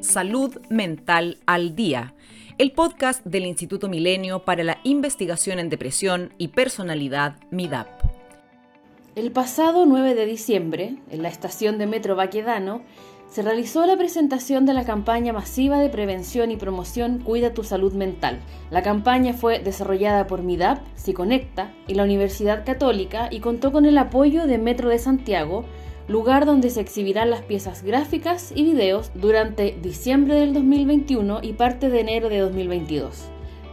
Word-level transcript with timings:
Salud 0.00 0.56
Mental 0.70 1.38
al 1.46 1.74
Día, 1.74 2.14
el 2.56 2.70
podcast 2.70 3.24
del 3.24 3.46
Instituto 3.46 3.88
Milenio 3.88 4.44
para 4.44 4.62
la 4.62 4.78
Investigación 4.84 5.58
en 5.58 5.70
Depresión 5.70 6.32
y 6.38 6.48
Personalidad 6.48 7.36
MIDAP. 7.50 7.88
El 9.16 9.32
pasado 9.32 9.86
9 9.86 10.14
de 10.14 10.26
diciembre, 10.26 10.96
en 11.10 11.22
la 11.22 11.28
estación 11.28 11.78
de 11.78 11.88
Metro 11.88 12.14
Baquedano, 12.14 12.82
se 13.28 13.42
realizó 13.42 13.84
la 13.86 13.96
presentación 13.96 14.64
de 14.66 14.72
la 14.72 14.84
campaña 14.84 15.32
masiva 15.32 15.78
de 15.80 15.90
prevención 15.90 16.50
y 16.52 16.56
promoción 16.56 17.18
Cuida 17.18 17.52
tu 17.52 17.64
salud 17.64 17.92
mental. 17.92 18.38
La 18.70 18.82
campaña 18.82 19.34
fue 19.34 19.58
desarrollada 19.58 20.28
por 20.28 20.42
MIDAP, 20.42 20.78
Siconecta 20.94 21.72
y 21.88 21.94
la 21.94 22.04
Universidad 22.04 22.64
Católica 22.64 23.28
y 23.30 23.40
contó 23.40 23.72
con 23.72 23.84
el 23.84 23.98
apoyo 23.98 24.46
de 24.46 24.58
Metro 24.58 24.88
de 24.88 24.98
Santiago, 24.98 25.64
lugar 26.08 26.46
donde 26.46 26.70
se 26.70 26.80
exhibirán 26.80 27.30
las 27.30 27.42
piezas 27.42 27.82
gráficas 27.82 28.52
y 28.54 28.64
videos 28.64 29.10
durante 29.14 29.76
diciembre 29.82 30.34
del 30.34 30.54
2021 30.54 31.40
y 31.42 31.52
parte 31.52 31.90
de 31.90 32.00
enero 32.00 32.30
de 32.30 32.38
2022. 32.38 33.28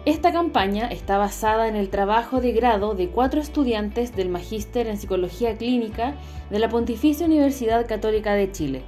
Esta 0.05 0.31
campaña 0.31 0.87
está 0.87 1.17
basada 1.17 1.67
en 1.67 1.75
el 1.75 1.89
trabajo 1.89 2.41
de 2.41 2.51
grado 2.51 2.93
de 2.93 3.09
cuatro 3.09 3.41
estudiantes 3.41 4.15
del 4.15 4.29
Magíster 4.29 4.87
en 4.87 4.97
Psicología 4.97 5.57
Clínica 5.57 6.15
de 6.51 6.59
la 6.59 6.69
Pontificia 6.69 7.25
Universidad 7.25 7.87
Católica 7.87 8.33
de 8.33 8.51
Chile 8.51 8.83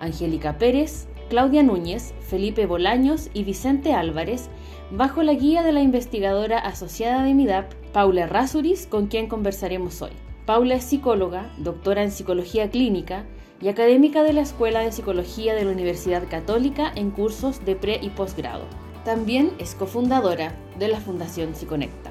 Angélica 0.00 0.58
Pérez, 0.58 1.08
Claudia 1.28 1.62
Núñez, 1.62 2.14
Felipe 2.20 2.66
Bolaños 2.66 3.30
y 3.34 3.44
Vicente 3.44 3.92
Álvarez, 3.92 4.48
bajo 4.90 5.22
la 5.22 5.34
guía 5.34 5.62
de 5.62 5.72
la 5.72 5.80
investigadora 5.80 6.58
asociada 6.58 7.24
de 7.24 7.34
MIDAP, 7.34 7.72
Paula 7.92 8.26
Rasuris, 8.26 8.86
con 8.86 9.06
quien 9.06 9.28
conversaremos 9.28 10.02
hoy. 10.02 10.12
Paula 10.46 10.74
es 10.74 10.84
psicóloga, 10.84 11.50
doctora 11.56 12.02
en 12.02 12.10
psicología 12.10 12.70
clínica 12.70 13.24
y 13.62 13.68
académica 13.68 14.22
de 14.22 14.34
la 14.34 14.42
Escuela 14.42 14.80
de 14.80 14.92
Psicología 14.92 15.54
de 15.54 15.64
la 15.64 15.70
Universidad 15.70 16.28
Católica 16.28 16.92
en 16.94 17.10
cursos 17.10 17.64
de 17.64 17.76
pre 17.76 17.98
y 18.02 18.10
posgrado. 18.10 18.66
También 19.06 19.52
es 19.58 19.74
cofundadora 19.74 20.54
de 20.78 20.88
la 20.88 21.00
Fundación 21.00 21.54
Psiconecta. 21.54 22.10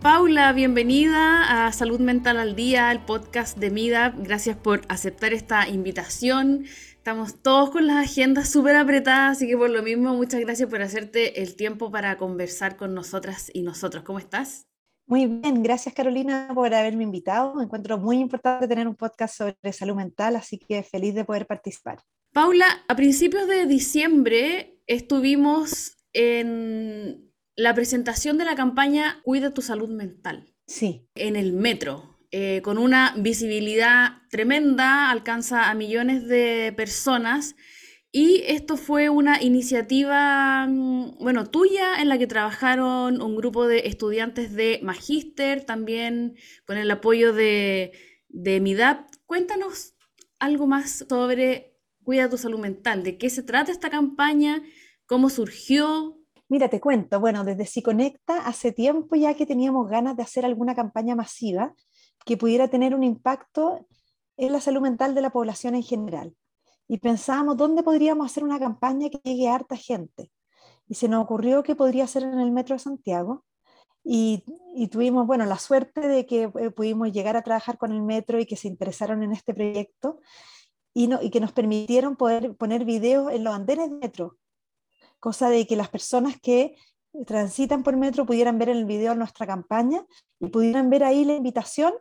Paula, 0.00 0.52
bienvenida 0.52 1.66
a 1.66 1.72
Salud 1.72 1.98
Mental 1.98 2.38
al 2.38 2.54
Día, 2.54 2.92
el 2.92 3.00
podcast 3.00 3.58
de 3.58 3.70
MIDAP. 3.70 4.18
Gracias 4.18 4.56
por 4.56 4.82
aceptar 4.88 5.32
esta 5.32 5.68
invitación. 5.68 6.66
Estamos 6.92 7.42
todos 7.42 7.70
con 7.70 7.88
las 7.88 8.04
agendas 8.04 8.50
súper 8.50 8.76
apretadas, 8.76 9.38
así 9.38 9.48
que 9.48 9.56
por 9.56 9.70
lo 9.70 9.82
mismo, 9.82 10.14
muchas 10.14 10.40
gracias 10.40 10.70
por 10.70 10.80
hacerte 10.80 11.42
el 11.42 11.56
tiempo 11.56 11.90
para 11.90 12.18
conversar 12.18 12.76
con 12.76 12.94
nosotras 12.94 13.50
y 13.52 13.62
nosotros. 13.62 14.04
¿Cómo 14.04 14.20
estás? 14.20 14.68
Muy 15.06 15.26
bien, 15.26 15.62
gracias 15.62 15.94
Carolina 15.94 16.50
por 16.54 16.72
haberme 16.74 17.02
invitado. 17.02 17.54
Me 17.54 17.64
encuentro 17.64 17.98
muy 17.98 18.18
importante 18.18 18.66
tener 18.66 18.88
un 18.88 18.94
podcast 18.94 19.36
sobre 19.36 19.72
salud 19.72 19.94
mental, 19.94 20.36
así 20.36 20.58
que 20.58 20.82
feliz 20.82 21.14
de 21.14 21.24
poder 21.24 21.46
participar. 21.46 21.98
Paula, 22.32 22.66
a 22.88 22.96
principios 22.96 23.46
de 23.46 23.66
diciembre 23.66 24.80
estuvimos 24.86 25.96
en 26.12 27.30
la 27.56 27.74
presentación 27.74 28.38
de 28.38 28.44
la 28.44 28.54
campaña 28.54 29.20
Cuida 29.22 29.52
tu 29.52 29.62
salud 29.62 29.88
mental. 29.88 30.52
Sí. 30.66 31.08
En 31.14 31.36
el 31.36 31.52
metro. 31.52 32.18
Eh, 32.30 32.62
con 32.62 32.78
una 32.78 33.14
visibilidad 33.16 34.22
tremenda, 34.30 35.10
alcanza 35.10 35.70
a 35.70 35.74
millones 35.74 36.26
de 36.26 36.72
personas. 36.76 37.54
Y 38.16 38.44
esto 38.46 38.76
fue 38.76 39.08
una 39.08 39.42
iniciativa, 39.42 40.68
mm, 40.68 41.18
bueno, 41.18 41.50
tuya, 41.50 42.00
en 42.00 42.08
la 42.08 42.16
que 42.16 42.28
trabajaron 42.28 43.20
un 43.20 43.34
grupo 43.34 43.66
de 43.66 43.88
estudiantes 43.88 44.54
de 44.54 44.78
Magíster, 44.84 45.64
también 45.64 46.36
con 46.64 46.76
el 46.78 46.88
apoyo 46.92 47.32
de, 47.32 47.90
de 48.28 48.60
MIDAP. 48.60 49.08
Cuéntanos 49.26 49.96
algo 50.38 50.68
más 50.68 51.04
sobre 51.08 51.76
Cuida 52.04 52.30
tu 52.30 52.38
salud 52.38 52.60
mental, 52.60 53.02
de 53.02 53.18
qué 53.18 53.30
se 53.30 53.42
trata 53.42 53.72
esta 53.72 53.90
campaña, 53.90 54.62
cómo 55.06 55.28
surgió. 55.28 56.16
Mira, 56.48 56.68
te 56.70 56.80
cuento, 56.80 57.18
bueno, 57.18 57.42
desde 57.42 57.66
Psiconecta 57.66 58.46
hace 58.46 58.70
tiempo 58.70 59.16
ya 59.16 59.34
que 59.34 59.44
teníamos 59.44 59.90
ganas 59.90 60.16
de 60.16 60.22
hacer 60.22 60.44
alguna 60.44 60.76
campaña 60.76 61.16
masiva 61.16 61.74
que 62.24 62.36
pudiera 62.36 62.68
tener 62.68 62.94
un 62.94 63.02
impacto 63.02 63.88
en 64.36 64.52
la 64.52 64.60
salud 64.60 64.82
mental 64.82 65.16
de 65.16 65.22
la 65.22 65.30
población 65.30 65.74
en 65.74 65.82
general. 65.82 66.36
Y 66.88 66.98
pensábamos 66.98 67.56
dónde 67.56 67.82
podríamos 67.82 68.26
hacer 68.26 68.44
una 68.44 68.58
campaña 68.58 69.08
que 69.08 69.20
llegue 69.24 69.48
a 69.48 69.54
harta 69.54 69.76
gente. 69.76 70.30
Y 70.86 70.94
se 70.94 71.08
nos 71.08 71.24
ocurrió 71.24 71.62
que 71.62 71.74
podría 71.74 72.06
ser 72.06 72.24
en 72.24 72.38
el 72.38 72.50
Metro 72.50 72.74
de 72.74 72.80
Santiago. 72.80 73.44
Y, 74.04 74.44
tuvimos, 74.90 75.26
bueno, 75.26 75.46
la 75.46 75.58
suerte 75.58 76.06
de 76.06 76.26
que 76.26 76.42
eh, 76.42 76.70
pudimos 76.70 77.10
llegar 77.10 77.36
a 77.36 77.42
trabajar 77.42 77.78
con 77.78 77.90
el 77.90 78.02
Metro 78.02 78.38
y 78.38 78.44
que 78.44 78.56
se 78.56 78.68
interesaron 78.68 79.22
en 79.22 79.32
este 79.32 79.54
proyecto 79.54 80.20
y, 80.92 81.08
no, 81.08 81.22
y 81.22 81.30
que 81.30 81.40
nos 81.40 81.52
permitieron 81.52 82.16
poder 82.16 82.54
poner 82.56 82.84
videos 82.84 83.32
en 83.32 83.44
los 83.44 83.54
andenes 83.54 83.90
de 83.90 83.96
Metro. 83.96 84.36
Cosa 85.20 85.48
de 85.48 85.66
que 85.66 85.76
las 85.76 85.88
personas 85.88 86.38
que 86.38 86.76
transitan 87.26 87.82
por 87.82 87.96
Metro 87.96 88.26
pudieran 88.26 88.58
ver 88.58 88.68
el 88.68 88.84
video 88.84 89.14
nuestra 89.14 89.46
campaña 89.46 90.04
y 90.38 90.48
pudieran 90.48 90.90
ver 90.90 91.04
ahí 91.04 91.24
la 91.24 91.34
invitación 91.34 91.94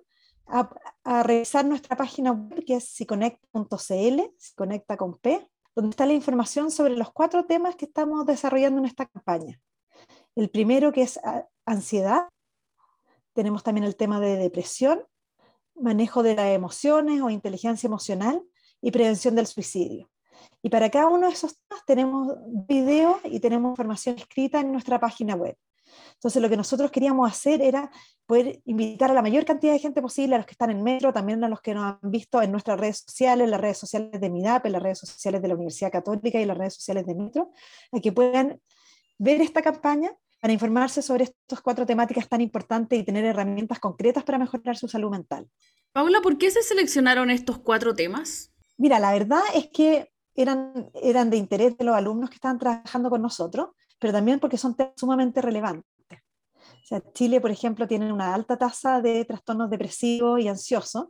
a, 0.48 1.24
revisar 1.24 1.66
nuestra 1.66 1.96
página 1.96 2.32
web 2.32 2.64
que 2.66 2.76
es 2.76 2.90
siconecta.cl, 2.90 4.22
conecta 4.56 4.98
con 4.98 5.18
P, 5.18 5.48
donde 5.76 5.92
está 5.92 6.06
la 6.06 6.14
información 6.14 6.72
sobre 6.72 6.96
los 6.96 7.12
cuatro 7.12 7.46
temas 7.46 7.76
que 7.76 7.86
estamos 7.86 8.26
desarrollando 8.26 8.80
en 8.80 8.86
esta 8.86 9.06
campaña. 9.06 9.60
El 10.36 10.50
primero 10.50 10.92
que 10.92 11.04
es 11.04 11.20
ansiedad, 11.66 12.28
tenemos 13.34 13.64
también 13.64 13.86
el 13.86 13.96
tema 13.96 14.20
de 14.20 14.38
depresión, 14.38 15.04
manejo 15.76 16.22
de 16.22 16.36
las 16.36 16.54
emociones 16.54 17.22
o 17.22 17.30
inteligencia 17.30 17.88
emocional 17.88 18.44
y 18.82 18.92
prevención 18.92 19.36
del 19.36 19.48
suicidio. 19.48 20.10
Y 20.62 20.70
para 20.70 20.90
cada 20.90 21.08
uno 21.08 21.28
de 21.28 21.34
esos 21.34 21.58
temas 21.58 21.86
tenemos 21.86 22.36
video 22.68 23.20
y 23.24 23.40
tenemos 23.40 23.72
información 23.72 24.18
escrita 24.18 24.60
en 24.60 24.72
nuestra 24.72 25.00
página 25.00 25.36
web. 25.36 25.58
Entonces, 26.14 26.42
lo 26.42 26.50
que 26.50 26.58
nosotros 26.58 26.92
queríamos 26.92 27.30
hacer 27.30 27.62
era 27.62 27.90
poder 28.26 28.62
invitar 28.66 29.12
a 29.12 29.14
la 29.14 29.22
mayor 29.22 29.46
cantidad 29.46 29.74
de 29.74 29.80
gente 29.80 30.02
posible, 30.02 30.36
a 30.36 30.38
los 30.38 30.46
que 30.46 30.54
están 30.54 30.70
en 30.70 30.84
Metro, 30.84 31.12
también 31.12 31.44
a 31.44 31.50
los 31.50 31.62
que 31.62 31.74
nos 31.74 31.84
han 31.84 32.12
visto 32.12 32.42
en 32.42 32.52
nuestras 32.52 32.80
redes 32.80 33.04
sociales, 33.06 33.46
en 33.46 33.52
las 33.52 33.62
redes 33.62 33.78
sociales 33.78 34.20
de 34.20 34.30
MIDAP, 34.30 34.66
en 34.66 34.72
las 34.72 34.84
redes 34.84 35.00
sociales 35.00 35.42
de 35.42 35.48
la 35.48 35.56
Universidad 35.56 35.92
Católica 35.92 36.40
y 36.40 36.44
en 36.44 36.48
las 36.48 36.58
redes 36.58 36.76
sociales 36.76 37.06
de 37.06 37.16
Metro, 37.16 37.52
a 37.92 38.00
que 38.00 38.12
puedan 38.12 38.60
ver 39.18 39.42
esta 39.42 39.62
campaña 39.62 40.12
para 40.42 40.52
informarse 40.52 41.02
sobre 41.02 41.24
estas 41.24 41.62
cuatro 41.62 41.86
temáticas 41.86 42.28
tan 42.28 42.42
importantes 42.42 43.00
y 43.00 43.04
tener 43.04 43.24
herramientas 43.24 43.80
concretas 43.80 44.24
para 44.24 44.38
mejorar 44.38 44.76
su 44.76 44.90
salud 44.90 45.10
mental. 45.10 45.48
Paula, 45.94 46.20
¿por 46.22 46.38
qué 46.38 46.52
se 46.52 46.64
seleccionaron 46.64 47.30
estos 47.30 47.60
cuatro 47.60 47.94
temas? 47.94 48.52
Mira, 48.78 49.00
la 49.00 49.14
verdad 49.14 49.42
es 49.56 49.70
que 49.72 50.12
eran, 50.36 50.90
eran 50.96 51.30
de 51.30 51.38
interés 51.38 51.78
de 51.78 51.86
los 51.86 51.96
alumnos 51.96 52.30
que 52.30 52.36
estaban 52.36 52.60
trabajando 52.60 53.10
con 53.10 53.22
nosotros, 53.22 53.70
pero 54.04 54.12
también 54.12 54.42
porque 54.42 54.58
son 54.58 54.76
sumamente 54.98 55.42
relevantes. 55.42 55.86
O 56.12 56.86
sea, 56.86 57.02
Chile, 57.14 57.40
por 57.40 57.52
ejemplo, 57.52 57.88
tiene 57.88 58.12
una 58.12 58.34
alta 58.34 58.58
tasa 58.58 59.02
de 59.02 59.24
trastornos 59.24 59.70
depresivos 59.70 60.42
y 60.42 60.50
ansiosos, 60.50 61.06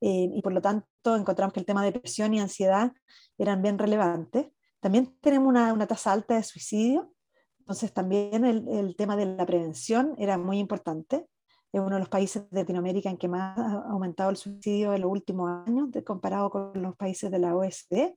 eh, 0.00 0.30
y 0.32 0.40
por 0.40 0.54
lo 0.54 0.62
tanto 0.62 1.14
encontramos 1.14 1.52
que 1.52 1.60
el 1.60 1.66
tema 1.66 1.84
de 1.84 1.92
depresión 1.92 2.32
y 2.32 2.40
ansiedad 2.40 2.92
eran 3.36 3.60
bien 3.60 3.78
relevantes. 3.78 4.46
También 4.80 5.14
tenemos 5.20 5.46
una, 5.46 5.74
una 5.74 5.86
tasa 5.86 6.12
alta 6.12 6.36
de 6.36 6.42
suicidio, 6.42 7.12
entonces 7.58 7.92
también 7.92 8.46
el, 8.46 8.66
el, 8.68 8.96
tema 8.96 9.14
de 9.14 9.26
la 9.26 9.44
prevención 9.44 10.14
era 10.16 10.38
muy 10.38 10.60
importante. 10.60 11.28
Es 11.70 11.82
uno 11.82 11.96
de 11.96 12.00
los 12.00 12.08
países 12.08 12.48
de 12.50 12.60
Latinoamérica 12.60 13.10
en 13.10 13.18
que 13.18 13.28
más 13.28 13.58
ha 13.58 13.90
aumentado 13.90 14.30
el 14.30 14.38
suicidio 14.38 14.94
en 14.94 15.02
los 15.02 15.10
últimos 15.10 15.50
años, 15.66 15.90
comparado 16.06 16.48
con 16.48 16.72
los 16.80 16.96
países 16.96 17.30
de 17.30 17.38
la 17.38 17.54
OSD. 17.54 18.14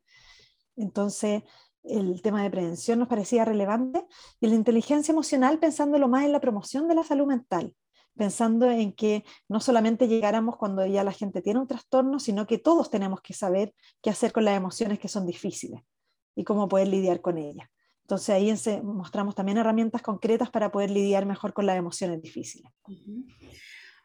Entonces, 0.78 1.44
el 1.84 2.22
tema 2.22 2.44
de 2.44 2.50
prevención 2.50 3.00
nos 3.00 3.08
parecía 3.08 3.46
relevante 3.46 4.06
y 4.40 4.48
la 4.48 4.56
inteligencia 4.56 5.12
emocional 5.12 5.60
pensándolo 5.60 6.08
más 6.08 6.26
en 6.26 6.32
la 6.32 6.40
promoción 6.40 6.88
de 6.88 6.96
la 6.96 7.04
salud 7.04 7.28
mental, 7.28 7.74
pensando 8.16 8.70
en 8.70 8.94
que 8.94 9.24
no 9.48 9.60
solamente 9.60 10.08
llegáramos 10.08 10.58
cuando 10.58 10.86
ya 10.86 11.04
la 11.04 11.12
gente 11.12 11.42
tiene 11.42 11.60
un 11.60 11.68
trastorno, 11.68 12.20
sino 12.20 12.46
que 12.46 12.58
todos 12.58 12.90
tenemos 12.90 13.22
que 13.22 13.34
saber 13.34 13.74
qué 14.02 14.10
hacer 14.10 14.32
con 14.32 14.46
las 14.46 14.58
emociones 14.58 15.00
que 15.00 15.08
son 15.08 15.26
difíciles 15.26 15.82
y 16.36 16.44
cómo 16.44 16.68
poder 16.68 16.88
lidiar 16.88 17.22
con 17.22 17.38
ellas. 17.38 17.68
Entonces 18.04 18.30
ahí 18.30 18.82
mostramos 18.84 19.36
también 19.36 19.58
herramientas 19.58 20.02
concretas 20.02 20.50
para 20.50 20.72
poder 20.72 20.92
lidiar 20.92 21.26
mejor 21.26 21.54
con 21.54 21.66
las 21.66 21.78
emociones 21.78 22.22
difíciles. 22.22 22.72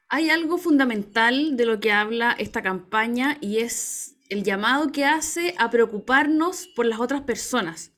Hay 0.08 0.30
algo 0.30 0.58
fundamental 0.58 1.56
de 1.56 1.66
lo 1.66 1.80
que 1.80 1.90
habla 1.90 2.32
esta 2.38 2.62
campaña 2.62 3.38
y 3.40 3.58
es 3.58 4.15
el 4.30 4.42
llamado 4.42 4.92
que 4.92 5.04
hace 5.04 5.54
a 5.58 5.70
preocuparnos 5.70 6.68
por 6.74 6.86
las 6.86 7.00
otras 7.00 7.22
personas. 7.22 7.92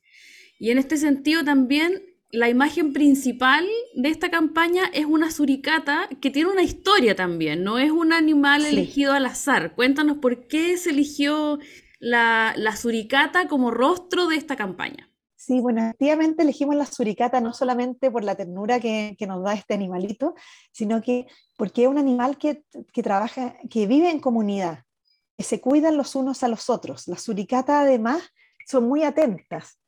Y 0.58 0.70
en 0.70 0.78
este 0.78 0.96
sentido 0.96 1.44
también 1.44 2.02
la 2.30 2.48
imagen 2.48 2.92
principal 2.92 3.66
de 3.94 4.08
esta 4.10 4.30
campaña 4.30 4.84
es 4.92 5.06
una 5.06 5.30
suricata 5.30 6.08
que 6.20 6.30
tiene 6.30 6.50
una 6.50 6.62
historia 6.62 7.16
también, 7.16 7.64
no 7.64 7.78
es 7.78 7.90
un 7.90 8.12
animal 8.12 8.66
elegido 8.66 9.14
al 9.14 9.26
azar. 9.26 9.75
Cuéntanos 9.75 10.19
por 10.19 10.46
qué 10.46 10.76
se 10.76 10.90
eligió 10.90 11.58
la, 12.00 12.54
suricata 12.76 13.48
como 13.48 13.70
rostro 13.70 14.26
de 14.26 14.36
esta 14.36 14.56
campaña. 14.56 15.10
Sí, 15.36 15.60
bueno, 15.60 15.82
efectivamente 15.82 16.42
elegimos 16.42 16.76
la 16.76 16.84
suricata 16.84 17.40
no 17.40 17.54
solamente 17.54 18.10
por 18.10 18.25
la 18.25 18.34
ternura 18.34 18.80
que, 18.80 19.16
nos 19.26 19.42
da 19.42 19.54
este 19.54 19.72
animalito, 19.72 20.34
sino 20.72 21.00
que 21.00 21.26
porque 21.56 21.84
es 21.84 21.88
un 21.88 21.96
animal 21.96 22.36
que, 22.36 22.64
que 22.92 23.02
trabaja, 23.02 23.56
que 23.70 23.86
vive 23.86 24.10
en 24.10 24.20
comunidad 24.20 24.84
que 25.38 25.44
se 25.44 25.61
cuidan 25.61 25.96
los 25.96 26.17
unos 26.17 26.43
a 26.43 26.49
los 26.49 26.69
otros. 26.69 27.06
La 27.06 27.17
suricata 27.17 27.81
además 27.81 28.23
son 28.67 28.88
muy 28.88 29.05
atentas 29.05 29.79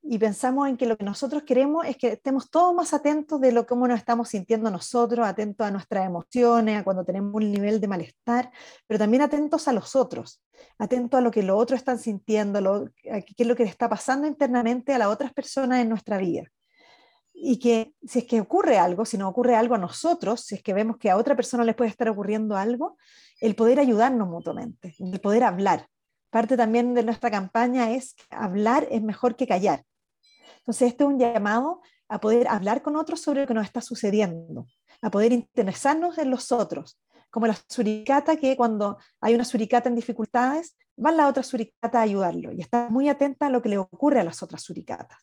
y 0.00 0.18
pensamos 0.18 0.68
en 0.68 0.76
que 0.76 0.86
lo 0.86 0.96
que 0.96 1.04
nosotros 1.04 1.42
queremos 1.42 1.84
es 1.84 1.96
que 1.96 2.12
estemos 2.12 2.48
todos 2.48 2.72
más 2.72 2.94
atentos 2.94 3.40
de 3.40 3.50
lo 3.50 3.66
cómo 3.66 3.88
nos 3.88 3.98
estamos 3.98 4.28
sintiendo 4.28 4.70
nosotros, 4.70 5.26
atentos 5.26 5.66
a 5.66 5.72
nuestras 5.72 6.06
emociones, 6.06 6.78
a 6.78 6.84
cuando 6.84 7.04
tenemos 7.04 7.34
un 7.34 7.50
nivel 7.50 7.80
de 7.80 7.88
malestar, 7.88 8.52
pero 8.86 8.98
también 8.98 9.22
atentos 9.22 9.66
a 9.66 9.72
los 9.72 9.96
otros, 9.96 10.40
atentos 10.78 11.18
a 11.18 11.22
lo 11.22 11.32
que 11.32 11.42
los 11.42 11.60
otros 11.60 11.78
están 11.78 11.98
sintiendo, 11.98 12.60
lo, 12.60 12.74
a 13.10 13.20
qué 13.20 13.34
es 13.36 13.46
lo 13.48 13.56
que 13.56 13.64
le 13.64 13.70
está 13.70 13.88
pasando 13.88 14.28
internamente 14.28 14.94
a 14.94 14.98
las 14.98 15.08
otras 15.08 15.32
personas 15.32 15.80
en 15.80 15.88
nuestra 15.88 16.18
vida. 16.18 16.44
Y 17.34 17.58
que 17.58 17.94
si 18.06 18.20
es 18.20 18.24
que 18.26 18.40
ocurre 18.40 18.78
algo, 18.78 19.04
si 19.04 19.18
nos 19.18 19.30
ocurre 19.30 19.56
algo 19.56 19.74
a 19.74 19.78
nosotros, 19.78 20.40
si 20.44 20.54
es 20.54 20.62
que 20.62 20.72
vemos 20.72 20.98
que 20.98 21.10
a 21.10 21.16
otra 21.16 21.34
persona 21.34 21.64
le 21.64 21.74
puede 21.74 21.90
estar 21.90 22.08
ocurriendo 22.08 22.56
algo, 22.56 22.96
el 23.40 23.54
poder 23.54 23.80
ayudarnos 23.80 24.28
mutuamente, 24.28 24.94
el 24.98 25.20
poder 25.20 25.44
hablar. 25.44 25.88
Parte 26.30 26.56
también 26.56 26.94
de 26.94 27.02
nuestra 27.02 27.30
campaña 27.30 27.90
es 27.92 28.14
hablar 28.30 28.86
es 28.90 29.02
mejor 29.02 29.36
que 29.36 29.46
callar. 29.46 29.84
Entonces, 30.58 30.88
este 30.88 31.04
es 31.04 31.08
un 31.08 31.18
llamado 31.18 31.80
a 32.08 32.20
poder 32.20 32.48
hablar 32.48 32.82
con 32.82 32.96
otros 32.96 33.20
sobre 33.20 33.42
lo 33.42 33.46
que 33.46 33.54
nos 33.54 33.64
está 33.64 33.80
sucediendo, 33.80 34.66
a 35.02 35.10
poder 35.10 35.32
interesarnos 35.32 36.18
en 36.18 36.30
los 36.30 36.52
otros, 36.52 37.00
como 37.30 37.46
la 37.46 37.56
suricata 37.68 38.36
que 38.36 38.56
cuando 38.56 38.98
hay 39.20 39.34
una 39.34 39.44
suricata 39.44 39.88
en 39.88 39.94
dificultades, 39.94 40.76
va 41.04 41.12
la 41.12 41.28
otra 41.28 41.42
suricata 41.42 42.00
a 42.00 42.02
ayudarlo 42.02 42.52
y 42.52 42.60
está 42.60 42.88
muy 42.90 43.08
atenta 43.08 43.46
a 43.46 43.50
lo 43.50 43.62
que 43.62 43.68
le 43.68 43.78
ocurre 43.78 44.20
a 44.20 44.24
las 44.24 44.42
otras 44.42 44.62
suricatas. 44.62 45.18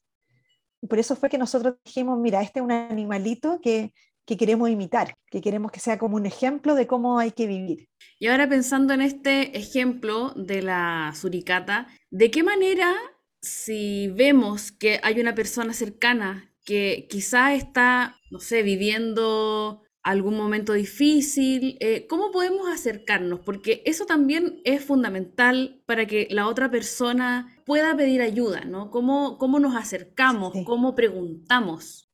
Y 0.81 0.87
por 0.87 0.99
eso 0.99 1.15
fue 1.15 1.29
que 1.29 1.37
nosotros 1.37 1.75
dijimos, 1.83 2.19
mira, 2.19 2.41
este 2.41 2.59
es 2.59 2.63
un 2.63 2.71
animalito 2.71 3.59
que, 3.61 3.93
que 4.25 4.37
queremos 4.37 4.69
imitar, 4.69 5.15
que 5.29 5.41
queremos 5.41 5.71
que 5.71 5.79
sea 5.79 5.97
como 5.97 6.15
un 6.15 6.25
ejemplo 6.25 6.75
de 6.75 6.87
cómo 6.87 7.19
hay 7.19 7.31
que 7.31 7.47
vivir. 7.47 7.89
Y 8.19 8.27
ahora 8.27 8.49
pensando 8.49 8.93
en 8.93 9.01
este 9.01 9.57
ejemplo 9.57 10.33
de 10.35 10.61
la 10.61 11.13
suricata, 11.15 11.87
¿de 12.09 12.31
qué 12.31 12.43
manera 12.43 12.93
si 13.41 14.07
vemos 14.07 14.71
que 14.71 14.99
hay 15.03 15.19
una 15.19 15.35
persona 15.35 15.73
cercana 15.73 16.51
que 16.65 17.07
quizá 17.09 17.53
está, 17.53 18.17
no 18.31 18.39
sé, 18.39 18.63
viviendo 18.63 19.83
algún 20.05 20.37
momento 20.37 20.73
difícil, 20.73 21.77
eh, 21.79 22.05
¿cómo 22.07 22.31
podemos 22.31 22.67
acercarnos? 22.67 23.39
Porque 23.39 23.81
eso 23.85 24.05
también 24.05 24.61
es 24.63 24.85
fundamental 24.85 25.81
para 25.87 26.05
que 26.05 26.27
la 26.29 26.47
otra 26.47 26.69
persona 26.69 27.59
pueda 27.65 27.97
pedir 27.97 28.21
ayuda, 28.21 28.65
¿no? 28.65 28.91
¿Cómo, 28.91 29.39
cómo 29.39 29.59
nos 29.59 29.75
acercamos? 29.75 30.53
¿Cómo 30.63 30.93
preguntamos? 30.93 32.04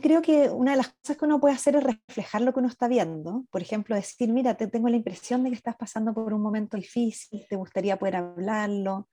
Creo 0.00 0.20
que 0.20 0.50
una 0.50 0.72
de 0.72 0.78
las 0.78 0.88
cosas 0.88 1.16
que 1.16 1.24
uno 1.24 1.40
puede 1.40 1.54
hacer 1.54 1.76
es 1.76 1.84
reflejar 1.84 2.42
lo 2.42 2.52
que 2.52 2.58
uno 2.58 2.68
está 2.68 2.88
viendo. 2.88 3.44
Por 3.50 3.62
ejemplo, 3.62 3.94
decir, 3.94 4.32
mira, 4.32 4.56
te 4.56 4.66
tengo 4.66 4.88
la 4.88 4.96
impresión 4.96 5.44
de 5.44 5.50
que 5.50 5.56
estás 5.56 5.76
pasando 5.76 6.12
por 6.12 6.34
un 6.34 6.42
momento 6.42 6.76
difícil, 6.76 7.46
te 7.48 7.56
gustaría 7.56 7.98
poder 7.98 8.16
hablarlo, 8.16 9.08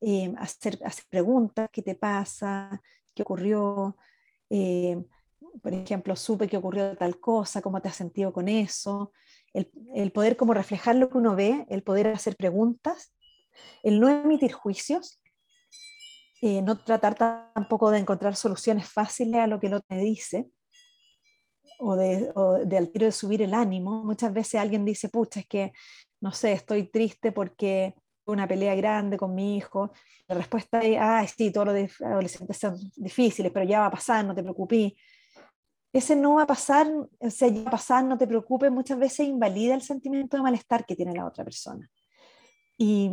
eh, 0.00 0.32
hacer, 0.38 0.78
hacer, 0.84 1.04
preguntas, 1.10 1.68
¿qué 1.70 1.82
te 1.82 1.94
pasa? 1.94 2.80
¿Qué 3.14 3.22
ocurrió? 3.22 3.96
Eh, 4.48 5.02
por 5.62 5.72
ejemplo, 5.74 6.16
supe 6.16 6.48
que 6.48 6.56
ocurrió 6.56 6.96
tal 6.96 7.20
cosa, 7.20 7.60
¿cómo 7.60 7.80
te 7.80 7.88
has 7.88 7.96
sentido 7.96 8.32
con 8.32 8.48
eso? 8.48 9.12
El, 9.52 9.70
el, 9.94 10.12
poder 10.12 10.36
como 10.36 10.54
reflejar 10.54 10.96
lo 10.96 11.10
que 11.10 11.18
uno 11.18 11.36
ve, 11.36 11.66
el 11.68 11.82
poder 11.82 12.08
hacer 12.08 12.36
preguntas, 12.36 13.14
el 13.82 14.00
no 14.00 14.08
emitir 14.08 14.52
juicios, 14.52 15.20
eh, 16.42 16.62
no 16.62 16.78
tratar 16.78 17.14
tampoco 17.14 17.90
de 17.90 17.98
encontrar 17.98 18.36
soluciones 18.36 18.88
fáciles 18.88 19.40
a 19.40 19.46
lo 19.46 19.60
que 19.60 19.68
el 19.68 19.74
otro 19.74 19.86
me 19.90 20.02
dice, 20.02 20.50
o 21.78 21.96
de, 21.96 22.30
o 22.34 22.54
al 22.54 22.90
tiro 22.90 23.06
de 23.06 23.12
subir 23.12 23.42
el 23.42 23.54
ánimo. 23.54 24.04
Muchas 24.04 24.32
veces 24.32 24.60
alguien 24.60 24.84
dice, 24.84 25.08
pucha, 25.08 25.40
es 25.40 25.46
que, 25.46 25.72
no 26.20 26.32
sé, 26.32 26.52
estoy 26.52 26.90
triste 26.90 27.32
porque 27.32 27.94
una 28.26 28.48
pelea 28.48 28.74
grande 28.74 29.16
con 29.16 29.34
mi 29.34 29.56
hijo. 29.56 29.92
La 30.28 30.34
respuesta 30.36 30.80
es, 30.80 30.96
ah, 31.00 31.26
sí, 31.26 31.52
todos 31.52 31.68
los 31.68 32.00
adolescentes 32.00 32.56
son 32.56 32.76
difíciles, 32.96 33.52
pero 33.52 33.66
ya 33.66 33.80
va 33.80 33.86
a 33.86 33.90
pasar, 33.90 34.24
no 34.24 34.34
te 34.34 34.42
preocupes. 34.42 34.92
Ese 35.92 36.16
no 36.16 36.34
va 36.34 36.42
a 36.42 36.46
pasar, 36.46 36.90
o 37.18 37.30
sea, 37.30 37.48
ya 37.48 37.62
va 37.62 37.68
a 37.68 37.72
pasar, 37.72 38.04
no 38.04 38.18
te 38.18 38.26
preocupes, 38.26 38.70
muchas 38.70 38.98
veces 38.98 39.28
invalida 39.28 39.74
el 39.74 39.82
sentimiento 39.82 40.36
de 40.36 40.42
malestar 40.42 40.84
que 40.84 40.96
tiene 40.96 41.14
la 41.14 41.26
otra 41.26 41.44
persona. 41.44 41.88
Y 42.76 43.12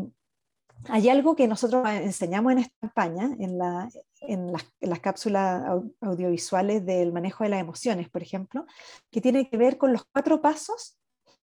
hay 0.90 1.10
algo 1.10 1.36
que 1.36 1.48
nosotros 1.48 1.88
enseñamos 1.90 2.54
en 2.54 2.60
esta 2.60 2.76
campaña, 2.80 3.36
en, 3.40 3.58
la, 3.58 3.90
en, 4.22 4.52
las, 4.52 4.66
en 4.80 4.90
las 4.90 5.00
cápsulas 5.00 5.64
audiovisuales 6.02 6.86
del 6.86 7.12
manejo 7.14 7.44
de 7.44 7.52
las 7.52 7.62
emociones, 7.62 8.10
por 8.10 8.22
ejemplo, 8.22 8.66
que 9.10 9.22
tiene 9.22 9.50
que 9.50 9.58
ver 9.58 9.78
con 9.78 9.94
los 9.94 10.04
cuatro 10.12 10.42
pasos 10.42 10.98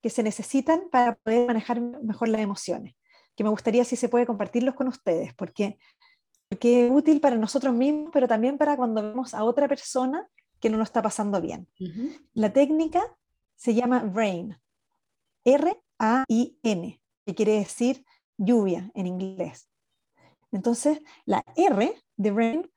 que 0.00 0.10
se 0.10 0.22
necesitan 0.22 0.82
para 0.90 1.14
poder 1.16 1.46
manejar 1.46 1.80
mejor 1.80 2.28
las 2.28 2.40
emociones 2.40 2.94
que 3.34 3.44
me 3.44 3.50
gustaría 3.50 3.84
si 3.84 3.96
se 3.96 4.08
puede 4.08 4.26
compartirlos 4.26 4.74
con 4.74 4.88
ustedes, 4.88 5.34
porque, 5.34 5.78
porque 6.48 6.86
es 6.86 6.92
útil 6.92 7.20
para 7.20 7.36
nosotros 7.36 7.74
mismos, 7.74 8.10
pero 8.12 8.28
también 8.28 8.58
para 8.58 8.76
cuando 8.76 9.02
vemos 9.02 9.34
a 9.34 9.44
otra 9.44 9.68
persona 9.68 10.28
que 10.60 10.70
no 10.70 10.78
nos 10.78 10.88
está 10.88 11.02
pasando 11.02 11.40
bien. 11.40 11.68
La 12.34 12.52
técnica 12.52 13.02
se 13.56 13.74
llama 13.74 14.00
RAIN, 14.14 14.56
R-A-I-N, 15.44 17.00
que 17.26 17.34
quiere 17.34 17.52
decir 17.52 18.04
lluvia 18.44 18.90
en 18.94 19.06
inglés. 19.06 19.68
Entonces, 20.50 21.00
la 21.24 21.42
R 21.56 21.94
de 22.16 22.30
RAIN 22.30 22.70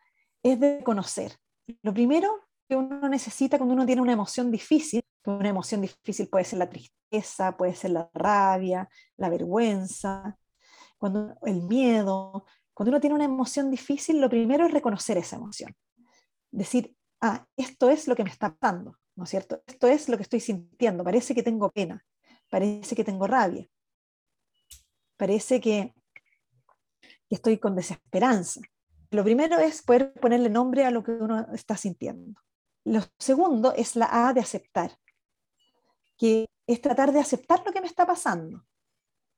es 0.43 0.59
de 0.59 0.83
conocer. 0.83 1.33
Lo 1.81 1.93
primero 1.93 2.29
que 2.67 2.75
uno 2.75 3.07
necesita 3.09 3.57
cuando 3.57 3.73
uno 3.73 3.85
tiene 3.85 4.01
una 4.01 4.13
emoción 4.13 4.51
difícil, 4.51 5.01
una 5.25 5.49
emoción 5.49 5.81
difícil 5.81 6.27
puede 6.27 6.45
ser 6.45 6.59
la 6.59 6.69
tristeza, 6.69 7.57
puede 7.57 7.75
ser 7.75 7.91
la 7.91 8.09
rabia, 8.13 8.87
la 9.17 9.29
vergüenza, 9.29 10.37
cuando 10.97 11.35
el 11.43 11.63
miedo, 11.63 12.45
cuando 12.73 12.91
uno 12.91 13.01
tiene 13.01 13.15
una 13.15 13.25
emoción 13.25 13.71
difícil, 13.71 14.21
lo 14.21 14.29
primero 14.29 14.65
es 14.65 14.71
reconocer 14.71 15.17
esa 15.17 15.35
emoción. 15.35 15.75
Decir, 16.51 16.95
ah, 17.21 17.45
esto 17.57 17.89
es 17.89 18.07
lo 18.07 18.15
que 18.15 18.23
me 18.23 18.29
está 18.29 18.55
pasando, 18.55 18.97
¿no 19.15 19.23
es 19.23 19.29
cierto? 19.29 19.63
Esto 19.65 19.87
es 19.87 20.09
lo 20.09 20.17
que 20.17 20.23
estoy 20.23 20.39
sintiendo, 20.39 21.03
parece 21.03 21.33
que 21.33 21.43
tengo 21.43 21.71
pena, 21.71 22.03
parece 22.49 22.95
que 22.95 23.03
tengo 23.03 23.27
rabia, 23.27 23.67
parece 25.17 25.59
que, 25.59 25.93
estoy 27.29 27.57
con 27.57 27.75
desesperanza. 27.75 28.61
Lo 29.11 29.23
primero 29.23 29.57
es 29.57 29.81
poder 29.81 30.13
ponerle 30.13 30.49
nombre 30.49 30.85
a 30.85 30.91
lo 30.91 31.03
que 31.03 31.11
uno 31.11 31.47
está 31.53 31.75
sintiendo. 31.75 32.39
Lo 32.85 33.01
segundo 33.19 33.73
es 33.73 33.95
la 33.95 34.27
A 34.27 34.33
de 34.33 34.41
aceptar, 34.41 34.97
que 36.17 36.45
es 36.67 36.81
tratar 36.81 37.11
de 37.11 37.19
aceptar 37.19 37.63
lo 37.65 37.71
que 37.71 37.81
me 37.81 37.87
está 37.87 38.05
pasando. 38.05 38.63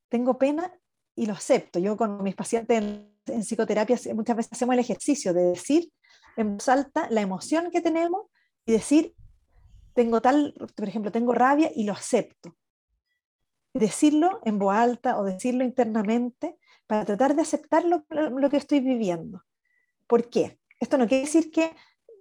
Tengo 0.10 0.38
pena 0.38 0.72
y 1.16 1.26
lo 1.26 1.34
acepto. 1.34 1.80
Yo 1.80 1.98
con 1.98 2.24
mis 2.24 2.36
pacientes 2.36 2.78
en, 2.78 3.44
psicoterapia 3.44 3.98
muchas 4.14 4.38
veces 4.38 4.54
hacemos 4.54 4.74
el 4.74 4.80
ejercicio 4.80 5.34
de 5.34 5.44
decir 5.44 5.92
en 6.38 6.56
voz 6.56 6.70
alta 6.70 7.08
la 7.10 7.22
emoción 7.22 7.72
que 7.72 7.82
tenemos 7.82 8.28
y 8.66 8.72
decir, 8.72 9.16
tengo 9.94 10.22
tal, 10.22 10.54
por 10.76 10.88
ejemplo, 10.88 11.12
tengo 11.12 11.34
rabia 11.34 11.72
y 11.76 11.84
lo 11.84 11.94
acepto. 11.94 12.56
Decirlo 13.78 14.42
en 14.44 14.60
voz 14.60 14.76
alta 14.76 15.20
o 15.20 15.24
decirlo 15.24 15.64
internamente 15.64 16.58
para 16.88 17.06
tratar 17.06 17.36
de 17.36 17.42
aceptar 17.42 17.86
lo, 17.86 18.06
lo 18.10 18.50
que 18.50 18.58
estoy 18.58 18.80
viviendo. 18.80 19.44
¿Por 20.08 20.30
qué? 20.30 20.60
Esto 20.80 20.98
no 20.98 21.08
quiere 21.08 21.26
decir 21.26 21.52
que 21.52 21.76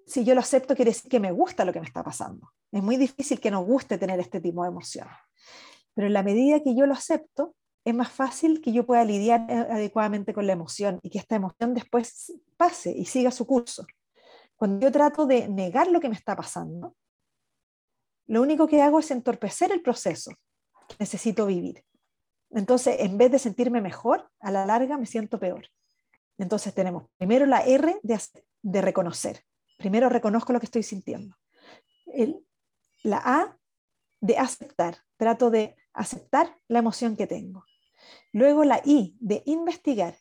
si 0.06 0.24
yo 0.24 0.34
lo 0.34 0.40
acepto 0.40 0.74
quiere 0.74 0.90
decir 0.90 1.10
que 1.10 1.20
me 1.20 1.32
gusta 1.32 1.64
lo 1.64 1.72
que 1.72 1.80
me 1.80 1.86
está 1.86 2.02
pasando. 2.02 2.52
Es 2.72 2.82
muy 2.82 2.96
difícil 2.96 3.40
que 3.40 3.50
nos 3.50 3.64
guste 3.64 3.98
tener 3.98 4.20
este 4.20 4.40
tipo 4.40 4.62
de 4.62 4.68
emoción. 4.68 5.08
Pero 5.94 6.06
en 6.06 6.12
la 6.12 6.22
medida 6.22 6.62
que 6.62 6.76
yo 6.76 6.86
lo 6.86 6.92
acepto, 6.92 7.54
es 7.84 7.94
más 7.94 8.10
fácil 8.10 8.60
que 8.60 8.72
yo 8.72 8.84
pueda 8.84 9.04
lidiar 9.04 9.46
eh, 9.48 9.54
adecuadamente 9.54 10.34
con 10.34 10.46
la 10.46 10.52
emoción 10.52 10.98
y 11.02 11.10
que 11.10 11.18
esta 11.18 11.36
emoción 11.36 11.72
después 11.72 12.32
pase 12.56 12.90
y 12.90 13.06
siga 13.06 13.30
su 13.30 13.46
curso. 13.46 13.86
Cuando 14.56 14.84
yo 14.84 14.92
trato 14.92 15.26
de 15.26 15.48
negar 15.48 15.88
lo 15.88 16.00
que 16.00 16.08
me 16.08 16.16
está 16.16 16.34
pasando, 16.34 16.96
lo 18.26 18.42
único 18.42 18.66
que 18.66 18.82
hago 18.82 18.98
es 18.98 19.10
entorpecer 19.10 19.70
el 19.70 19.82
proceso 19.82 20.32
necesito 20.98 21.46
vivir. 21.46 21.84
Entonces, 22.50 22.96
en 23.00 23.18
vez 23.18 23.30
de 23.30 23.38
sentirme 23.38 23.80
mejor, 23.80 24.30
a 24.40 24.50
la 24.50 24.66
larga 24.66 24.96
me 24.96 25.06
siento 25.06 25.38
peor. 25.38 25.68
Entonces 26.38 26.74
tenemos 26.74 27.08
primero 27.16 27.46
la 27.46 27.64
R 27.64 27.98
de, 28.02 28.82
reconocer. 28.82 29.42
Primero 29.78 30.08
reconozco 30.08 30.52
lo 30.52 30.60
que 30.60 30.66
estoy 30.66 30.82
sintiendo. 30.82 31.36
la 33.02 33.22
A 33.24 33.58
de 34.20 34.38
aceptar. 34.38 34.98
Trato 35.16 35.50
de 35.50 35.76
aceptar 35.92 36.56
la 36.68 36.80
emoción 36.80 37.16
que 37.16 37.26
tengo. 37.26 37.64
Luego 38.32 38.64
la 38.64 38.80
I 38.84 39.16
de 39.20 39.42
investigar. 39.46 40.16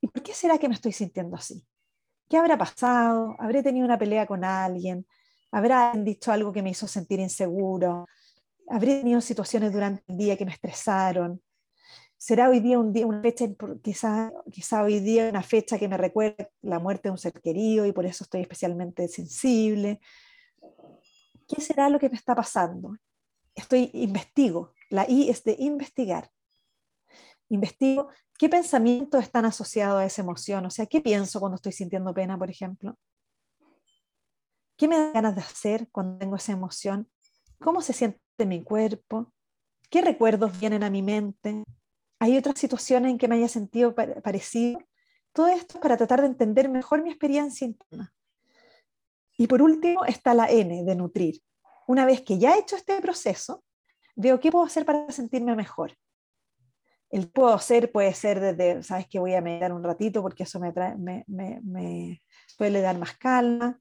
¿Y 0.00 0.08
por 0.08 0.22
qué 0.22 0.34
será 0.34 0.58
que 0.58 0.68
me 0.68 0.74
estoy 0.74 0.92
sintiendo 0.92 1.36
así? 1.36 1.66
¿Qué 2.28 2.36
habrá 2.36 2.58
pasado? 2.58 3.36
¿Habré 3.38 3.62
tenido 3.62 3.86
una 3.86 3.98
pelea 3.98 4.26
con 4.26 4.44
alguien? 4.44 5.06
¿Habrá 5.52 5.92
dicho 5.94 6.32
algo 6.32 6.52
que 6.52 6.62
me 6.62 6.70
hizo 6.70 6.88
sentir 6.88 7.20
inseguro? 7.20 8.06
¿Habré 8.68 8.98
tenido 8.98 9.20
situaciones 9.20 9.72
durante 9.72 10.02
el 10.08 10.16
día 10.16 10.36
que 10.36 10.44
me 10.44 10.52
estresaron? 10.52 11.42
¿Será 12.16 12.48
hoy 12.48 12.60
día, 12.60 12.78
un 12.78 12.92
día 12.92 13.06
una 13.06 13.20
fecha, 13.22 13.46
quizá, 13.82 14.32
quizá 14.50 14.82
hoy 14.82 15.00
día 15.00 15.28
una 15.28 15.42
fecha 15.42 15.78
que 15.78 15.88
me 15.88 15.96
recuerde 15.96 16.50
la 16.62 16.78
muerte 16.78 17.08
de 17.08 17.12
un 17.12 17.18
ser 17.18 17.32
querido 17.32 17.86
y 17.86 17.92
por 17.92 18.06
eso 18.06 18.24
estoy 18.24 18.40
especialmente 18.40 19.06
sensible? 19.08 20.00
¿Qué 21.46 21.60
será 21.60 21.88
lo 21.88 21.98
que 21.98 22.08
me 22.08 22.16
está 22.16 22.34
pasando? 22.34 22.96
Estoy 23.54 23.90
investigo. 23.92 24.72
La 24.90 25.08
I 25.08 25.30
es 25.30 25.44
de 25.44 25.56
investigar 25.58 26.30
investigo 27.48 28.08
¿Qué 28.38 28.50
pensamientos 28.50 29.22
están 29.22 29.46
asociados 29.46 30.00
a 30.00 30.04
esa 30.04 30.20
emoción? 30.20 30.66
O 30.66 30.70
sea, 30.70 30.84
¿qué 30.84 31.00
pienso 31.00 31.40
cuando 31.40 31.56
estoy 31.56 31.72
sintiendo 31.72 32.12
pena, 32.12 32.36
por 32.36 32.50
ejemplo? 32.50 32.98
¿Qué 34.76 34.88
me 34.88 34.98
da 34.98 35.10
ganas 35.10 35.34
de 35.34 35.40
hacer 35.40 35.88
cuando 35.90 36.18
tengo 36.18 36.36
esa 36.36 36.52
emoción? 36.52 37.10
¿Cómo 37.58 37.80
se 37.80 37.94
siente 37.94 38.20
mi 38.44 38.62
cuerpo? 38.62 39.32
¿Qué 39.88 40.02
recuerdos 40.02 40.58
vienen 40.58 40.82
a 40.82 40.90
mi 40.90 41.02
mente? 41.02 41.62
¿Hay 42.18 42.36
otras 42.36 42.58
situaciones 42.58 43.12
en 43.12 43.18
que 43.18 43.28
me 43.28 43.36
haya 43.36 43.48
sentido 43.48 43.94
parecido? 43.94 44.80
Todo 45.32 45.48
esto 45.48 45.74
es 45.74 45.80
para 45.80 45.96
tratar 45.96 46.20
de 46.20 46.26
entender 46.26 46.68
mejor 46.68 47.02
mi 47.02 47.10
experiencia 47.10 47.66
interna. 47.66 48.12
Y 49.38 49.46
por 49.46 49.62
último 49.62 50.04
está 50.04 50.34
la 50.34 50.50
N 50.50 50.84
de 50.84 50.96
nutrir. 50.96 51.40
Una 51.86 52.04
vez 52.04 52.22
que 52.22 52.38
ya 52.38 52.54
he 52.54 52.60
hecho 52.60 52.76
este 52.76 53.00
proceso, 53.00 53.62
veo 54.16 54.40
qué 54.40 54.50
puedo 54.50 54.64
hacer 54.64 54.84
para 54.84 55.10
sentirme 55.10 55.54
mejor. 55.54 55.92
El 57.10 57.30
puedo 57.30 57.52
hacer 57.52 57.92
puede 57.92 58.12
ser 58.14 58.40
desde, 58.40 58.82
sabes 58.82 59.06
que 59.06 59.20
voy 59.20 59.34
a 59.34 59.40
meditar 59.40 59.72
un 59.72 59.84
ratito 59.84 60.22
porque 60.22 60.42
eso 60.42 60.58
me, 60.58 60.72
me, 60.98 61.24
me, 61.28 61.60
me 61.62 62.22
suele 62.46 62.80
dar 62.80 62.98
más 62.98 63.16
calma, 63.16 63.78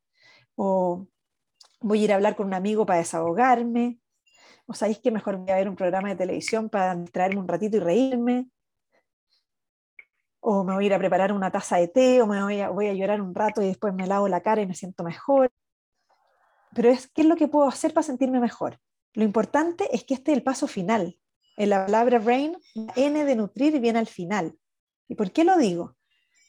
o 0.55 1.07
voy 1.79 2.01
a 2.01 2.03
ir 2.03 2.11
a 2.11 2.15
hablar 2.15 2.35
con 2.35 2.47
un 2.47 2.53
amigo 2.53 2.85
para 2.85 2.99
desahogarme, 2.99 3.99
o 4.67 4.73
sabéis 4.73 4.99
que 4.99 5.11
mejor 5.11 5.37
voy 5.37 5.49
a 5.51 5.55
ver 5.55 5.69
un 5.69 5.75
programa 5.75 6.09
de 6.09 6.15
televisión 6.15 6.69
para 6.69 7.03
traerme 7.05 7.41
un 7.41 7.47
ratito 7.47 7.77
y 7.77 7.79
reírme, 7.79 8.49
o 10.47 10.63
me 10.63 10.75
voy 10.75 10.83
a 10.83 10.87
ir 10.87 10.93
a 10.93 10.99
preparar 10.99 11.31
una 11.31 11.51
taza 11.51 11.77
de 11.77 11.87
té, 11.87 12.21
o 12.21 12.27
me 12.27 12.41
voy 12.43 12.59
a, 12.59 12.69
voy 12.69 12.87
a 12.87 12.93
llorar 12.93 13.19
un 13.19 13.33
rato 13.33 13.63
y 13.63 13.67
después 13.67 13.93
me 13.93 14.05
lavo 14.05 14.27
la 14.27 14.41
cara 14.41 14.61
y 14.61 14.67
me 14.67 14.75
siento 14.75 15.03
mejor. 15.03 15.51
Pero 16.75 16.89
es 16.89 17.07
qué 17.07 17.21
es 17.21 17.27
lo 17.27 17.35
que 17.35 17.47
puedo 17.47 17.67
hacer 17.67 17.93
para 17.93 18.03
sentirme 18.03 18.39
mejor. 18.39 18.79
Lo 19.13 19.23
importante 19.23 19.87
es 19.91 20.03
que 20.03 20.13
este 20.13 20.31
es 20.31 20.37
el 20.37 20.43
paso 20.43 20.67
final. 20.67 21.19
En 21.57 21.69
la 21.69 21.85
palabra 21.85 22.19
brain, 22.19 22.57
la 22.75 22.93
N 22.95 23.25
de 23.25 23.35
nutrir 23.35 23.79
viene 23.79 23.97
al 23.97 24.07
final. 24.07 24.55
¿Y 25.07 25.15
por 25.15 25.31
qué 25.31 25.43
lo 25.43 25.57
digo? 25.57 25.95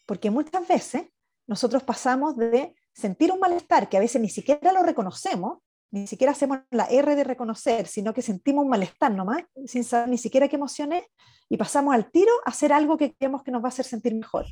Porque 0.05 0.31
muchas 0.31 0.67
veces 0.69 1.07
nosotros 1.47 1.83
pasamos 1.83 2.37
de 2.37 2.75
sentir 2.93 3.33
un 3.33 3.39
malestar 3.39 3.89
que 3.89 3.97
a 3.97 4.01
veces 4.01 4.21
ni 4.21 4.29
siquiera 4.29 4.73
lo 4.73 4.83
reconocemos, 4.83 5.61
ni 5.91 6.07
siquiera 6.07 6.33
hacemos 6.33 6.59
la 6.71 6.85
R 6.87 7.15
de 7.15 7.25
reconocer, 7.25 7.87
sino 7.87 8.13
que 8.13 8.23
sentimos 8.23 8.65
un 8.65 8.71
malestar 8.71 9.13
nomás, 9.15 9.45
sin 9.67 9.85
saber 9.85 10.09
ni 10.09 10.19
siquiera 10.19 10.49
qué 10.49 10.57
emoción 10.57 10.93
es, 10.93 11.05
y 11.49 11.57
pasamos 11.57 11.95
al 11.95 12.11
tiro 12.11 12.33
a 12.45 12.51
hacer 12.51 12.73
algo 12.73 12.97
que 12.97 13.15
creemos 13.15 13.43
que 13.43 13.51
nos 13.51 13.63
va 13.63 13.67
a 13.67 13.69
hacer 13.69 13.85
sentir 13.85 14.15
mejor. 14.15 14.47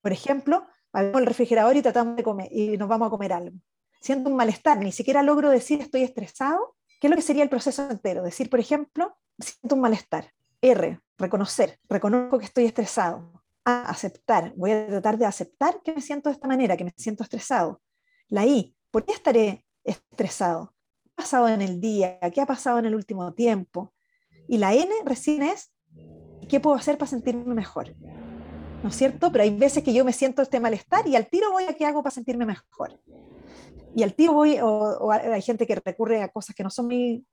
Por 0.00 0.12
ejemplo, 0.12 0.66
abrimos 0.92 1.20
el 1.20 1.26
refrigerador 1.26 1.76
y 1.76 1.82
tratamos 1.82 2.16
de 2.16 2.22
comer, 2.22 2.48
y 2.52 2.76
nos 2.76 2.88
vamos 2.88 3.08
a 3.08 3.10
comer 3.10 3.32
algo. 3.32 3.56
Siento 4.00 4.30
un 4.30 4.36
malestar, 4.36 4.78
ni 4.78 4.92
siquiera 4.92 5.22
logro 5.22 5.50
decir 5.50 5.80
estoy 5.80 6.02
estresado, 6.02 6.76
¿qué 7.00 7.06
es 7.06 7.10
lo 7.10 7.16
que 7.16 7.22
sería 7.22 7.42
el 7.42 7.48
proceso 7.48 7.88
entero? 7.90 8.22
Decir, 8.22 8.48
por 8.50 8.60
ejemplo, 8.60 9.16
siento 9.38 9.74
un 9.74 9.80
malestar. 9.80 10.32
R, 10.60 11.00
reconocer, 11.16 11.78
reconozco 11.88 12.38
que 12.38 12.44
estoy 12.44 12.64
estresado 12.64 13.38
aceptar, 13.64 14.52
voy 14.56 14.72
a 14.72 14.86
tratar 14.86 15.18
de 15.18 15.26
aceptar 15.26 15.82
que 15.82 15.92
me 15.92 16.00
siento 16.00 16.28
de 16.28 16.34
esta 16.34 16.48
manera, 16.48 16.76
que 16.76 16.84
me 16.84 16.94
siento 16.96 17.22
estresado. 17.22 17.80
La 18.28 18.46
I, 18.46 18.74
¿por 18.90 19.04
qué 19.04 19.12
estaré 19.12 19.66
estresado? 19.90 20.74
¿Qué 21.04 21.10
ha 21.10 21.16
pasado 21.16 21.48
en 21.48 21.62
el 21.62 21.80
día? 21.80 22.18
¿Qué 22.32 22.40
ha 22.40 22.46
pasado 22.46 22.78
en 22.78 22.86
el 22.86 22.94
último 22.94 23.32
tiempo? 23.34 23.92
Y 24.46 24.58
la 24.58 24.74
N 24.74 24.90
recién 25.04 25.42
es, 25.42 25.72
¿qué 26.48 26.60
puedo 26.60 26.76
hacer 26.76 26.96
para 26.98 27.10
sentirme 27.10 27.54
mejor? 27.54 27.94
¿No 28.82 28.90
es 28.90 28.96
cierto? 28.96 29.30
Pero 29.32 29.44
hay 29.44 29.50
veces 29.50 29.82
que 29.82 29.92
yo 29.92 30.04
me 30.04 30.12
siento 30.12 30.42
este 30.42 30.60
malestar 30.60 31.06
y 31.06 31.16
al 31.16 31.28
tiro 31.28 31.52
voy 31.52 31.64
a 31.64 31.74
qué 31.74 31.84
hago 31.84 32.02
para 32.02 32.14
sentirme 32.14 32.46
mejor. 32.46 33.00
Y 33.94 34.02
al 34.02 34.14
tiro 34.14 34.32
voy, 34.34 34.58
o, 34.60 35.10
hay 35.10 35.42
gente 35.42 35.66
que 35.66 35.74
recurre 35.74 36.22
a 36.22 36.28
cosas 36.28 36.54
que 36.54 36.62
no 36.62 36.70
son 36.70 36.86
muy 36.86 37.26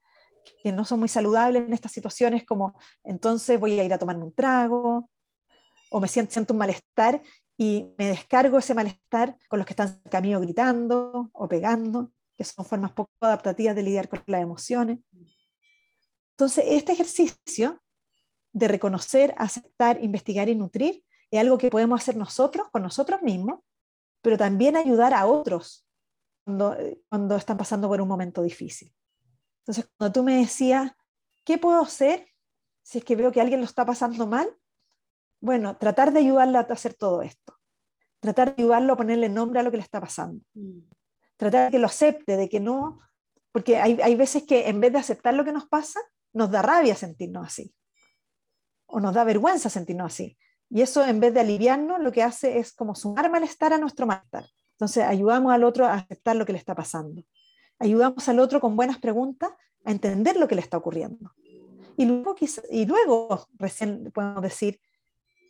que 0.62 0.70
no 0.70 0.84
son 0.84 1.00
muy 1.00 1.08
saludables 1.08 1.64
en 1.66 1.72
estas 1.72 1.90
situaciones, 1.90 2.44
como 2.44 2.78
entonces 3.02 3.58
voy 3.58 3.80
a 3.80 3.82
ir 3.82 3.92
a 3.92 3.98
tomarme 3.98 4.22
un 4.22 4.32
trago, 4.32 5.10
o 5.90 6.00
me 6.00 6.06
siento, 6.06 6.32
siento 6.32 6.54
un 6.54 6.58
malestar 6.58 7.20
y 7.56 7.92
me 7.98 8.06
descargo 8.06 8.58
ese 8.58 8.72
malestar 8.72 9.36
con 9.48 9.58
los 9.58 9.66
que 9.66 9.72
están 9.72 10.00
camino 10.08 10.40
gritando 10.40 11.30
o 11.32 11.48
pegando, 11.48 12.12
que 12.36 12.44
son 12.44 12.64
formas 12.64 12.92
poco 12.92 13.10
adaptativas 13.20 13.74
de 13.74 13.82
lidiar 13.82 14.08
con 14.08 14.22
las 14.26 14.42
emociones. 14.42 14.98
Entonces, 16.32 16.64
este 16.68 16.92
ejercicio 16.92 17.82
de 18.52 18.68
reconocer, 18.68 19.34
aceptar, 19.38 20.02
investigar 20.02 20.48
y 20.48 20.54
nutrir 20.54 21.04
es 21.30 21.40
algo 21.40 21.58
que 21.58 21.70
podemos 21.70 22.00
hacer 22.00 22.16
nosotros 22.16 22.68
con 22.70 22.82
nosotros 22.82 23.22
mismos, 23.22 23.60
pero 24.22 24.36
también 24.36 24.76
ayudar 24.76 25.14
a 25.14 25.26
otros 25.26 25.86
cuando, 26.44 27.36
están 27.36 27.56
pasando 27.56 27.88
por 27.88 28.00
un 28.00 28.08
momento 28.08 28.42
difícil. 28.42 28.94
Entonces, 29.60 29.90
cuando 29.96 30.12
tú 30.12 30.22
me 30.22 30.36
decías, 30.36 30.92
¿qué 31.44 31.58
puedo 31.58 31.80
hacer 31.80 32.28
si 32.82 32.98
es 32.98 33.04
que 33.04 33.16
veo 33.16 33.32
que 33.32 33.40
alguien 33.40 33.60
lo 33.60 33.66
está 33.66 33.84
pasando 33.84 34.26
mal? 34.26 34.48
Bueno, 35.40 35.76
tratar 35.76 36.12
de 36.12 36.20
ayudarlo 36.20 36.58
a 36.58 36.62
hacer 36.62 36.94
todo 36.94 37.22
esto. 37.22 37.58
Tratar 38.20 38.54
de 38.54 38.62
ayudarlo 38.62 38.92
a 38.92 38.96
ponerle 38.96 39.28
nombre 39.28 39.60
a 39.60 39.62
lo 39.62 39.70
que 39.70 39.76
le 39.76 39.82
está 39.82 40.00
pasando. 40.00 40.44
Tratar 41.36 41.66
de 41.66 41.70
que 41.72 41.78
lo 41.78 41.86
acepte, 41.86 42.36
de 42.36 42.48
que 42.48 42.60
no, 42.60 43.00
porque 43.52 43.78
hay, 43.78 43.98
hay 44.02 44.14
veces 44.14 44.44
que 44.44 44.68
en 44.68 44.80
vez 44.80 44.92
de 44.92 44.98
aceptar 44.98 45.34
lo 45.34 45.44
que 45.44 45.52
nos 45.52 45.66
pasa, 45.66 46.00
nos 46.32 46.50
da 46.50 46.62
rabia 46.62 46.94
sentirnos 46.94 47.46
así. 47.46 47.74
O 48.86 49.00
nos 49.00 49.14
da 49.14 49.24
vergüenza 49.24 49.68
sentirnos 49.68 50.12
así. 50.12 50.38
Y 50.68 50.82
eso 50.82 51.04
en 51.04 51.20
vez 51.20 51.32
de 51.32 51.40
aliviarnos, 51.40 52.00
lo 52.00 52.12
que 52.12 52.22
hace 52.22 52.58
es 52.58 52.72
como 52.72 52.94
sumar 52.94 53.30
malestar 53.30 53.72
a 53.72 53.78
nuestro 53.78 54.06
malestar. 54.06 54.46
Entonces 54.72 55.04
ayudamos 55.04 55.52
al 55.52 55.64
otro 55.64 55.86
a 55.86 55.94
aceptar 55.94 56.36
lo 56.36 56.44
que 56.44 56.52
le 56.52 56.58
está 56.58 56.74
pasando. 56.74 57.22
Ayudamos 57.78 58.28
al 58.28 58.40
otro 58.40 58.60
con 58.60 58.76
buenas 58.76 58.98
preguntas 58.98 59.50
a 59.84 59.90
entender 59.90 60.36
lo 60.36 60.48
que 60.48 60.54
le 60.54 60.60
está 60.60 60.76
ocurriendo. 60.76 61.32
Y 61.96 62.04
luego, 62.04 62.36
y 62.70 62.84
luego 62.84 63.48
recién 63.58 64.10
podemos 64.12 64.42
decir, 64.42 64.80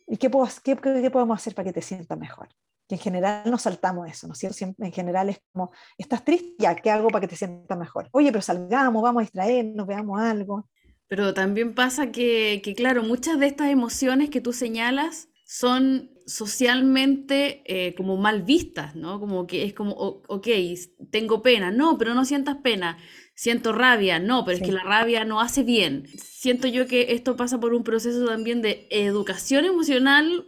¿Y 0.07 0.15
qué, 0.15 0.29
podemos 0.29 1.37
hacer 1.37 1.53
para 1.53 1.65
que 1.65 1.73
te 1.73 1.81
sientas 1.81 2.17
mejor? 2.17 2.47
Que 2.87 2.95
en 2.95 3.01
general 3.01 3.43
nos 3.49 3.63
saltamos 3.63 4.09
eso, 4.09 4.27
¿no 4.27 4.33
es 4.33 4.39
cierto? 4.39 4.83
en 4.83 4.91
general 4.91 5.29
es 5.29 5.41
como, 5.51 5.71
¿estás 5.97 6.23
triste? 6.23 6.55
Ya, 6.59 6.75
¿qué 6.75 6.89
hago 6.89 7.09
para 7.09 7.21
que 7.21 7.27
te 7.27 7.35
sientas 7.35 7.77
mejor? 7.77 8.07
Oye, 8.11 8.31
pero 8.31 8.41
salgamos, 8.41 9.03
vamos 9.03 9.21
a 9.21 9.23
distraernos, 9.23 9.85
veamos 9.85 10.21
algo. 10.21 10.69
Pero 11.07 11.33
también 11.33 11.73
pasa 11.73 12.11
que, 12.11 12.61
claro, 12.75 13.03
muchas 13.03 13.39
de 13.39 13.47
estas 13.47 13.69
emociones 13.69 14.29
que 14.29 14.41
tú 14.41 14.53
señalas 14.53 15.29
son 15.45 16.11
socialmente 16.25 17.63
eh, 17.65 17.95
como 17.95 18.17
mal 18.17 18.43
vistas, 18.43 18.95
¿no? 18.95 19.19
Como 19.19 19.47
que 19.47 19.63
es 19.63 19.73
como, 19.73 19.93
ok, 19.93 20.47
tengo 21.09 21.41
pena, 21.41 21.71
no, 21.71 21.97
pero 21.97 22.13
no 22.13 22.25
sientas 22.25 22.57
pena, 22.57 22.97
siento 23.33 23.71
rabia, 23.71 24.19
no, 24.19 24.43
pero 24.43 24.57
es 24.57 24.63
que 24.63 24.73
la 24.73 24.83
rabia 24.83 25.23
no 25.23 25.39
hace 25.39 25.63
bien. 25.63 26.05
Siento 26.17 26.67
yo 26.67 26.85
que 26.87 27.13
esto 27.13 27.37
pasa 27.37 27.61
por 27.61 27.73
un 27.73 27.85
proceso 27.85 28.25
también 28.25 28.61
de 28.61 28.87
educación 28.89 29.63
emocional 29.63 30.47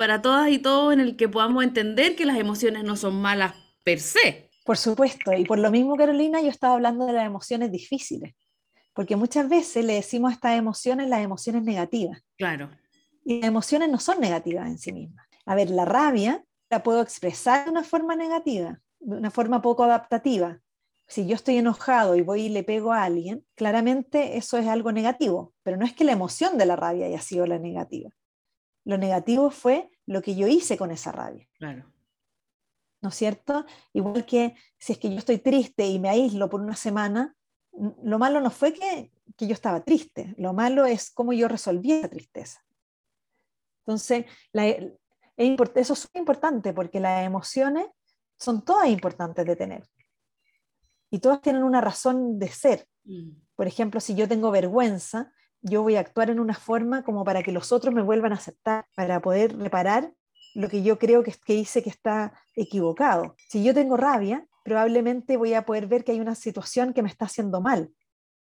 para 0.00 0.22
todas 0.22 0.48
y 0.48 0.58
todos 0.58 0.94
en 0.94 1.00
el 1.00 1.14
que 1.14 1.28
podamos 1.28 1.62
entender 1.62 2.16
que 2.16 2.24
las 2.24 2.38
emociones 2.38 2.84
no 2.84 2.96
son 2.96 3.20
malas 3.20 3.52
per 3.84 4.00
se. 4.00 4.48
Por 4.64 4.78
supuesto, 4.78 5.30
y 5.34 5.44
por 5.44 5.58
lo 5.58 5.70
mismo, 5.70 5.94
Carolina, 5.94 6.40
yo 6.40 6.48
estaba 6.48 6.72
hablando 6.72 7.04
de 7.04 7.12
las 7.12 7.26
emociones 7.26 7.70
difíciles, 7.70 8.34
porque 8.94 9.16
muchas 9.16 9.46
veces 9.46 9.84
le 9.84 9.92
decimos 9.92 10.30
a 10.30 10.34
estas 10.36 10.58
emociones 10.58 11.06
las 11.10 11.20
emociones 11.20 11.64
negativas. 11.64 12.22
Claro. 12.38 12.70
Y 13.26 13.40
las 13.40 13.48
emociones 13.48 13.90
no 13.90 14.00
son 14.00 14.20
negativas 14.20 14.68
en 14.68 14.78
sí 14.78 14.90
mismas. 14.90 15.26
A 15.44 15.54
ver, 15.54 15.68
la 15.68 15.84
rabia 15.84 16.42
la 16.70 16.82
puedo 16.82 17.02
expresar 17.02 17.66
de 17.66 17.70
una 17.70 17.84
forma 17.84 18.16
negativa, 18.16 18.80
de 19.00 19.16
una 19.18 19.30
forma 19.30 19.60
poco 19.60 19.84
adaptativa, 19.84 20.62
si 21.08 21.26
yo 21.26 21.34
estoy 21.34 21.58
enojado 21.58 22.16
y 22.16 22.22
voy 22.22 22.42
y 22.42 22.48
le 22.48 22.62
pego 22.62 22.92
a 22.92 23.02
alguien, 23.02 23.44
claramente 23.54 24.38
eso 24.38 24.56
es 24.56 24.66
algo 24.66 24.92
negativo, 24.92 25.52
pero 25.62 25.76
no 25.76 25.84
es 25.84 25.92
que 25.92 26.04
la 26.04 26.12
emoción 26.12 26.56
de 26.56 26.64
la 26.64 26.76
rabia 26.76 27.04
haya 27.04 27.20
sido 27.20 27.44
la 27.46 27.58
negativa. 27.58 28.08
Lo 28.84 28.98
negativo 28.98 29.50
fue 29.50 29.90
lo 30.06 30.22
que 30.22 30.34
yo 30.34 30.46
hice 30.46 30.76
con 30.76 30.90
esa 30.90 31.12
rabia. 31.12 31.48
Claro. 31.58 31.92
¿No 33.02 33.08
es 33.08 33.14
cierto? 33.14 33.64
Igual 33.92 34.26
que 34.26 34.54
si 34.78 34.92
es 34.92 34.98
que 34.98 35.10
yo 35.10 35.18
estoy 35.18 35.38
triste 35.38 35.86
y 35.86 35.98
me 35.98 36.08
aíslo 36.08 36.48
por 36.50 36.60
una 36.60 36.76
semana, 36.76 37.34
lo 38.02 38.18
malo 38.18 38.40
no 38.40 38.50
fue 38.50 38.72
que, 38.72 39.12
que 39.36 39.46
yo 39.46 39.54
estaba 39.54 39.84
triste, 39.84 40.34
lo 40.36 40.52
malo 40.52 40.84
es 40.84 41.10
cómo 41.10 41.32
yo 41.32 41.48
resolví 41.48 41.92
esa 41.92 42.08
tristeza. 42.08 42.60
Entonces, 43.86 44.26
la, 44.52 44.66
eso 44.66 45.92
es 45.94 46.08
importante 46.14 46.72
porque 46.72 47.00
las 47.00 47.24
emociones 47.24 47.86
son 48.36 48.62
todas 48.64 48.88
importantes 48.88 49.46
de 49.46 49.56
tener 49.56 49.88
y 51.10 51.18
todas 51.18 51.40
tienen 51.40 51.62
una 51.62 51.80
razón 51.80 52.38
de 52.38 52.48
ser. 52.48 52.86
Mm. 53.04 53.30
Por 53.56 53.66
ejemplo, 53.66 54.00
si 54.00 54.14
yo 54.14 54.28
tengo 54.28 54.50
vergüenza, 54.50 55.32
yo 55.62 55.82
voy 55.82 55.96
a 55.96 56.00
actuar 56.00 56.30
en 56.30 56.40
una 56.40 56.54
forma 56.54 57.02
como 57.02 57.24
para 57.24 57.42
que 57.42 57.52
los 57.52 57.72
otros 57.72 57.94
me 57.94 58.02
vuelvan 58.02 58.32
a 58.32 58.36
aceptar, 58.36 58.86
para 58.94 59.20
poder 59.20 59.56
reparar 59.56 60.12
lo 60.54 60.68
que 60.68 60.82
yo 60.82 60.98
creo 60.98 61.22
que, 61.22 61.32
que 61.44 61.54
hice 61.54 61.82
que 61.82 61.90
está 61.90 62.32
equivocado. 62.56 63.36
Si 63.48 63.62
yo 63.62 63.74
tengo 63.74 63.96
rabia, 63.96 64.46
probablemente 64.64 65.36
voy 65.36 65.54
a 65.54 65.64
poder 65.64 65.86
ver 65.86 66.04
que 66.04 66.12
hay 66.12 66.20
una 66.20 66.34
situación 66.34 66.92
que 66.92 67.02
me 67.02 67.08
está 67.08 67.26
haciendo 67.26 67.60
mal 67.60 67.92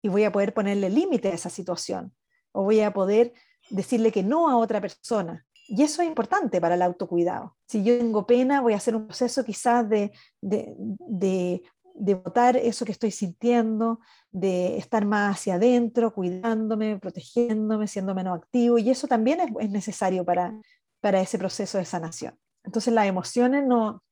y 0.02 0.08
voy 0.08 0.24
a 0.24 0.32
poder 0.32 0.54
ponerle 0.54 0.88
límite 0.88 1.28
a 1.28 1.34
esa 1.34 1.50
situación 1.50 2.14
o 2.52 2.64
voy 2.64 2.80
a 2.80 2.92
poder 2.92 3.32
decirle 3.68 4.12
que 4.12 4.22
no 4.22 4.48
a 4.48 4.56
otra 4.56 4.80
persona. 4.80 5.46
Y 5.68 5.82
eso 5.82 6.02
es 6.02 6.08
importante 6.08 6.60
para 6.60 6.74
el 6.74 6.82
autocuidado. 6.82 7.56
Si 7.66 7.84
yo 7.84 7.96
tengo 7.96 8.26
pena, 8.26 8.60
voy 8.60 8.72
a 8.72 8.78
hacer 8.78 8.96
un 8.96 9.06
proceso 9.06 9.44
quizás 9.44 9.88
de, 9.88 10.10
de 10.40 10.74
de 10.76 11.62
votar 12.00 12.56
eso 12.56 12.84
que 12.84 12.92
estoy 12.92 13.10
sintiendo, 13.10 14.00
de 14.30 14.78
estar 14.78 15.04
más 15.04 15.36
hacia 15.36 15.54
adentro, 15.54 16.12
cuidándome, 16.12 16.98
protegiéndome, 16.98 17.86
siendo 17.86 18.14
menos 18.14 18.38
activo, 18.38 18.78
y 18.78 18.90
eso 18.90 19.06
también 19.06 19.40
es, 19.40 19.48
es 19.60 19.70
necesario 19.70 20.24
para, 20.24 20.54
para 21.00 21.20
ese 21.20 21.38
proceso 21.38 21.78
de 21.78 21.84
sanación. 21.84 22.38
Entonces 22.64 22.92
las 22.92 23.06
emociones 23.06 23.64
no, 23.66 24.02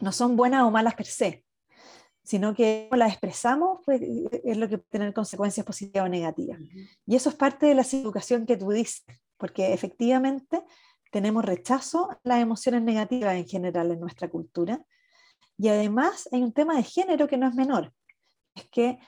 no 0.00 0.12
son 0.12 0.36
buenas 0.36 0.62
o 0.62 0.70
malas 0.70 0.94
per 0.94 1.06
se, 1.06 1.44
sino 2.22 2.54
que 2.54 2.88
las 2.92 3.10
expresamos 3.10 3.80
pues, 3.84 4.00
es 4.02 4.56
lo 4.56 4.68
que 4.68 4.78
puede 4.78 4.90
tener 4.90 5.12
consecuencias 5.12 5.66
positivas 5.66 6.06
o 6.06 6.08
negativas. 6.08 6.60
Y 7.06 7.16
eso 7.16 7.28
es 7.30 7.34
parte 7.34 7.66
de 7.66 7.74
la 7.74 7.82
educación 7.82 8.46
que 8.46 8.56
tú 8.56 8.70
dices, 8.70 9.04
porque 9.36 9.72
efectivamente 9.72 10.62
tenemos 11.10 11.44
rechazo 11.44 12.10
a 12.10 12.20
las 12.22 12.40
emociones 12.40 12.82
negativas 12.82 13.34
en 13.34 13.46
general 13.46 13.90
en 13.90 14.00
nuestra 14.00 14.28
cultura. 14.28 14.80
Y 15.60 15.68
además 15.68 16.26
hay 16.32 16.42
un 16.42 16.52
tema 16.52 16.74
de 16.74 16.82
género 16.82 17.28
que 17.28 17.36
no 17.36 17.46
es 17.46 17.54
menor, 17.54 17.92
es 18.54 18.66
que 18.70 18.98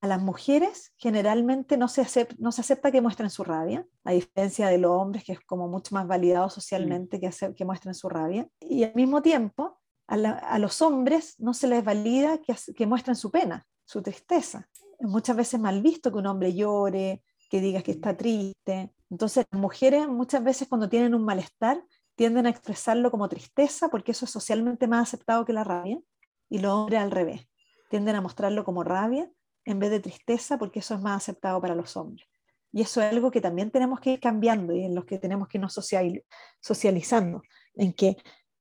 a 0.00 0.06
las 0.06 0.22
mujeres 0.22 0.92
generalmente 0.98 1.76
no 1.76 1.88
se, 1.88 2.00
acepta, 2.00 2.36
no 2.38 2.52
se 2.52 2.60
acepta 2.60 2.92
que 2.92 3.00
muestren 3.00 3.28
su 3.28 3.42
rabia, 3.42 3.84
a 4.04 4.12
diferencia 4.12 4.68
de 4.68 4.78
los 4.78 4.92
hombres, 4.92 5.24
que 5.24 5.32
es 5.32 5.40
como 5.40 5.66
mucho 5.66 5.96
más 5.96 6.06
validado 6.06 6.48
socialmente 6.48 7.18
que, 7.18 7.26
hacer, 7.26 7.56
que 7.56 7.64
muestren 7.64 7.92
su 7.92 8.08
rabia. 8.08 8.48
Y 8.60 8.84
al 8.84 8.94
mismo 8.94 9.20
tiempo, 9.20 9.80
a, 10.06 10.58
los 10.60 10.80
hombres 10.80 11.40
no 11.40 11.52
se 11.52 11.66
les 11.66 11.82
valida 11.82 12.38
que, 12.38 12.54
que 12.72 12.86
muestren 12.86 13.16
su 13.16 13.32
pena, 13.32 13.66
su 13.84 14.00
tristeza. 14.00 14.68
Es 15.00 15.08
muchas 15.08 15.34
veces 15.34 15.58
mal 15.58 15.82
visto 15.82 16.12
que 16.12 16.18
un 16.18 16.28
hombre 16.28 16.54
llore, 16.54 17.24
que 17.50 17.60
diga 17.60 17.82
que 17.82 17.90
está 17.90 18.16
triste. 18.16 18.94
Entonces, 19.10 19.44
las 19.50 19.60
mujeres 19.60 20.06
muchas 20.06 20.44
veces 20.44 20.68
cuando 20.68 20.88
tienen 20.88 21.16
un 21.16 21.24
malestar 21.24 21.82
tienden 22.16 22.46
a 22.46 22.50
expresarlo 22.50 23.10
como 23.10 23.28
tristeza 23.28 23.88
porque 23.88 24.12
eso 24.12 24.24
es 24.24 24.30
socialmente 24.30 24.88
más 24.88 25.08
aceptado 25.08 25.44
que 25.44 25.52
la 25.52 25.64
rabia 25.64 26.00
y 26.48 26.58
los 26.58 26.72
hombres 26.72 27.00
al 27.00 27.10
revés. 27.10 27.46
Tienden 27.88 28.16
a 28.16 28.20
mostrarlo 28.20 28.64
como 28.64 28.82
rabia 28.82 29.30
en 29.64 29.78
vez 29.78 29.90
de 29.90 30.00
tristeza 30.00 30.58
porque 30.58 30.80
eso 30.80 30.94
es 30.94 31.00
más 31.00 31.18
aceptado 31.18 31.60
para 31.60 31.74
los 31.74 31.96
hombres. 31.96 32.26
Y 32.72 32.82
eso 32.82 33.00
es 33.00 33.10
algo 33.12 33.30
que 33.30 33.40
también 33.40 33.70
tenemos 33.70 34.00
que 34.00 34.14
ir 34.14 34.20
cambiando 34.20 34.74
y 34.74 34.84
en 34.84 34.94
los 34.94 35.04
que 35.04 35.18
tenemos 35.18 35.48
que 35.48 35.58
irnos 35.58 35.78
socializando, 36.60 37.42
en 37.74 37.92
que 37.92 38.16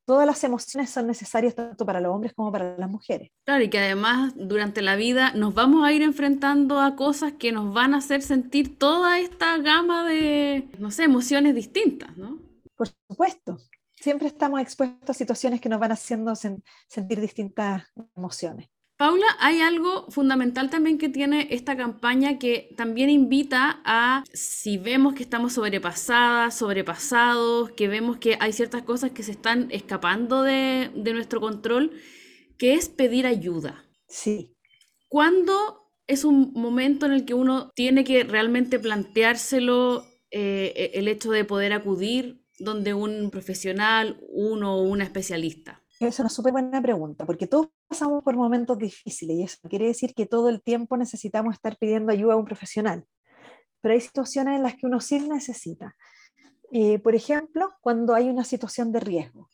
todas 0.05 0.25
las 0.27 0.43
emociones 0.43 0.89
son 0.89 1.07
necesarias 1.07 1.55
tanto 1.55 1.85
para 1.85 1.99
los 1.99 2.13
hombres 2.13 2.33
como 2.33 2.51
para 2.51 2.77
las 2.77 2.89
mujeres. 2.89 3.31
Claro, 3.43 3.63
y 3.63 3.69
que 3.69 3.79
además 3.79 4.33
durante 4.37 4.81
la 4.81 4.95
vida 4.95 5.33
nos 5.33 5.53
vamos 5.53 5.85
a 5.85 5.91
ir 5.91 6.01
enfrentando 6.01 6.79
a 6.79 6.95
cosas 6.95 7.33
que 7.33 7.51
nos 7.51 7.73
van 7.73 7.93
a 7.93 7.97
hacer 7.97 8.21
sentir 8.21 8.77
toda 8.77 9.19
esta 9.19 9.57
gama 9.57 10.07
de, 10.07 10.69
no 10.79 10.91
sé, 10.91 11.03
emociones 11.03 11.55
distintas, 11.55 12.15
¿no? 12.15 12.39
Por 12.75 12.87
supuesto, 12.87 13.57
siempre 13.95 14.27
estamos 14.27 14.61
expuestos 14.61 15.09
a 15.09 15.13
situaciones 15.13 15.61
que 15.61 15.69
nos 15.69 15.79
van 15.79 15.91
haciendo 15.91 16.33
sentir 16.35 17.21
distintas 17.21 17.83
emociones. 18.15 18.69
Paula, 18.97 19.25
hay 19.39 19.59
algo 19.59 20.09
fundamental 20.09 20.69
también 20.69 20.97
que 20.97 21.09
tiene 21.09 21.49
esta 21.51 21.75
campaña 21.75 22.39
que 22.39 22.69
también 22.77 23.09
invita 23.09 23.81
a, 23.83 24.23
si 24.31 24.77
vemos 24.77 25.15
que 25.15 25.23
estamos 25.23 25.51
sobrepasadas, 25.51 26.57
sobrepasados, 26.57 27.71
que 27.71 27.89
vemos 27.89 28.17
que 28.17 28.37
hay 28.39 28.53
ciertas 28.53 28.83
cosas 28.83 29.11
que 29.11 29.23
se 29.23 29.31
están 29.31 29.67
escapando 29.71 30.43
de, 30.43 30.91
nuestro 30.95 31.41
control, 31.41 31.91
que 32.57 32.75
es 32.75 32.87
pedir 32.87 33.27
ayuda. 33.27 33.83
Sí. 34.07 34.55
¿Cuándo 35.09 35.91
es 36.07 36.23
un 36.23 36.53
momento 36.53 37.05
en 37.05 37.11
el 37.11 37.25
que 37.25 37.33
uno 37.33 37.71
tiene 37.75 38.05
que 38.05 38.23
realmente 38.23 38.79
planteárselo 38.79 40.05
eh, 40.31 40.91
el 40.93 41.09
hecho 41.09 41.31
de 41.31 41.43
poder 41.43 41.73
acudir 41.73 42.44
donde 42.59 42.93
un 42.93 43.29
profesional, 43.31 44.19
uno 44.29 44.77
o 44.77 44.83
una 44.83 45.03
especialista? 45.03 45.81
Es 45.99 46.19
una 46.19 46.29
súper 46.29 46.51
buena 46.51 46.81
pregunta, 46.81 47.25
porque 47.25 47.47
todos 47.47 47.69
pasamos 47.87 48.21
por 48.23 48.35
momentos 48.35 48.77
difíciles 48.77 49.37
y 49.37 49.43
eso 49.43 49.57
quiere 49.69 49.87
decir 49.87 50.13
que 50.13 50.25
todo 50.25 50.49
el 50.49 50.61
tiempo 50.61 50.97
necesitamos 50.97 51.53
estar 51.53 51.77
pidiendo 51.77 52.11
ayuda 52.11 52.33
a 52.33 52.37
un 52.37 52.45
profesional. 52.45 53.05
Pero 53.81 53.93
hay 53.93 54.01
situaciones 54.01 54.57
en 54.57 54.63
las 54.63 54.75
que 54.75 54.87
uno 54.87 54.99
sí 54.99 55.19
necesita. 55.19 55.95
Eh, 56.71 56.99
por 56.99 57.15
ejemplo, 57.15 57.71
cuando 57.81 58.13
hay 58.13 58.29
una 58.29 58.43
situación 58.43 58.91
de 58.91 58.99
riesgo. 58.99 59.49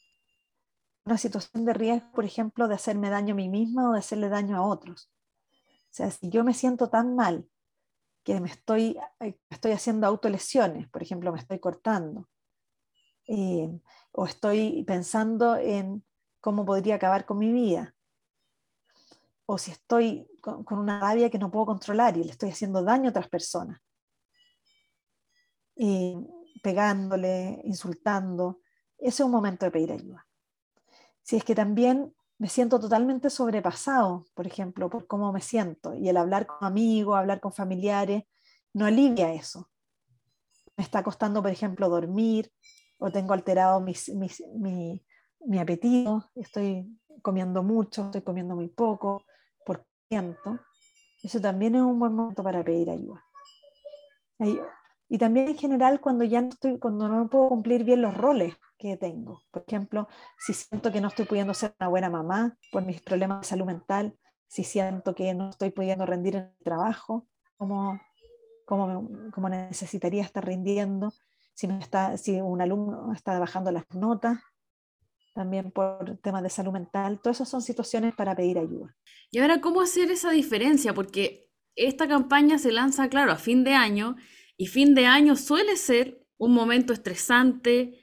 Una 1.05 1.17
situación 1.17 1.65
de 1.65 1.73
riesgo, 1.73 2.11
por 2.11 2.25
ejemplo, 2.25 2.67
de 2.67 2.75
hacerme 2.75 3.09
daño 3.09 3.33
a 3.33 3.37
mí 3.37 3.49
misma 3.49 3.89
o 3.89 3.93
de 3.93 3.99
hacerle 3.99 4.29
daño 4.29 4.57
a 4.57 4.65
otros. 4.65 5.11
O 5.91 5.93
sea, 5.93 6.09
si 6.09 6.29
yo 6.29 6.43
me 6.43 6.53
siento 6.53 6.89
tan 6.89 7.15
mal 7.15 7.47
que 8.23 8.39
me 8.39 8.47
estoy, 8.47 8.97
eh, 9.19 9.37
estoy 9.49 9.73
haciendo 9.73 10.07
autolesiones, 10.07 10.89
por 10.89 11.03
ejemplo, 11.03 11.31
me 11.31 11.39
estoy 11.39 11.59
cortando, 11.59 12.29
eh, 13.27 13.69
o 14.11 14.25
estoy 14.25 14.83
pensando 14.83 15.55
en 15.55 16.03
cómo 16.39 16.65
podría 16.65 16.95
acabar 16.95 17.25
con 17.25 17.37
mi 17.37 17.51
vida. 17.51 17.95
O 19.45 19.57
si 19.57 19.71
estoy 19.71 20.27
con, 20.41 20.65
una 20.69 20.99
rabia 20.99 21.29
que 21.29 21.39
no 21.39 21.51
puedo 21.51 21.67
controlar 21.67 22.17
y 22.17 22.23
le 22.23 22.31
estoy 22.31 22.49
haciendo 22.49 22.83
daño 22.83 23.07
a 23.07 23.09
otras 23.09 23.29
personas. 23.29 23.79
Y 25.75 26.17
pegándole, 26.61 27.61
insultando. 27.63 28.59
Ese 28.97 29.23
es 29.23 29.25
un 29.25 29.31
momento 29.31 29.65
de 29.65 29.71
pedir 29.71 29.91
ayuda. 29.91 30.27
Si 31.21 31.35
es 31.37 31.43
que 31.43 31.55
también 31.55 32.13
me 32.37 32.49
siento 32.49 32.79
totalmente 32.79 33.29
sobrepasado, 33.29 34.25
por 34.33 34.47
ejemplo, 34.47 34.89
por 34.89 35.05
cómo 35.05 35.31
me 35.31 35.41
siento, 35.41 35.93
y 35.93 36.09
el 36.09 36.17
hablar 36.17 36.47
con 36.47 36.57
amigos, 36.61 37.15
hablar 37.15 37.39
con 37.39 37.53
familiares, 37.53 38.23
no 38.73 38.85
alivia 38.85 39.33
eso. 39.33 39.69
Me 40.75 40.83
está 40.83 41.03
costando, 41.03 41.41
por 41.41 41.51
ejemplo, 41.51 41.87
dormir, 41.87 42.51
o 43.01 43.11
tengo 43.11 43.33
alterado 43.33 43.81
mis, 43.81 44.09
mis, 44.09 44.43
mi, 44.53 45.03
mi 45.45 45.57
apetito, 45.57 46.29
estoy 46.35 46.87
comiendo 47.23 47.63
mucho, 47.63 48.05
estoy 48.05 48.21
comiendo 48.21 48.55
muy 48.55 48.67
poco, 48.67 49.23
por 49.65 49.83
ciento. 50.07 50.59
Eso 51.23 51.41
también 51.41 51.75
es 51.75 51.81
un 51.81 51.97
buen 51.97 52.13
momento 52.13 52.43
para 52.43 52.63
pedir 52.63 52.91
ayuda. 52.91 53.23
Y 55.09 55.17
también 55.17 55.49
en 55.49 55.57
general 55.57 55.99
cuando 55.99 56.23
ya 56.23 56.41
no 56.41 56.49
estoy, 56.49 56.77
cuando 56.77 57.07
no 57.07 57.27
puedo 57.27 57.49
cumplir 57.49 57.83
bien 57.83 58.03
los 58.03 58.15
roles 58.15 58.55
que 58.77 58.97
tengo. 58.97 59.41
Por 59.49 59.63
ejemplo, 59.67 60.07
si 60.37 60.53
siento 60.53 60.91
que 60.91 61.01
no 61.01 61.07
estoy 61.07 61.25
pudiendo 61.25 61.55
ser 61.55 61.73
una 61.79 61.89
buena 61.89 62.09
mamá 62.09 62.55
por 62.71 62.85
mis 62.85 63.01
problemas 63.01 63.41
de 63.41 63.47
salud 63.47 63.65
mental, 63.65 64.15
si 64.47 64.63
siento 64.63 65.15
que 65.15 65.33
no 65.33 65.49
estoy 65.49 65.71
pudiendo 65.71 66.05
rendir 66.05 66.35
en 66.35 66.43
el 66.43 66.63
trabajo 66.63 67.27
como, 67.57 67.99
como, 68.65 69.09
como 69.33 69.49
necesitaría 69.49 70.23
estar 70.23 70.45
rindiendo, 70.45 71.11
si, 71.53 71.67
está, 71.67 72.17
si 72.17 72.41
un 72.41 72.61
alumno 72.61 73.13
está 73.13 73.37
bajando 73.39 73.71
las 73.71 73.85
notas, 73.93 74.39
también 75.33 75.71
por 75.71 76.17
temas 76.17 76.43
de 76.43 76.49
salud 76.49 76.71
mental. 76.71 77.19
Todas 77.21 77.37
esas 77.37 77.49
son 77.49 77.61
situaciones 77.61 78.13
para 78.15 78.35
pedir 78.35 78.57
ayuda. 78.57 78.95
Y 79.31 79.39
ahora, 79.39 79.61
¿cómo 79.61 79.81
hacer 79.81 80.11
esa 80.11 80.31
diferencia? 80.31 80.93
Porque 80.93 81.49
esta 81.75 82.07
campaña 82.07 82.57
se 82.57 82.71
lanza, 82.71 83.09
claro, 83.09 83.31
a 83.31 83.37
fin 83.37 83.63
de 83.63 83.73
año 83.73 84.15
y 84.57 84.67
fin 84.67 84.93
de 84.93 85.05
año 85.05 85.35
suele 85.35 85.77
ser 85.77 86.25
un 86.37 86.53
momento 86.53 86.93
estresante, 86.93 87.99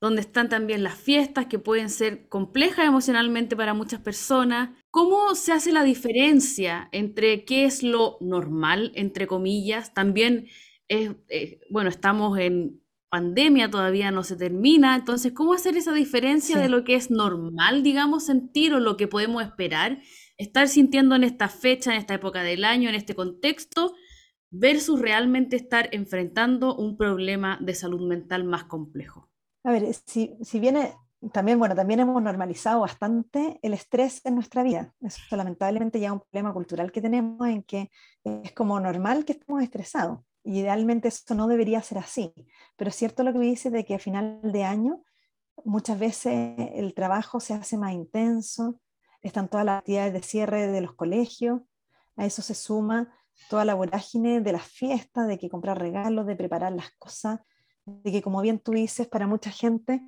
donde 0.00 0.20
están 0.22 0.48
también 0.48 0.82
las 0.82 0.98
fiestas 0.98 1.46
que 1.46 1.60
pueden 1.60 1.88
ser 1.88 2.28
complejas 2.28 2.86
emocionalmente 2.86 3.54
para 3.54 3.74
muchas 3.74 4.00
personas. 4.00 4.70
¿Cómo 4.90 5.34
se 5.36 5.52
hace 5.52 5.70
la 5.72 5.84
diferencia 5.84 6.88
entre 6.90 7.44
qué 7.44 7.66
es 7.66 7.82
lo 7.84 8.18
normal, 8.20 8.90
entre 8.96 9.28
comillas? 9.28 9.94
También, 9.94 10.48
es, 10.88 11.12
eh, 11.28 11.60
bueno, 11.70 11.88
estamos 11.88 12.36
en 12.38 12.81
pandemia 13.12 13.70
todavía 13.70 14.10
no 14.10 14.24
se 14.24 14.36
termina, 14.36 14.96
entonces, 14.96 15.32
¿cómo 15.34 15.52
hacer 15.52 15.76
esa 15.76 15.92
diferencia 15.92 16.58
de 16.58 16.70
lo 16.70 16.82
que 16.82 16.94
es 16.94 17.10
normal, 17.10 17.82
digamos, 17.82 18.24
sentir 18.24 18.72
o 18.72 18.80
lo 18.80 18.96
que 18.96 19.06
podemos 19.06 19.42
esperar, 19.42 19.98
estar 20.38 20.66
sintiendo 20.66 21.14
en 21.14 21.22
esta 21.22 21.50
fecha, 21.50 21.92
en 21.92 21.98
esta 21.98 22.14
época 22.14 22.42
del 22.42 22.64
año, 22.64 22.88
en 22.88 22.94
este 22.94 23.14
contexto, 23.14 23.94
versus 24.50 24.98
realmente 24.98 25.56
estar 25.56 25.90
enfrentando 25.92 26.74
un 26.74 26.96
problema 26.96 27.58
de 27.60 27.74
salud 27.74 28.00
mental 28.00 28.44
más 28.44 28.64
complejo? 28.64 29.28
A 29.62 29.72
ver, 29.72 29.92
si, 30.06 30.34
si 30.40 30.58
viene, 30.58 30.94
también, 31.34 31.58
bueno, 31.58 31.74
también 31.74 32.00
hemos 32.00 32.22
normalizado 32.22 32.80
bastante 32.80 33.58
el 33.60 33.74
estrés 33.74 34.24
en 34.24 34.36
nuestra 34.36 34.62
vida. 34.62 34.94
Eso 35.02 35.20
es 35.30 35.36
lamentablemente 35.36 36.00
ya 36.00 36.14
un 36.14 36.20
problema 36.20 36.54
cultural 36.54 36.90
que 36.90 37.02
tenemos 37.02 37.46
en 37.46 37.62
que 37.62 37.90
es 38.24 38.52
como 38.52 38.80
normal 38.80 39.26
que 39.26 39.32
estemos 39.32 39.62
estresados 39.62 40.20
idealmente 40.44 41.08
eso 41.08 41.34
no 41.34 41.46
debería 41.48 41.82
ser 41.82 41.98
así, 41.98 42.34
pero 42.76 42.90
es 42.90 42.96
cierto 42.96 43.22
lo 43.22 43.32
que 43.32 43.38
me 43.38 43.46
dice 43.46 43.70
de 43.70 43.84
que 43.84 43.94
a 43.94 43.98
final 43.98 44.40
de 44.42 44.64
año 44.64 45.02
muchas 45.64 45.98
veces 45.98 46.54
el 46.74 46.94
trabajo 46.94 47.40
se 47.40 47.54
hace 47.54 47.76
más 47.76 47.92
intenso, 47.92 48.80
están 49.22 49.48
todas 49.48 49.66
las 49.66 49.78
actividades 49.78 50.12
de 50.12 50.22
cierre 50.22 50.66
de 50.66 50.80
los 50.80 50.94
colegios, 50.94 51.60
a 52.16 52.26
eso 52.26 52.42
se 52.42 52.54
suma 52.54 53.14
toda 53.48 53.64
la 53.64 53.74
vorágine 53.74 54.40
de 54.40 54.52
las 54.52 54.66
fiestas, 54.66 55.26
de 55.26 55.38
que 55.38 55.48
comprar 55.48 55.78
regalos, 55.78 56.26
de 56.26 56.36
preparar 56.36 56.72
las 56.72 56.90
cosas, 56.98 57.40
de 57.84 58.12
que 58.12 58.22
como 58.22 58.40
bien 58.40 58.58
tú 58.58 58.72
dices, 58.72 59.08
para 59.08 59.26
mucha 59.26 59.50
gente 59.50 60.02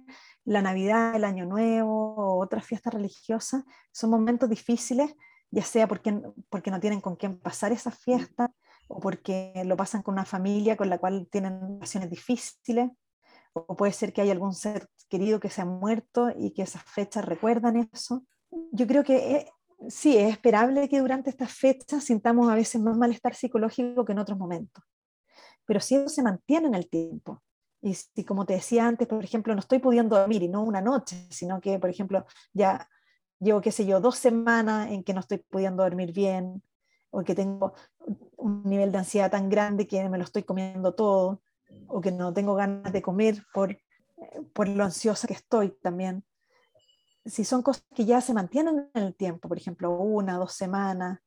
la 0.45 0.63
Navidad, 0.63 1.17
el 1.17 1.25
Año 1.25 1.47
Nuevo 1.47 2.15
o 2.17 2.43
otras 2.43 2.65
fiestas 2.65 2.95
religiosas 2.95 3.65
son 3.93 4.11
momentos 4.11 4.49
difíciles, 4.49 5.15
ya 5.51 5.63
sea 5.63 5.89
porque, 5.89 6.21
porque 6.51 6.71
no 6.71 6.81
tienen 6.81 7.01
con 7.01 7.17
quién 7.17 7.39
pasar 7.39 7.73
esas 7.73 7.99
fiestas, 7.99 8.51
o 8.89 9.01
porque 9.01 9.53
lo 9.65 9.77
pasan 9.77 10.03
con 10.03 10.15
una 10.15 10.25
familia 10.25 10.77
con 10.77 10.89
la 10.89 10.99
cual 10.99 11.29
tienen 11.31 11.61
relaciones 11.61 12.11
difíciles, 12.11 12.91
o 13.53 13.77
puede 13.77 13.93
ser 13.93 14.13
que 14.13 14.21
hay 14.21 14.31
algún 14.31 14.53
ser 14.53 14.89
querido 15.09 15.41
que 15.41 15.51
se 15.51 15.63
ha 15.63 15.65
muerto 15.65 16.31
y 16.37 16.53
que 16.53 16.63
esas 16.63 16.83
fechas 16.83 17.25
recuerdan 17.25 17.89
eso. 17.93 18.25
Yo 18.73 18.87
creo 18.87 19.05
que 19.05 19.49
sí, 19.89 20.17
es 20.17 20.33
esperable 20.33 20.89
que 20.89 21.01
durante 21.01 21.31
estas 21.31 21.53
fechas 21.53 22.05
sintamos 22.05 22.51
a 22.51 22.55
veces 22.55 22.81
más 22.81 22.97
malestar 22.97 23.35
psicológico 23.35 24.05
que 24.05 24.13
en 24.13 24.19
otros 24.19 24.39
momentos. 24.39 24.83
Pero 25.65 25.81
si 25.81 25.95
eso 25.95 26.09
se 26.09 26.23
mantiene 26.23 26.69
en 26.69 26.75
el 26.75 26.89
tiempo, 26.89 27.43
y 27.81 27.95
si 27.95 28.25
como 28.25 28.47
te 28.47 28.55
decía 28.55 28.87
antes, 28.87 29.07
por 29.07 29.23
ejemplo, 29.23 29.55
no 29.55 29.61
estoy 29.61 29.79
pudiendo 29.79 30.17
dormir 30.17 30.43
y 30.43 30.49
no 30.49 30.63
una 30.63 30.81
noche, 30.81 31.27
sino 31.31 31.61
que, 31.61 31.79
por 31.79 31.91
ejemplo, 31.91 32.25
ya 32.53 32.89
llevo, 33.39 33.61
qué 33.61 33.71
sé 33.71 33.85
yo, 33.85 34.01
dos 34.01 34.17
semanas 34.17 34.91
en 34.91 35.05
que 35.05 35.13
no 35.13 35.21
estoy 35.21 35.39
pudiendo 35.39 35.83
dormir 35.83 36.13
bien, 36.13 36.63
o 37.11 37.23
que 37.23 37.35
tengo 37.35 37.75
un 38.45 38.63
nivel 38.65 38.93
de 38.93 38.99
ansiedad 38.99 39.31
tan 39.31 39.49
grande 39.49 39.87
que 39.87 40.07
me 40.11 40.19
lo 40.19 40.25
estoy 40.25 40.43
comiendo 40.43 40.95
todo, 40.95 41.41
o 41.89 42.03
que 42.03 42.13
no 42.13 42.35
tengo 42.35 42.55
ganas 42.55 42.93
de 42.93 43.01
comer 43.01 43.43
por, 43.55 43.79
por 44.53 44.69
lo 44.69 44.85
ansiosa 44.85 45.27
que 45.27 45.33
estoy 45.33 45.71
también. 45.83 46.25
Si 47.25 47.43
son 47.47 47.63
cosas 47.63 47.87
que 47.95 48.05
ya 48.05 48.21
se 48.21 48.35
mantienen 48.35 48.91
en 48.93 49.03
el 49.03 49.15
tiempo, 49.15 49.49
por 49.49 49.57
ejemplo, 49.57 49.93
una, 49.93 50.37
dos 50.37 50.53
semanas, 50.53 51.21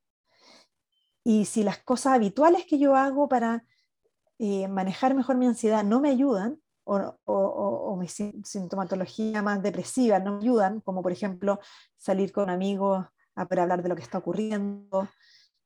y 1.24 1.46
si 1.46 1.64
las 1.64 1.80
cosas 1.80 2.14
habituales 2.14 2.66
que 2.68 2.78
yo 2.78 2.96
hago 2.96 3.28
para 3.28 3.66
eh, 4.38 4.68
manejar 4.68 5.16
mejor 5.16 5.38
mi 5.38 5.48
ansiedad 5.48 5.84
no 5.84 6.00
me 6.00 6.10
ayudan, 6.10 6.62
o, 6.84 7.18
o, 7.26 7.98
mi 7.98 8.08
sintomatología 8.08 9.42
más 9.42 9.62
depresiva 9.62 10.20
no 10.20 10.34
me 10.34 10.44
ayudan, 10.44 10.82
como 10.82 11.02
por 11.02 11.12
ejemplo 11.12 11.60
salir 11.98 12.32
con 12.32 12.50
amigos 12.50 13.06
para 13.34 13.64
hablar 13.64 13.84
de 13.84 13.90
lo 13.90 13.96
que 13.96 14.04
está 14.04 14.20
ocurriendo, 14.20 15.10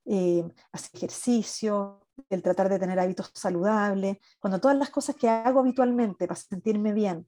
eh, 0.06 0.44
hacer 0.72 0.92
ejercicio, 0.94 2.02
el 2.30 2.42
tratar 2.42 2.70
de 2.70 2.80
tener 2.80 3.00
hábitos 3.00 3.32
saludables, 3.34 4.18
cuando 4.40 4.60
todas 4.60 4.78
las 4.78 4.90
cosas 4.90 5.16
que 5.16 5.30
hago 5.30 5.60
habitualmente 5.60 6.28
para 6.28 6.40
sentirme 6.40 6.94
bien 6.94 7.28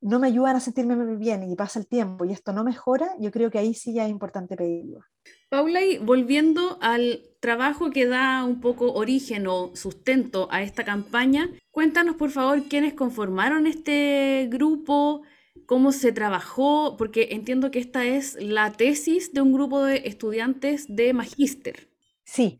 no 0.00 0.18
me 0.18 0.28
ayudan 0.28 0.56
a 0.56 0.60
sentirme 0.60 1.16
bien 1.16 1.42
y 1.42 1.54
pasa 1.56 1.78
el 1.78 1.86
tiempo 1.86 2.24
y 2.24 2.32
esto 2.32 2.52
no 2.52 2.64
mejora, 2.64 3.10
yo 3.18 3.30
creo 3.30 3.50
que 3.50 3.58
ahí 3.58 3.74
sí 3.74 3.92
ya 3.92 4.04
es 4.04 4.10
importante 4.10 4.56
pedir 4.56 4.84
ayuda. 4.84 5.06
Paula, 5.50 5.82
y 5.82 5.98
volviendo 5.98 6.78
al 6.80 7.22
trabajo 7.40 7.90
que 7.90 8.06
da 8.06 8.44
un 8.44 8.60
poco 8.60 8.92
origen 8.92 9.46
o 9.46 9.72
sustento 9.74 10.48
a 10.50 10.62
esta 10.62 10.84
campaña, 10.84 11.50
cuéntanos 11.70 12.16
por 12.16 12.30
favor 12.30 12.62
quiénes 12.64 12.94
conformaron 12.94 13.66
este 13.66 14.48
grupo, 14.50 15.22
cómo 15.66 15.92
se 15.92 16.12
trabajó, 16.12 16.96
porque 16.96 17.28
entiendo 17.32 17.70
que 17.70 17.78
esta 17.78 18.04
es 18.04 18.34
la 18.40 18.72
tesis 18.72 19.32
de 19.32 19.40
un 19.40 19.52
grupo 19.52 19.82
de 19.82 20.02
estudiantes 20.04 20.86
de 20.88 21.12
magíster. 21.12 21.90
Sí, 22.24 22.58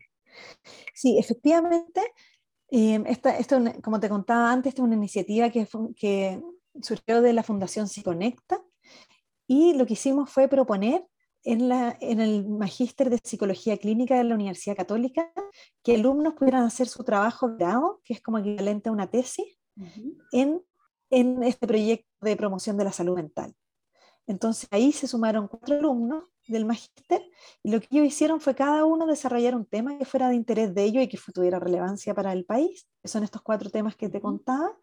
sí, 0.93 1.17
efectivamente. 1.17 2.01
Eh, 2.69 3.03
esta, 3.07 3.37
esto, 3.37 3.61
como 3.83 3.99
te 3.99 4.09
contaba 4.09 4.51
antes, 4.51 4.71
esta 4.71 4.81
es 4.81 4.85
una 4.85 4.95
iniciativa 4.95 5.49
que, 5.49 5.67
que 5.95 6.41
surgió 6.81 7.21
de 7.21 7.33
la 7.33 7.43
Fundación 7.43 7.87
Psiconecta 7.87 8.63
y 9.47 9.73
lo 9.73 9.85
que 9.85 9.93
hicimos 9.93 10.29
fue 10.29 10.47
proponer 10.47 11.05
en, 11.43 11.67
la, 11.67 11.97
en 11.99 12.19
el 12.21 12.47
Magíster 12.47 13.09
de 13.09 13.19
Psicología 13.23 13.77
Clínica 13.77 14.17
de 14.17 14.23
la 14.23 14.35
Universidad 14.35 14.75
Católica 14.75 15.31
que 15.83 15.95
alumnos 15.95 16.35
pudieran 16.35 16.63
hacer 16.63 16.87
su 16.87 17.03
trabajo 17.03 17.55
grado, 17.57 17.99
que 18.03 18.13
es 18.13 18.21
como 18.21 18.37
equivalente 18.37 18.89
a 18.89 18.93
una 18.93 19.09
tesis, 19.09 19.57
en, 20.31 20.61
en 21.11 21.43
este 21.43 21.67
proyecto 21.67 22.07
de 22.21 22.35
promoción 22.35 22.77
de 22.77 22.85
la 22.85 22.91
salud 22.91 23.15
mental. 23.15 23.53
Entonces 24.27 24.67
ahí 24.71 24.91
se 24.91 25.07
sumaron 25.07 25.47
cuatro 25.47 25.75
alumnos 25.75 26.23
del 26.47 26.65
magíster 26.65 27.21
y 27.63 27.71
lo 27.71 27.79
que 27.79 27.87
ellos 27.91 28.07
hicieron 28.07 28.39
fue 28.39 28.55
cada 28.55 28.85
uno 28.85 29.05
desarrollar 29.05 29.55
un 29.55 29.65
tema 29.65 29.97
que 29.97 30.05
fuera 30.05 30.29
de 30.29 30.35
interés 30.35 30.73
de 30.73 30.83
ellos 30.83 31.03
y 31.03 31.07
que 31.07 31.19
tuviera 31.33 31.59
relevancia 31.59 32.13
para 32.13 32.33
el 32.33 32.45
país, 32.45 32.87
son 33.03 33.23
estos 33.23 33.41
cuatro 33.41 33.69
temas 33.69 33.95
que 33.95 34.09
te 34.09 34.21
contaba, 34.21 34.75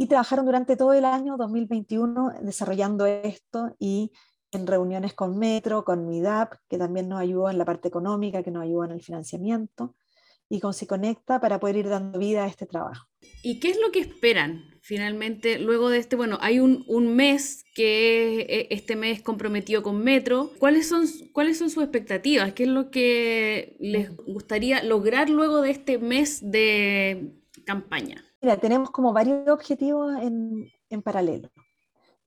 y 0.00 0.06
trabajaron 0.06 0.46
durante 0.46 0.76
todo 0.76 0.94
el 0.94 1.04
año 1.04 1.36
2021 1.36 2.32
desarrollando 2.40 3.04
esto 3.04 3.76
y 3.78 4.12
en 4.50 4.66
reuniones 4.66 5.12
con 5.12 5.38
Metro, 5.38 5.84
con 5.84 6.06
MIDAP, 6.06 6.54
que 6.68 6.78
también 6.78 7.06
nos 7.08 7.20
ayudó 7.20 7.50
en 7.50 7.58
la 7.58 7.66
parte 7.66 7.88
económica, 7.88 8.42
que 8.42 8.50
nos 8.50 8.62
ayudó 8.62 8.84
en 8.84 8.92
el 8.92 9.02
financiamiento, 9.02 9.94
y 10.48 10.58
con 10.58 10.72
Siconecta 10.72 11.38
para 11.38 11.60
poder 11.60 11.76
ir 11.76 11.88
dando 11.90 12.18
vida 12.18 12.44
a 12.44 12.46
este 12.46 12.64
trabajo. 12.64 13.09
¿Y 13.42 13.60
qué 13.60 13.70
es 13.70 13.78
lo 13.80 13.90
que 13.90 14.00
esperan 14.00 14.64
finalmente 14.82 15.58
luego 15.58 15.88
de 15.88 15.98
este? 15.98 16.16
Bueno, 16.16 16.38
hay 16.40 16.60
un, 16.60 16.84
un 16.88 17.14
mes 17.16 17.64
que 17.74 18.40
e, 18.40 18.68
este 18.70 18.96
mes 18.96 19.22
comprometido 19.22 19.82
con 19.82 20.02
Metro. 20.02 20.50
¿Cuáles 20.58 20.88
son, 20.88 21.06
¿Cuáles 21.32 21.58
son 21.58 21.70
sus 21.70 21.82
expectativas? 21.82 22.52
¿Qué 22.52 22.64
es 22.64 22.68
lo 22.68 22.90
que 22.90 23.76
les 23.80 24.14
gustaría 24.16 24.82
lograr 24.82 25.30
luego 25.30 25.62
de 25.62 25.70
este 25.70 25.98
mes 25.98 26.40
de 26.50 27.32
campaña? 27.64 28.24
Mira, 28.42 28.58
tenemos 28.58 28.90
como 28.90 29.12
varios 29.12 29.48
objetivos 29.48 30.14
en, 30.22 30.70
en 30.88 31.02
paralelo. 31.02 31.50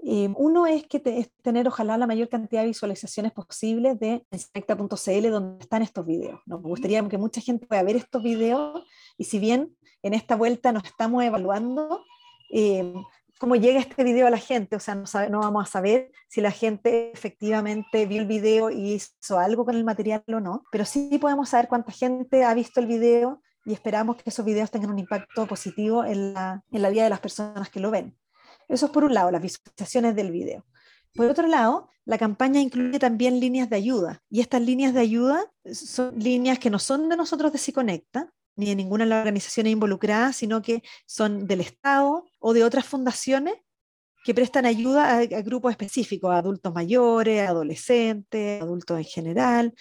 Eh, 0.05 0.29
uno 0.35 0.67
es 0.67 0.85
que 0.85 0.99
tener 1.41 1.67
ojalá 1.67 1.97
la 1.97 2.07
mayor 2.07 2.27
cantidad 2.27 2.61
de 2.61 2.67
visualizaciones 2.67 3.31
posibles 3.31 3.97
de 3.99 4.25
Inspecta.cl 4.31 5.29
donde 5.29 5.63
están 5.63 5.81
estos 5.81 6.05
videos. 6.05 6.41
Nos 6.45 6.61
gustaría 6.61 7.07
que 7.07 7.17
mucha 7.17 7.39
gente 7.39 7.65
pueda 7.65 7.83
ver 7.83 7.95
estos 7.95 8.21
videos 8.21 8.83
y 9.17 9.23
si 9.23 9.39
bien 9.39 9.75
en 10.01 10.13
esta 10.13 10.35
vuelta 10.35 10.73
nos 10.73 10.83
estamos 10.83 11.23
evaluando 11.23 12.03
eh, 12.51 12.93
cómo 13.39 13.55
llega 13.55 13.79
este 13.79 14.03
video 14.03 14.27
a 14.27 14.29
la 14.29 14.37
gente, 14.37 14.75
o 14.75 14.79
sea, 14.79 14.95
no, 14.95 15.05
no, 15.29 15.39
vamos 15.39 15.67
a 15.67 15.71
saber 15.71 16.11
si 16.27 16.41
la 16.41 16.51
gente 16.51 17.11
efectivamente 17.13 18.05
vio 18.05 18.21
el 18.21 18.27
video 18.27 18.69
y 18.69 18.93
hizo 18.93 19.39
algo 19.39 19.63
con 19.63 19.75
el 19.75 19.85
material 19.85 20.23
o 20.27 20.39
no, 20.41 20.63
pero 20.71 20.83
sí 20.83 21.17
podemos 21.19 21.49
saber 21.49 21.69
cuánta 21.69 21.93
gente 21.93 22.43
ha 22.43 22.53
visto 22.53 22.81
el 22.81 22.87
video 22.87 23.41
y 23.65 23.71
esperamos 23.71 24.17
que 24.17 24.29
esos 24.29 24.45
videos 24.45 24.69
tengan 24.69 24.91
un 24.91 24.99
impacto 24.99 25.47
positivo 25.47 26.03
en 26.03 26.33
la, 26.33 26.61
en 26.71 26.81
la 26.81 26.89
vida 26.89 27.05
de 27.05 27.09
las 27.09 27.21
personas 27.21 27.69
que 27.69 27.79
lo 27.79 27.89
ven. 27.89 28.17
Eso 28.69 28.87
es 28.87 28.91
por 28.91 29.03
un 29.03 29.13
lado, 29.13 29.31
las 29.31 29.41
visualizaciones 29.41 30.15
del 30.15 30.31
video. 30.31 30.65
Por 31.15 31.27
otro 31.27 31.47
lado, 31.47 31.89
la 32.05 32.17
campaña 32.17 32.59
incluye 32.59 32.99
también 32.99 33.39
líneas 33.39 33.69
de 33.69 33.75
ayuda 33.75 34.21
y 34.29 34.41
estas 34.41 34.61
líneas 34.61 34.93
de 34.93 34.99
ayuda 35.01 35.51
son 35.71 36.17
líneas 36.17 36.59
que 36.59 36.69
no 36.69 36.79
son 36.79 37.07
de 37.09 37.15
nosotros 37.15 37.51
de 37.53 37.59
Siconecta, 37.59 38.33
ni 38.55 38.67
de 38.67 38.75
ninguna 38.75 39.05
de 39.05 39.09
las 39.09 39.19
organizaciones 39.19 39.73
involucradas, 39.73 40.35
sino 40.35 40.61
que 40.61 40.83
son 41.05 41.47
del 41.47 41.61
Estado 41.61 42.25
o 42.39 42.53
de 42.53 42.63
otras 42.63 42.85
fundaciones 42.85 43.55
que 44.23 44.33
prestan 44.33 44.65
ayuda 44.65 45.17
a, 45.17 45.17
a 45.19 45.41
grupos 45.41 45.71
específicos, 45.71 46.31
a 46.31 46.37
adultos 46.37 46.73
mayores, 46.73 47.47
adolescentes, 47.47 48.61
adultos 48.61 48.97
en 48.97 49.03
general, 49.05 49.73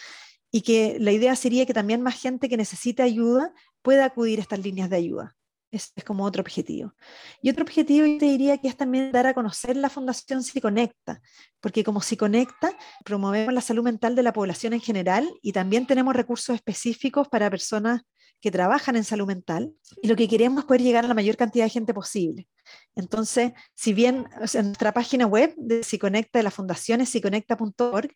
y 0.50 0.62
que 0.62 0.96
la 1.00 1.12
idea 1.12 1.34
sería 1.36 1.66
que 1.66 1.74
también 1.74 2.02
más 2.02 2.20
gente 2.20 2.48
que 2.48 2.56
necesite 2.56 3.02
ayuda 3.02 3.54
pueda 3.82 4.04
acudir 4.04 4.38
a 4.38 4.42
estas 4.42 4.60
líneas 4.60 4.90
de 4.90 4.96
ayuda. 4.96 5.36
Ese 5.72 5.88
es 5.96 6.04
como 6.04 6.24
otro 6.24 6.42
objetivo. 6.42 6.92
Y 7.40 7.48
otro 7.48 7.64
objetivo 7.64 8.06
yo 8.06 8.18
te 8.18 8.26
diría 8.26 8.58
que 8.58 8.68
es 8.68 8.76
también 8.76 9.10
dar 9.10 9.26
a 9.26 9.32
conocer 9.32 9.74
la 9.74 9.88
Fundación 9.88 10.42
Siconecta, 10.42 11.22
porque 11.60 11.82
como 11.82 12.02
Siconecta 12.02 12.76
promovemos 13.06 13.54
la 13.54 13.62
salud 13.62 13.82
mental 13.82 14.14
de 14.14 14.22
la 14.22 14.34
población 14.34 14.74
en 14.74 14.80
general 14.80 15.28
y 15.40 15.52
también 15.52 15.86
tenemos 15.86 16.14
recursos 16.14 16.54
específicos 16.54 17.26
para 17.28 17.48
personas 17.48 18.02
que 18.42 18.50
trabajan 18.50 18.96
en 18.96 19.04
salud 19.04 19.26
mental 19.26 19.72
y 20.02 20.08
lo 20.08 20.16
que 20.16 20.28
queremos 20.28 20.60
es 20.60 20.66
poder 20.66 20.82
llegar 20.82 21.06
a 21.06 21.08
la 21.08 21.14
mayor 21.14 21.36
cantidad 21.36 21.64
de 21.64 21.70
gente 21.70 21.94
posible. 21.94 22.48
Entonces, 22.94 23.52
si 23.74 23.94
bien 23.94 24.26
en 24.52 24.64
nuestra 24.66 24.92
página 24.92 25.26
web 25.26 25.54
de 25.56 25.82
Siconecta 25.84 26.38
de 26.38 26.42
la 26.42 26.50
Fundación 26.50 27.00
es 27.00 27.08
siconecta.org, 27.08 28.10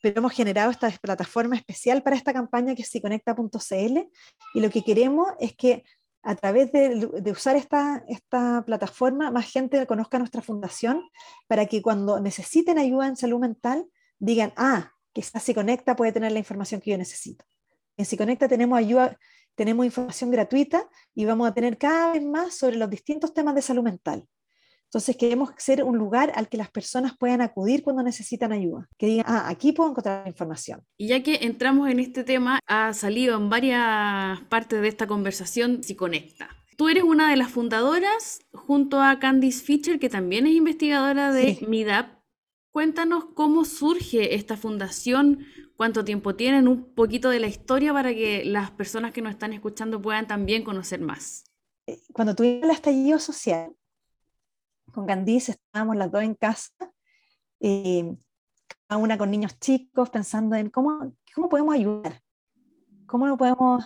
pero 0.00 0.18
hemos 0.18 0.32
generado 0.32 0.70
esta 0.70 0.90
plataforma 0.90 1.56
especial 1.56 2.04
para 2.04 2.14
esta 2.14 2.32
campaña 2.32 2.76
que 2.76 2.82
es 2.82 2.88
siconecta.cl 2.88 3.98
y 4.54 4.60
lo 4.60 4.70
que 4.70 4.84
queremos 4.84 5.26
es 5.40 5.56
que 5.56 5.82
a 6.24 6.34
través 6.34 6.72
de, 6.72 7.30
usar 7.30 7.56
esta, 7.56 8.02
esta 8.08 8.62
plataforma 8.64 9.30
más 9.30 9.50
gente 9.50 9.86
conozca 9.86 10.18
nuestra 10.18 10.40
fundación 10.42 11.02
para 11.46 11.66
que 11.66 11.82
cuando 11.82 12.18
necesiten 12.18 12.78
ayuda 12.78 13.08
en 13.08 13.16
salud 13.16 13.38
mental 13.38 13.86
digan, 14.18 14.52
ah, 14.56 14.92
quizás 15.12 15.42
Siconecta 15.42 15.94
puede 15.96 16.12
tener 16.12 16.32
la 16.32 16.38
información 16.38 16.80
que 16.80 16.90
yo 16.90 16.98
necesito. 16.98 17.44
En 17.96 18.06
Siconecta 18.06 18.48
tenemos 18.48 18.78
ayuda, 18.78 19.18
tenemos 19.54 19.84
información 19.84 20.30
gratuita 20.30 20.88
y 21.14 21.26
vamos 21.26 21.46
a 21.48 21.54
tener 21.54 21.76
cada 21.76 22.12
vez 22.12 22.22
más 22.24 22.54
sobre 22.54 22.76
los 22.76 22.88
distintos 22.88 23.34
temas 23.34 23.54
de 23.54 23.62
salud 23.62 23.82
mental. 23.82 24.26
Entonces 24.94 25.16
queremos 25.16 25.50
ser 25.56 25.82
un 25.82 25.98
lugar 25.98 26.30
al 26.36 26.48
que 26.48 26.56
las 26.56 26.70
personas 26.70 27.18
puedan 27.18 27.40
acudir 27.40 27.82
cuando 27.82 28.04
necesitan 28.04 28.52
ayuda, 28.52 28.88
que 28.96 29.06
digan, 29.06 29.24
ah, 29.26 29.48
aquí 29.48 29.72
puedo 29.72 29.90
encontrar 29.90 30.24
información. 30.28 30.84
Y 30.96 31.08
ya 31.08 31.20
que 31.20 31.40
entramos 31.42 31.90
en 31.90 31.98
este 31.98 32.22
tema, 32.22 32.60
ha 32.68 32.94
salido 32.94 33.36
en 33.36 33.50
varias 33.50 34.40
partes 34.42 34.80
de 34.80 34.86
esta 34.86 35.08
conversación 35.08 35.82
si 35.82 35.96
conecta. 35.96 36.48
Tú 36.76 36.88
eres 36.88 37.02
una 37.02 37.28
de 37.28 37.36
las 37.36 37.50
fundadoras 37.50 38.38
junto 38.52 39.02
a 39.02 39.18
Candice 39.18 39.64
Fischer, 39.64 39.98
que 39.98 40.08
también 40.08 40.46
es 40.46 40.54
investigadora 40.54 41.32
de 41.32 41.56
sí. 41.56 41.66
MIDAP. 41.66 42.16
Cuéntanos 42.70 43.24
cómo 43.34 43.64
surge 43.64 44.36
esta 44.36 44.56
fundación, 44.56 45.40
cuánto 45.76 46.04
tiempo 46.04 46.36
tienen, 46.36 46.68
un 46.68 46.94
poquito 46.94 47.30
de 47.30 47.40
la 47.40 47.48
historia 47.48 47.92
para 47.92 48.14
que 48.14 48.44
las 48.44 48.70
personas 48.70 49.12
que 49.12 49.22
nos 49.22 49.32
están 49.32 49.54
escuchando 49.54 50.00
puedan 50.00 50.28
también 50.28 50.62
conocer 50.62 51.00
más. 51.00 51.46
Eh, 51.88 52.00
cuando 52.12 52.36
tuvimos 52.36 52.62
el 52.62 52.70
estallido 52.70 53.18
social, 53.18 53.74
con 54.94 55.06
Candice 55.06 55.52
estábamos 55.52 55.96
las 55.96 56.10
dos 56.10 56.22
en 56.22 56.34
casa, 56.34 56.72
eh, 57.60 58.16
una 58.90 59.18
con 59.18 59.30
niños 59.30 59.58
chicos, 59.58 60.08
pensando 60.08 60.54
en 60.54 60.70
cómo, 60.70 61.12
cómo 61.34 61.48
podemos 61.48 61.74
ayudar, 61.74 62.22
cómo 63.06 63.36
podemos 63.36 63.84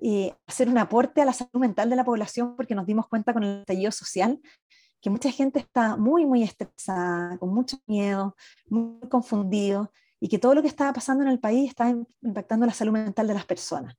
eh, 0.00 0.34
hacer 0.46 0.68
un 0.68 0.78
aporte 0.78 1.20
a 1.20 1.26
la 1.26 1.32
salud 1.32 1.60
mental 1.60 1.90
de 1.90 1.96
la 1.96 2.04
población, 2.04 2.56
porque 2.56 2.74
nos 2.74 2.86
dimos 2.86 3.06
cuenta 3.06 3.34
con 3.34 3.44
el 3.44 3.60
estallido 3.60 3.92
social 3.92 4.40
que 5.00 5.10
mucha 5.10 5.30
gente 5.30 5.58
está 5.58 5.96
muy, 5.96 6.24
muy 6.24 6.42
estresada, 6.42 7.36
con 7.36 7.52
mucho 7.52 7.76
miedo, 7.86 8.34
muy 8.66 9.06
confundido, 9.10 9.92
y 10.18 10.28
que 10.28 10.38
todo 10.38 10.54
lo 10.54 10.62
que 10.62 10.68
estaba 10.68 10.94
pasando 10.94 11.22
en 11.22 11.28
el 11.28 11.38
país 11.38 11.68
estaba 11.68 11.90
impactando 12.22 12.64
la 12.64 12.72
salud 12.72 12.94
mental 12.94 13.26
de 13.26 13.34
las 13.34 13.44
personas. 13.44 13.94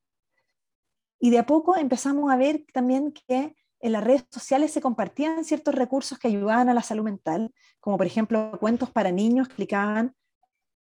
Y 1.19 1.29
de 1.29 1.37
a 1.37 1.45
poco 1.45 1.77
empezamos 1.77 2.31
a 2.31 2.37
ver 2.37 2.65
también 2.73 3.11
que 3.11 3.55
en 3.85 3.91
las 3.91 4.03
redes 4.03 4.25
sociales 4.31 4.71
se 4.71 4.81
compartían 4.81 5.45
ciertos 5.45 5.75
recursos 5.75 6.17
que 6.17 6.27
ayudaban 6.27 6.69
a 6.69 6.73
la 6.73 6.81
salud 6.81 7.03
mental, 7.03 7.53
como 7.79 7.97
por 7.97 8.07
ejemplo 8.07 8.57
cuentos 8.59 8.89
para 8.89 9.11
niños 9.11 9.47
que 9.47 9.51
explicaban 9.51 10.15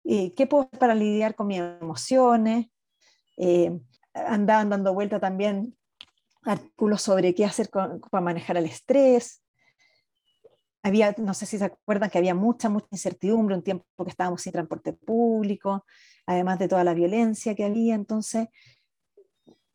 eh, 0.04 0.34
qué 0.36 0.46
puedo 0.46 0.64
hacer 0.64 0.78
para 0.78 0.94
lidiar 0.94 1.34
con 1.34 1.48
mis 1.48 1.60
emociones. 1.60 2.68
Eh, 3.38 3.80
andaban 4.14 4.70
dando 4.70 4.94
vuelta 4.94 5.22
también 5.22 5.78
artículos 6.44 7.02
sobre 7.02 7.34
qué 7.34 7.46
hacer 7.46 7.70
para 7.70 8.22
manejar 8.22 8.58
el 8.58 8.66
estrés. 8.66 9.42
Había, 10.84 11.16
no 11.18 11.34
sé 11.34 11.46
si 11.46 11.60
se 11.60 11.64
acuerdan 11.64 12.10
que 12.10 12.18
había 12.18 12.36
mucha, 12.36 12.68
mucha 12.68 12.88
incertidumbre, 12.92 13.56
un 13.56 13.64
tiempo 13.64 13.86
que 14.04 14.10
estábamos 14.10 14.42
sin 14.42 14.52
transporte 14.52 14.92
público, 14.92 15.86
además 16.26 16.60
de 16.60 16.68
toda 16.68 16.84
la 16.84 16.94
violencia 16.94 17.56
que 17.56 17.64
había. 17.64 17.96
Entonces, 17.96 18.50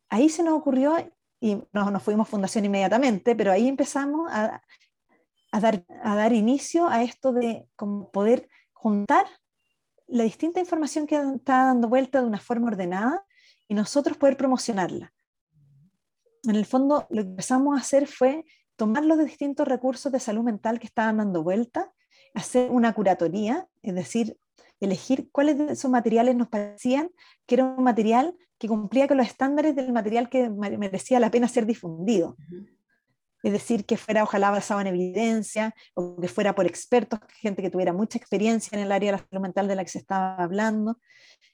ahí 0.07 0.29
se 0.29 0.43
nos 0.43 0.53
ocurrió, 0.53 0.95
y 1.39 1.61
nos, 1.71 1.91
nos 1.91 2.03
fuimos 2.03 2.27
fundación 2.27 2.65
inmediatamente, 2.65 3.35
pero 3.35 3.51
ahí 3.51 3.67
empezamos 3.67 4.29
a, 4.31 4.61
dar, 5.51 5.85
a 6.03 6.15
dar 6.15 6.33
inicio 6.33 6.87
a 6.87 7.03
esto 7.03 7.31
de 7.31 7.67
como 7.75 8.11
poder 8.11 8.49
juntar 8.73 9.25
la 10.07 10.23
distinta 10.23 10.59
información 10.59 11.05
que 11.05 11.15
está 11.15 11.65
dando 11.65 11.89
vuelta 11.89 12.21
de 12.21 12.27
una 12.27 12.39
forma 12.39 12.67
ordenada 12.67 13.25
y 13.67 13.73
nosotros 13.73 14.17
poder 14.17 14.37
promocionarla. 14.37 15.13
En 16.43 16.55
el 16.55 16.65
fondo, 16.65 17.07
lo 17.09 17.23
que 17.23 17.29
empezamos 17.29 17.77
a 17.77 17.81
hacer 17.81 18.07
fue 18.07 18.45
tomar 18.77 19.03
los 19.03 19.17
distintos 19.19 19.67
recursos 19.67 20.11
de 20.11 20.19
salud 20.19 20.43
mental 20.43 20.79
que 20.79 20.87
estaban 20.87 21.17
dando 21.17 21.43
vuelta, 21.43 21.91
hacer 22.33 22.71
una 22.71 22.93
curatoría, 22.93 23.67
es 23.81 23.95
decir, 23.95 24.37
elegir 24.79 25.29
cuáles 25.31 25.57
de 25.57 25.73
esos 25.73 25.89
materiales 25.89 26.35
nos 26.35 26.47
parecían 26.47 27.09
que 27.45 27.55
era 27.55 27.65
un 27.65 27.83
material 27.83 28.35
que 28.57 28.67
cumplía 28.67 29.07
con 29.07 29.17
los 29.17 29.27
estándares 29.27 29.75
del 29.75 29.91
material 29.93 30.29
que 30.29 30.49
merecía 30.49 31.19
la 31.19 31.31
pena 31.31 31.47
ser 31.47 31.65
difundido. 31.65 32.35
Es 33.43 33.51
decir, 33.51 33.85
que 33.85 33.97
fuera 33.97 34.23
ojalá 34.23 34.49
basado 34.49 34.81
en 34.81 34.87
evidencia 34.87 35.73
o 35.93 36.19
que 36.19 36.27
fuera 36.27 36.55
por 36.55 36.65
expertos, 36.65 37.19
gente 37.39 37.61
que 37.61 37.69
tuviera 37.69 37.93
mucha 37.93 38.17
experiencia 38.17 38.75
en 38.75 38.83
el 38.83 38.91
área 38.91 39.11
de 39.11 39.17
la 39.17 39.25
salud 39.29 39.41
mental 39.41 39.67
de 39.67 39.75
la 39.75 39.83
que 39.83 39.91
se 39.91 39.99
estaba 39.99 40.35
hablando, 40.37 40.99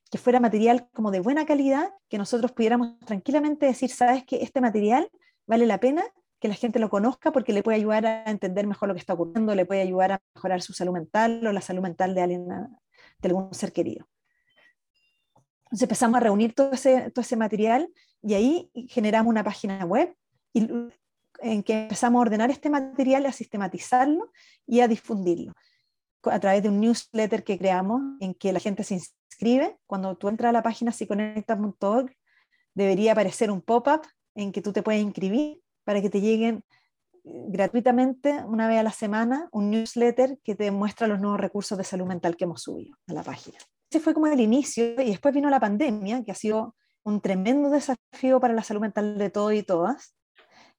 que 0.10 0.18
fuera 0.18 0.40
material 0.40 0.88
como 0.94 1.12
de 1.12 1.20
buena 1.20 1.46
calidad, 1.46 1.92
que 2.10 2.18
nosotros 2.18 2.52
pudiéramos 2.52 2.98
tranquilamente 3.00 3.66
decir, 3.66 3.90
sabes 3.90 4.24
que 4.26 4.42
este 4.42 4.62
material 4.62 5.10
vale 5.46 5.66
la 5.66 5.80
pena 5.80 6.04
que 6.40 6.48
la 6.50 6.56
gente 6.56 6.78
lo 6.78 6.90
conozca 6.90 7.32
porque 7.32 7.54
le 7.54 7.64
puede 7.64 7.78
ayudar 7.78 8.06
a 8.06 8.30
entender 8.30 8.68
mejor 8.68 8.90
lo 8.90 8.96
que 8.96 9.00
está 9.00 9.14
ocurriendo, 9.14 9.56
le 9.56 9.66
puede 9.66 9.82
ayudar 9.82 10.12
a 10.12 10.22
mejorar 10.36 10.62
su 10.62 10.74
salud 10.74 10.92
mental 10.92 11.46
o 11.48 11.54
la 11.54 11.62
salud 11.62 11.82
mental 11.82 12.14
de 12.16 12.22
alguien 12.22 12.48
de 13.24 13.30
algún 13.30 13.54
ser 13.54 13.74
querido. 13.74 14.08
Entonces 15.66 15.84
empezamos 15.84 16.18
a 16.18 16.20
reunir 16.20 16.54
todo 16.54 16.72
ese, 16.72 17.10
todo 17.12 17.22
ese 17.22 17.36
material 17.36 17.90
y 18.22 18.36
ahí 18.36 18.72
generamos 18.90 19.32
una 19.32 19.44
página 19.44 19.86
web 19.86 20.16
y, 20.54 20.68
en 21.40 21.64
que 21.64 21.84
empezamos 21.84 22.20
a 22.20 22.22
ordenar 22.22 22.52
este 22.52 22.70
material, 22.70 23.26
a 23.26 23.32
sistematizarlo 23.32 24.32
y 24.68 24.82
a 24.82 24.88
difundirlo 24.88 25.54
a 26.32 26.40
través 26.40 26.64
de 26.64 26.70
un 26.70 26.80
newsletter 26.80 27.44
que 27.44 27.58
creamos 27.58 28.02
en 28.20 28.34
que 28.34 28.54
la 28.54 28.60
gente 28.60 28.84
se 28.84 28.96
inscribe. 28.96 29.78
Cuando 29.88 30.16
tú 30.16 30.30
entras 30.30 30.50
a 30.50 30.54
la 30.54 30.64
página 30.64 30.92
siconecta.org, 30.92 32.16
debería 32.74 33.12
aparecer 33.12 33.52
un 33.52 33.62
pop-up 33.62 34.02
en 34.36 34.52
que 34.52 34.62
tú 34.62 34.72
te 34.72 34.84
puedes 34.84 35.02
inscribir 35.02 35.62
para 35.84 36.02
que 36.02 36.10
te 36.10 36.22
lleguen 36.22 36.64
gratuitamente 37.24 38.44
una 38.46 38.68
vez 38.68 38.80
a 38.80 38.84
la 38.84 38.92
semana 38.92 39.48
un 39.52 39.72
newsletter 39.72 40.40
que 40.44 40.56
te 40.56 40.72
muestra 40.72 41.08
los 41.08 41.20
nuevos 41.20 41.40
recursos 41.40 41.78
de 41.78 41.84
salud 41.84 42.06
mental 42.06 42.36
que 42.36 42.44
hemos 42.44 42.62
subido 42.62 42.98
a 43.08 43.14
la 43.14 43.24
página. 43.24 43.58
Ese 43.90 44.00
fue 44.00 44.14
como 44.14 44.28
el 44.28 44.40
inicio 44.40 45.00
y 45.02 45.12
después 45.12 45.34
vino 45.34 45.50
la 45.50 45.60
pandemia, 45.60 46.24
que 46.24 46.32
ha 46.32 46.36
sido 46.36 46.76
un 47.04 47.22
tremendo 47.22 47.70
desafío 47.70 48.40
para 48.40 48.54
la 48.54 48.64
salud 48.64 48.82
mental 48.82 49.18
de 49.18 49.30
todos 49.30 49.54
y 49.54 49.64
todas. 49.64 50.16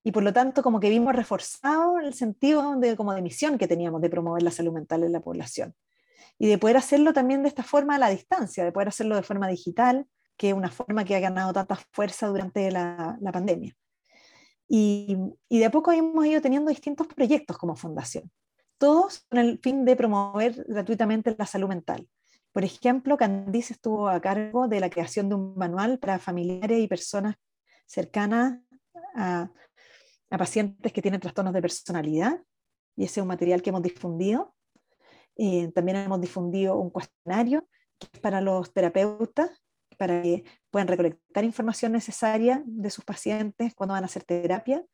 Y 0.02 0.12
por 0.12 0.22
lo 0.22 0.32
tanto, 0.32 0.62
como 0.62 0.80
que 0.80 0.90
vimos 0.90 1.14
reforzado 1.14 1.98
el 1.98 2.12
sentido 2.12 2.76
de, 2.76 2.96
como 2.96 3.14
de 3.14 3.22
misión 3.22 3.56
que 3.56 3.68
teníamos 3.68 4.02
de 4.02 4.10
promover 4.10 4.42
la 4.42 4.50
salud 4.50 4.72
mental 4.72 5.02
en 5.04 5.12
la 5.12 5.20
población. 5.20 5.74
Y 6.38 6.48
de 6.48 6.58
poder 6.58 6.76
hacerlo 6.76 7.12
también 7.12 7.42
de 7.42 7.48
esta 7.48 7.62
forma 7.62 7.94
a 7.94 7.98
la 7.98 8.10
distancia, 8.10 8.64
de 8.64 8.72
poder 8.72 8.88
hacerlo 8.88 9.16
de 9.16 9.22
forma 9.22 9.48
digital, 9.48 10.06
que 10.36 10.48
es 10.48 10.54
una 10.54 10.70
forma 10.70 11.04
que 11.04 11.14
ha 11.14 11.20
ganado 11.20 11.52
tanta 11.52 11.76
fuerza 11.92 12.26
durante 12.26 12.70
la, 12.70 13.16
la 13.20 13.32
pandemia. 13.32 13.74
Y, 14.68 15.16
de 15.50 15.64
a 15.64 15.70
poco 15.70 15.92
hemos 15.92 16.26
ido 16.26 16.40
teniendo 16.40 16.70
distintos 16.70 17.06
proyectos 17.06 17.58
como 17.58 17.76
fundación, 17.76 18.30
todos 18.78 19.24
con 19.28 19.38
el 19.38 19.58
fin 19.58 19.84
de 19.84 19.96
promover 19.96 20.64
gratuitamente 20.68 21.34
la 21.38 21.46
salud 21.46 21.68
mental. 21.68 22.08
Por 22.52 22.64
ejemplo, 22.64 23.16
Candice 23.16 23.74
estuvo 23.74 24.08
a 24.08 24.20
cargo 24.20 24.68
de 24.68 24.80
la 24.80 24.90
creación 24.90 25.28
de 25.28 25.34
un 25.34 25.56
manual 25.56 25.98
para 25.98 26.18
familiares 26.18 26.78
y 26.78 26.88
personas 26.88 27.34
cercanas 27.86 28.60
a, 29.14 29.50
pacientes 30.30 30.92
que 30.92 31.02
tienen 31.02 31.20
trastornos 31.20 31.54
de 31.54 31.62
personalidad, 31.62 32.42
y 32.96 33.04
ese 33.04 33.20
es 33.20 33.22
un 33.22 33.28
material 33.28 33.62
que 33.62 33.70
hemos 33.70 33.82
difundido. 33.82 34.54
Eh, 35.36 35.70
también 35.72 35.98
hemos 35.98 36.20
difundido 36.20 36.76
un 36.76 36.90
cuestionario 36.90 37.68
que 37.98 38.08
es 38.12 38.20
para 38.20 38.40
los 38.40 38.72
terapeutas 38.72 39.63
para 39.94 40.22
que 40.22 40.44
puedan 40.70 40.88
recolectar 40.88 41.44
información 41.44 41.92
necesaria 41.92 42.62
de 42.66 42.90
sus 42.90 43.04
pacientes 43.04 43.74
cuando 43.74 43.94
van 43.94 44.04
a 44.04 44.06
hacer 44.06 44.24
terapia. 44.24 44.84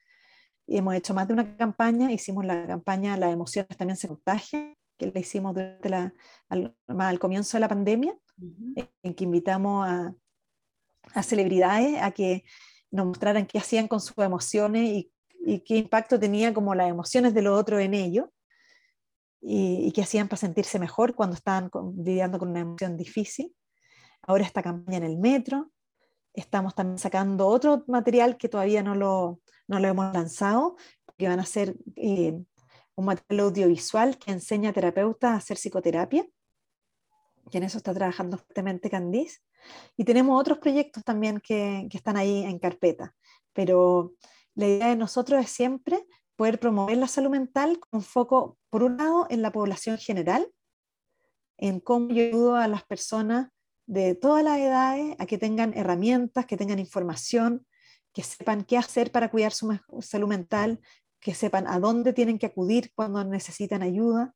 Y 0.66 0.76
hemos 0.78 0.94
hecho 0.94 1.14
más 1.14 1.26
de 1.26 1.34
una 1.34 1.56
campaña, 1.56 2.12
hicimos 2.12 2.44
la 2.44 2.66
campaña 2.66 3.16
Las 3.16 3.32
emociones 3.32 3.76
también 3.76 3.96
se 3.96 4.08
contagian, 4.08 4.76
que 4.96 5.10
la 5.12 5.18
hicimos 5.18 5.54
durante 5.54 5.88
la, 5.88 6.14
al, 6.48 6.76
al 6.86 7.18
comienzo 7.18 7.56
de 7.56 7.60
la 7.60 7.68
pandemia, 7.68 8.14
en 9.02 9.14
que 9.14 9.24
invitamos 9.24 9.88
a, 9.88 10.14
a, 11.14 11.22
celebridades 11.22 12.00
a 12.00 12.10
que 12.12 12.44
nos 12.90 13.06
mostraran 13.06 13.46
qué 13.46 13.58
hacían 13.58 13.88
con 13.88 14.00
sus 14.00 14.16
emociones 14.18 14.88
y, 14.88 15.12
y 15.44 15.60
qué 15.60 15.78
impacto 15.78 16.20
tenía 16.20 16.52
como 16.52 16.74
las 16.74 16.88
emociones 16.88 17.34
de 17.34 17.42
los 17.42 17.58
otros 17.58 17.80
en 17.80 17.94
ellos 17.94 18.26
y, 19.40 19.86
y 19.86 19.92
qué 19.92 20.02
hacían 20.02 20.28
para 20.28 20.38
sentirse 20.38 20.78
mejor 20.78 21.14
cuando 21.14 21.34
estaban 21.34 21.70
lidiando 21.96 22.38
con 22.38 22.50
una 22.50 22.60
emoción 22.60 22.96
difícil 22.96 23.54
ahora 24.22 24.44
esta 24.44 24.62
campaña 24.62 24.98
en 24.98 25.04
el 25.04 25.18
metro, 25.18 25.70
estamos 26.32 26.74
también 26.74 26.98
sacando 26.98 27.46
otro 27.46 27.84
material 27.86 28.36
que 28.36 28.48
todavía 28.48 28.82
no 28.82 28.94
lo, 28.94 29.40
no 29.68 29.78
lo 29.78 29.88
hemos 29.88 30.12
lanzado, 30.12 30.76
que 31.16 31.28
van 31.28 31.40
a 31.40 31.46
ser 31.46 31.76
eh, 31.96 32.40
un 32.94 33.04
material 33.04 33.46
audiovisual 33.46 34.18
que 34.18 34.30
enseña 34.30 34.70
a 34.70 34.72
terapeutas 34.72 35.30
a 35.32 35.36
hacer 35.36 35.56
psicoterapia, 35.56 36.26
que 37.50 37.58
en 37.58 37.64
eso 37.64 37.78
está 37.78 37.92
trabajando 37.92 38.38
fuertemente 38.38 38.90
Candice. 38.90 39.40
Y 39.96 40.04
tenemos 40.04 40.40
otros 40.40 40.58
proyectos 40.58 41.04
también 41.04 41.40
que, 41.40 41.86
que 41.90 41.96
están 41.96 42.16
ahí 42.16 42.44
en 42.44 42.58
carpeta, 42.58 43.14
pero 43.52 44.14
la 44.54 44.66
idea 44.66 44.88
de 44.88 44.96
nosotros 44.96 45.40
es 45.40 45.50
siempre 45.50 46.06
poder 46.36 46.58
promover 46.58 46.96
la 46.96 47.08
salud 47.08 47.30
mental 47.30 47.78
con 47.78 48.02
foco, 48.02 48.56
por 48.70 48.82
un 48.82 48.96
lado, 48.96 49.26
en 49.28 49.42
la 49.42 49.52
población 49.52 49.98
general, 49.98 50.50
en 51.58 51.80
cómo 51.80 52.10
ayudo 52.10 52.56
a 52.56 52.66
las 52.66 52.84
personas 52.84 53.50
de 53.90 54.14
todas 54.14 54.44
las 54.44 54.56
edades 54.58 55.16
a 55.18 55.26
que 55.26 55.36
tengan 55.36 55.76
herramientas, 55.76 56.46
que 56.46 56.56
tengan 56.56 56.78
información, 56.78 57.66
que 58.14 58.22
sepan 58.22 58.62
qué 58.62 58.78
hacer 58.78 59.10
para 59.10 59.32
cuidar 59.32 59.50
su 59.50 59.76
salud 60.00 60.28
mental, 60.28 60.78
que 61.18 61.34
sepan 61.34 61.66
a 61.66 61.80
dónde 61.80 62.12
tienen 62.12 62.38
que 62.38 62.46
acudir 62.46 62.92
cuando 62.94 63.24
necesitan 63.24 63.82
ayuda. 63.82 64.32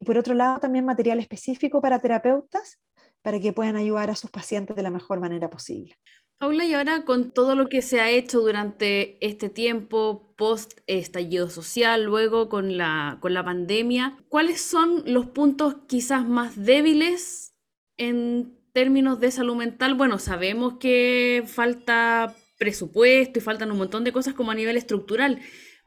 Y 0.00 0.04
por 0.04 0.18
otro 0.18 0.34
lado, 0.34 0.58
también 0.58 0.84
material 0.84 1.20
específico 1.20 1.80
para 1.80 2.00
terapeutas, 2.00 2.80
para 3.22 3.38
que 3.38 3.52
puedan 3.52 3.76
ayudar 3.76 4.10
a 4.10 4.16
sus 4.16 4.32
pacientes 4.32 4.74
de 4.74 4.82
la 4.82 4.90
mejor 4.90 5.20
manera 5.20 5.48
posible. 5.48 5.94
Paula, 6.38 6.64
y 6.64 6.74
ahora 6.74 7.04
con 7.04 7.30
todo 7.30 7.54
lo 7.54 7.68
que 7.68 7.80
se 7.80 8.00
ha 8.00 8.10
hecho 8.10 8.40
durante 8.40 9.24
este 9.24 9.50
tiempo 9.50 10.34
post 10.36 10.80
estallido 10.88 11.48
social, 11.48 12.02
luego 12.02 12.48
con 12.48 12.76
la, 12.76 13.18
con 13.20 13.34
la 13.34 13.44
pandemia, 13.44 14.18
¿cuáles 14.28 14.60
son 14.60 15.04
los 15.06 15.26
puntos 15.26 15.76
quizás 15.86 16.28
más 16.28 16.56
débiles 16.56 17.54
en 17.96 18.63
términos 18.74 19.20
de 19.20 19.30
salud 19.30 19.54
mental, 19.54 19.94
bueno, 19.94 20.18
sabemos 20.18 20.74
que 20.78 21.44
falta 21.46 22.34
presupuesto 22.58 23.38
y 23.38 23.42
faltan 23.42 23.70
un 23.70 23.78
montón 23.78 24.04
de 24.04 24.12
cosas 24.12 24.34
como 24.34 24.50
a 24.50 24.54
nivel 24.54 24.76
estructural, 24.76 25.40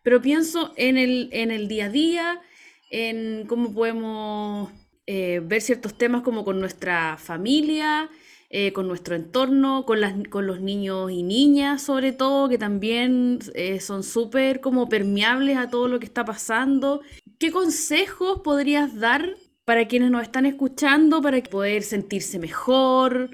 pero 0.04 0.22
pienso 0.22 0.74
en 0.78 0.98
el, 0.98 1.30
en 1.34 1.52
el 1.52 1.68
día 1.68 1.86
a 1.86 1.90
día, 1.90 2.42
en 2.90 3.46
cómo 3.46 3.74
podemos 3.74 4.72
eh, 5.06 5.42
ver 5.44 5.62
ciertos 5.62 5.98
temas 5.98 6.22
como 6.24 6.46
con 6.46 6.62
nuestra 6.62 7.18
familia, 7.18 8.10
eh, 8.50 8.72
con 8.72 8.88
nuestro 8.88 9.16
entorno, 9.16 9.86
con, 9.86 10.00
las, 10.00 10.14
con 10.30 10.48
los 10.48 10.62
niños 10.62 11.12
y 11.12 11.24
niñas 11.24 11.82
sobre 11.82 12.14
todo, 12.14 12.48
que 12.48 12.58
también 12.58 13.40
eh, 13.54 13.82
son 13.82 14.04
súper 14.04 14.62
como 14.62 14.88
permeables 14.88 15.58
a 15.58 15.70
todo 15.70 15.90
lo 15.90 16.00
que 16.00 16.06
está 16.06 16.24
pasando. 16.24 17.02
¿Qué 17.38 17.52
consejos 17.52 18.40
podrías 18.46 18.96
dar 18.96 19.36
para 19.68 19.86
quienes 19.86 20.12
nos 20.12 20.22
están 20.22 20.46
escuchando, 20.46 21.22
para 21.22 21.44
poder 21.44 21.84
sentirse 21.84 22.40
mejor, 22.40 23.32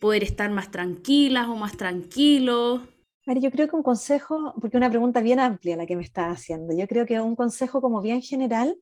poder 0.00 0.24
estar 0.24 0.50
más 0.50 0.72
tranquilas 0.72 1.46
o 1.46 1.54
más 1.54 1.76
tranquilos. 1.76 2.80
Yo 3.24 3.50
creo 3.52 3.68
que 3.68 3.76
un 3.76 3.84
consejo, 3.84 4.54
porque 4.60 4.76
una 4.76 4.90
pregunta 4.90 5.20
bien 5.20 5.38
amplia 5.38 5.76
la 5.76 5.86
que 5.86 5.94
me 5.94 6.02
está 6.02 6.30
haciendo, 6.30 6.76
yo 6.76 6.88
creo 6.88 7.06
que 7.06 7.20
un 7.20 7.36
consejo 7.36 7.80
como 7.80 8.00
bien 8.02 8.22
general 8.22 8.76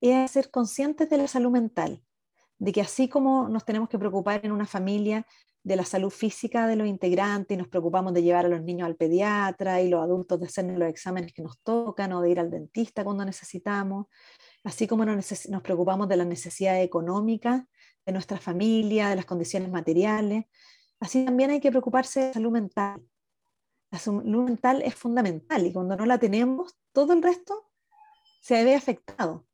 es 0.00 0.30
ser 0.30 0.48
conscientes 0.52 1.10
de 1.10 1.16
la 1.18 1.26
salud 1.26 1.50
mental, 1.50 2.04
de 2.60 2.70
que 2.70 2.82
así 2.82 3.08
como 3.08 3.48
nos 3.48 3.64
tenemos 3.64 3.88
que 3.88 3.98
preocupar 3.98 4.40
en 4.44 4.52
una 4.52 4.66
familia 4.66 5.26
de 5.64 5.74
la 5.74 5.84
salud 5.84 6.10
física 6.10 6.68
de 6.68 6.76
los 6.76 6.86
integrantes 6.86 7.52
y 7.56 7.58
nos 7.58 7.66
preocupamos 7.66 8.14
de 8.14 8.22
llevar 8.22 8.46
a 8.46 8.48
los 8.48 8.62
niños 8.62 8.86
al 8.86 8.94
pediatra 8.94 9.82
y 9.82 9.88
los 9.88 10.00
adultos 10.04 10.38
de 10.38 10.46
hacer 10.46 10.66
los 10.66 10.88
exámenes 10.88 11.32
que 11.32 11.42
nos 11.42 11.58
tocan 11.64 12.12
o 12.12 12.22
de 12.22 12.30
ir 12.30 12.38
al 12.38 12.48
dentista 12.48 13.02
cuando 13.02 13.24
necesitamos, 13.24 14.06
así 14.68 14.86
como 14.86 15.06
nos, 15.06 15.48
preocupamos 15.62 16.08
de 16.08 16.16
las 16.16 16.26
necesidades 16.26 16.84
económicas 16.84 17.64
de 18.04 18.12
nuestra 18.12 18.38
familia, 18.38 19.08
de 19.08 19.16
las 19.16 19.24
condiciones 19.24 19.70
materiales, 19.70 20.44
así 21.00 21.24
también 21.24 21.50
hay 21.50 21.60
que 21.60 21.70
preocuparse 21.70 22.20
de 22.20 22.32
salud 22.34 22.52
mental. 22.52 23.02
La 23.90 23.98
salud 23.98 24.42
mental 24.42 24.82
es 24.82 24.94
fundamental 24.94 25.66
y 25.66 25.72
cuando 25.72 25.96
no 25.96 26.04
la 26.04 26.18
tenemos, 26.18 26.76
todo 26.92 27.14
el 27.14 27.22
resto 27.22 27.70
se 28.42 28.62
ve 28.62 28.74
afectado. 28.74 29.46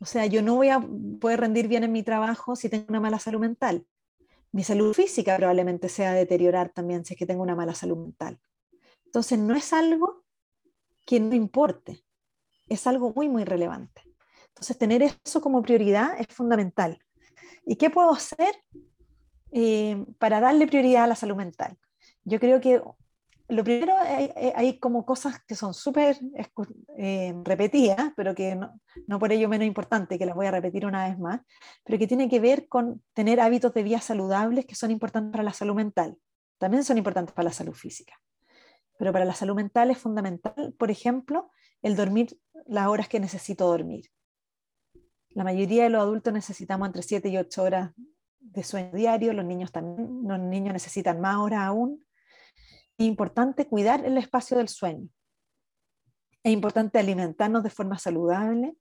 O 0.00 0.04
sea, 0.04 0.26
yo 0.26 0.42
no 0.42 0.56
voy 0.56 0.68
a 0.68 0.86
poder 1.18 1.40
rendir 1.40 1.66
bien 1.66 1.84
en 1.84 1.92
mi 1.92 2.02
trabajo 2.02 2.54
si 2.54 2.68
tengo 2.68 2.84
una 2.88 3.00
mala 3.00 3.18
salud 3.18 3.40
mental. 3.40 3.86
Mi 4.52 4.64
salud 4.64 4.92
física 4.92 5.36
probablemente 5.38 5.88
sea 5.88 6.12
deteriorar 6.12 6.68
también 6.68 7.06
si 7.06 7.14
es 7.14 7.18
que 7.18 7.26
tengo 7.26 7.42
una 7.42 7.56
mala 7.56 7.74
salud 7.74 7.96
mental. 7.96 8.38
Entonces, 9.06 9.38
no 9.38 9.54
es 9.54 9.72
algo 9.72 10.24
que 11.06 11.20
no 11.20 11.34
importe, 11.34 12.04
es 12.68 12.86
algo 12.86 13.14
muy, 13.14 13.30
muy 13.30 13.44
relevante. 13.44 14.07
Entonces, 14.58 14.76
tener 14.76 15.02
eso 15.02 15.40
como 15.40 15.62
prioridad 15.62 16.18
es 16.18 16.26
fundamental. 16.34 16.98
¿Y 17.64 17.76
qué 17.76 17.90
puedo 17.90 18.10
hacer 18.10 18.56
eh, 19.52 20.04
para 20.18 20.40
darle 20.40 20.66
prioridad 20.66 21.04
a 21.04 21.06
la 21.06 21.14
salud 21.14 21.36
mental? 21.36 21.78
Yo 22.24 22.40
creo 22.40 22.60
que 22.60 22.82
lo 23.50 23.62
primero, 23.62 23.94
hay, 23.96 24.78
como 24.80 25.06
cosas 25.06 25.40
que 25.46 25.54
son 25.54 25.72
súper 25.74 26.18
eh, 26.98 27.34
repetidas, 27.44 28.12
pero 28.16 28.34
que 28.34 28.56
no, 28.56 28.78
no, 29.06 29.18
por 29.20 29.30
ello 29.30 29.48
menos 29.48 29.66
importante, 29.66 30.18
que 30.18 30.26
las 30.26 30.34
voy 30.34 30.46
a 30.46 30.50
repetir 30.50 30.84
una 30.84 31.08
vez 31.08 31.18
más, 31.20 31.40
pero 31.84 31.98
que 31.98 32.08
tiene 32.08 32.28
que 32.28 32.40
ver 32.40 32.66
con 32.66 33.00
tener 33.14 33.40
hábitos 33.40 33.72
de 33.72 33.84
vida 33.84 34.00
saludables 34.00 34.66
que 34.66 34.74
son 34.74 34.90
importantes 34.90 35.30
para 35.30 35.44
la 35.44 35.52
salud 35.52 35.76
mental. 35.76 36.18
También 36.58 36.82
son 36.82 36.98
importantes 36.98 37.32
para 37.32 37.48
la 37.48 37.54
salud 37.54 37.74
física. 37.74 38.20
Pero 38.98 39.12
para 39.12 39.24
la 39.24 39.34
salud 39.34 39.54
mental 39.54 39.92
es 39.92 39.98
fundamental, 39.98 40.74
por 40.76 40.90
ejemplo, 40.90 41.50
el 41.80 41.94
dormir 41.94 42.36
las 42.66 42.88
horas 42.88 43.08
que 43.08 43.20
necesito 43.20 43.68
dormir. 43.68 44.10
La 45.38 45.44
mayoría 45.44 45.84
de 45.84 45.90
los 45.90 46.02
adultos 46.02 46.32
necesitamos 46.32 46.88
entre 46.88 47.02
7 47.02 47.28
y 47.28 47.38
8 47.38 47.62
horas 47.62 47.92
de 48.40 48.64
sueño 48.64 48.90
diario, 48.90 49.32
los 49.32 49.44
niños 49.44 49.70
también, 49.70 50.24
los 50.24 50.40
niños 50.40 50.72
necesitan 50.72 51.20
más 51.20 51.36
horas 51.36 51.60
aún 51.60 52.04
es 52.98 53.06
importante 53.06 53.68
cuidar 53.68 54.04
el 54.04 54.18
espacio 54.18 54.56
del 54.56 54.68
sueño. 54.68 55.08
Es 56.42 56.52
importante 56.52 56.98
alimentarnos 56.98 57.62
de 57.62 57.70
forma 57.70 57.98
saludable 57.98 58.76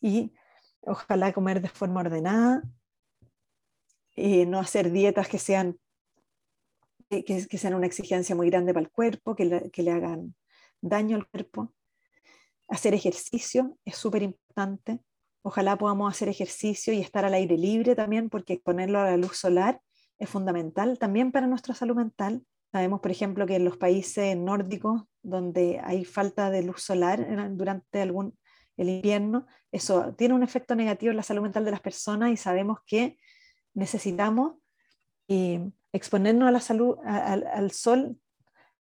y 0.00 0.32
ojalá 0.82 1.32
comer 1.32 1.60
de 1.60 1.68
forma 1.68 2.02
ordenada, 2.02 2.62
y 4.14 4.46
no 4.46 4.60
hacer 4.60 4.92
dietas 4.92 5.26
que 5.26 5.40
sean, 5.40 5.80
que, 7.08 7.58
sean 7.58 7.74
una 7.74 7.86
exigencia 7.86 8.36
muy 8.36 8.48
grande 8.48 8.72
para 8.72 8.84
el 8.84 8.92
cuerpo, 8.92 9.34
que 9.34 9.44
le, 9.44 9.70
que 9.72 9.82
le 9.82 9.90
hagan 9.90 10.36
daño 10.80 11.16
al 11.16 11.28
cuerpo. 11.28 11.74
Hacer 12.68 12.94
ejercicio 12.94 13.76
es 13.84 13.96
súper 13.96 14.22
importante. 14.22 15.00
Ojalá 15.46 15.76
podamos 15.76 16.10
hacer 16.10 16.30
ejercicio 16.30 16.94
y 16.94 17.00
estar 17.00 17.26
al 17.26 17.34
aire 17.34 17.58
libre 17.58 17.94
también, 17.94 18.30
porque 18.30 18.58
ponerlo 18.64 18.98
a 18.98 19.04
la 19.04 19.18
luz 19.18 19.36
solar 19.36 19.82
es 20.18 20.30
fundamental 20.30 20.98
también 20.98 21.32
para 21.32 21.46
nuestra 21.46 21.74
salud 21.74 21.94
mental. 21.94 22.46
Sabemos, 22.72 23.00
por 23.00 23.10
ejemplo, 23.10 23.46
que 23.46 23.56
en 23.56 23.64
los 23.66 23.76
países 23.76 24.34
nórdicos, 24.38 25.02
donde 25.22 25.82
hay 25.84 26.06
falta 26.06 26.48
de 26.48 26.62
luz 26.62 26.80
solar 26.82 27.26
durante 27.56 28.00
algún, 28.00 28.38
invierno, 28.76 29.46
eso 29.70 30.14
tiene 30.14 30.34
un 30.34 30.42
efecto 30.42 30.74
negativo 30.74 31.10
en 31.10 31.18
la 31.18 31.22
salud 31.22 31.42
mental 31.42 31.64
de 31.64 31.70
las 31.70 31.80
personas 31.80 32.32
y 32.32 32.36
sabemos 32.36 32.78
que 32.86 33.18
necesitamos 33.74 34.54
eh, 35.28 35.70
exponernos 35.92 36.48
a 36.48 36.52
la 36.52 36.60
salud, 36.60 36.96
al 37.04 37.70
sol 37.70 38.18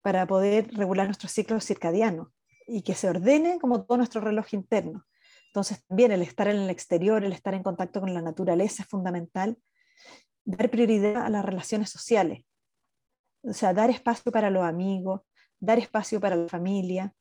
para 0.00 0.26
poder 0.26 0.72
regular 0.74 1.06
nuestro 1.06 1.28
ciclo 1.28 1.60
circadiano 1.60 2.32
y 2.66 2.82
que 2.82 2.94
se 2.94 3.10
ordene 3.10 3.58
como 3.58 3.84
todo 3.84 3.98
nuestro 3.98 4.20
reloj 4.20 4.54
interno. 4.54 5.04
Entonces, 5.52 5.84
también 5.84 6.12
el 6.12 6.22
estar 6.22 6.48
en 6.48 6.56
el 6.56 6.70
exterior, 6.70 7.22
el 7.22 7.34
estar 7.34 7.52
en 7.52 7.62
contacto 7.62 8.00
con 8.00 8.14
la 8.14 8.22
naturaleza 8.22 8.84
es 8.84 8.88
fundamental. 8.88 9.58
Dar 10.46 10.70
prioridad 10.70 11.26
a 11.26 11.28
las 11.28 11.44
relaciones 11.44 11.90
sociales. 11.90 12.46
O 13.42 13.52
sea, 13.52 13.74
dar 13.74 13.90
espacio 13.90 14.32
para 14.32 14.48
los 14.48 14.64
amigos, 14.64 15.20
dar 15.60 15.78
espacio 15.78 16.20
para 16.20 16.36
la 16.36 16.48
familia, 16.48 17.14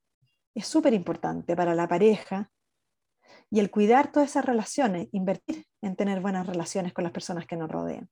es 0.55 0.65
súper 0.65 0.93
importante 0.93 1.57
para 1.57 1.75
la 1.75 1.89
pareja. 1.89 2.49
Y 3.49 3.59
el 3.59 3.69
cuidar 3.69 4.13
todas 4.13 4.29
esas 4.29 4.45
relaciones, 4.45 5.09
invertir 5.11 5.65
en 5.81 5.97
tener 5.97 6.21
buenas 6.21 6.47
relaciones 6.47 6.93
con 6.93 7.03
las 7.03 7.11
personas 7.11 7.45
que 7.45 7.57
nos 7.57 7.69
rodean. 7.69 8.09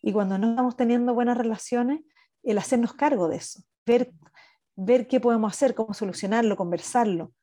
Y 0.00 0.14
cuando 0.14 0.38
no 0.38 0.50
estamos 0.50 0.74
teniendo 0.74 1.12
buenas 1.12 1.36
relaciones, 1.36 2.00
el 2.42 2.56
hacernos 2.56 2.94
cargo 2.94 3.28
de 3.28 3.36
eso, 3.36 3.62
ver, 3.84 4.10
ver 4.74 5.06
qué 5.06 5.20
podemos 5.20 5.52
hacer, 5.52 5.74
cómo 5.74 5.92
solucionarlo, 5.92 6.56
conversarlo, 6.56 7.34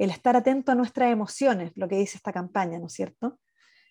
el 0.00 0.08
estar 0.08 0.34
atento 0.34 0.72
a 0.72 0.74
nuestras 0.74 1.12
emociones, 1.12 1.72
lo 1.74 1.86
que 1.86 1.96
dice 1.96 2.16
esta 2.16 2.32
campaña, 2.32 2.78
¿no 2.78 2.86
es 2.86 2.94
cierto? 2.94 3.38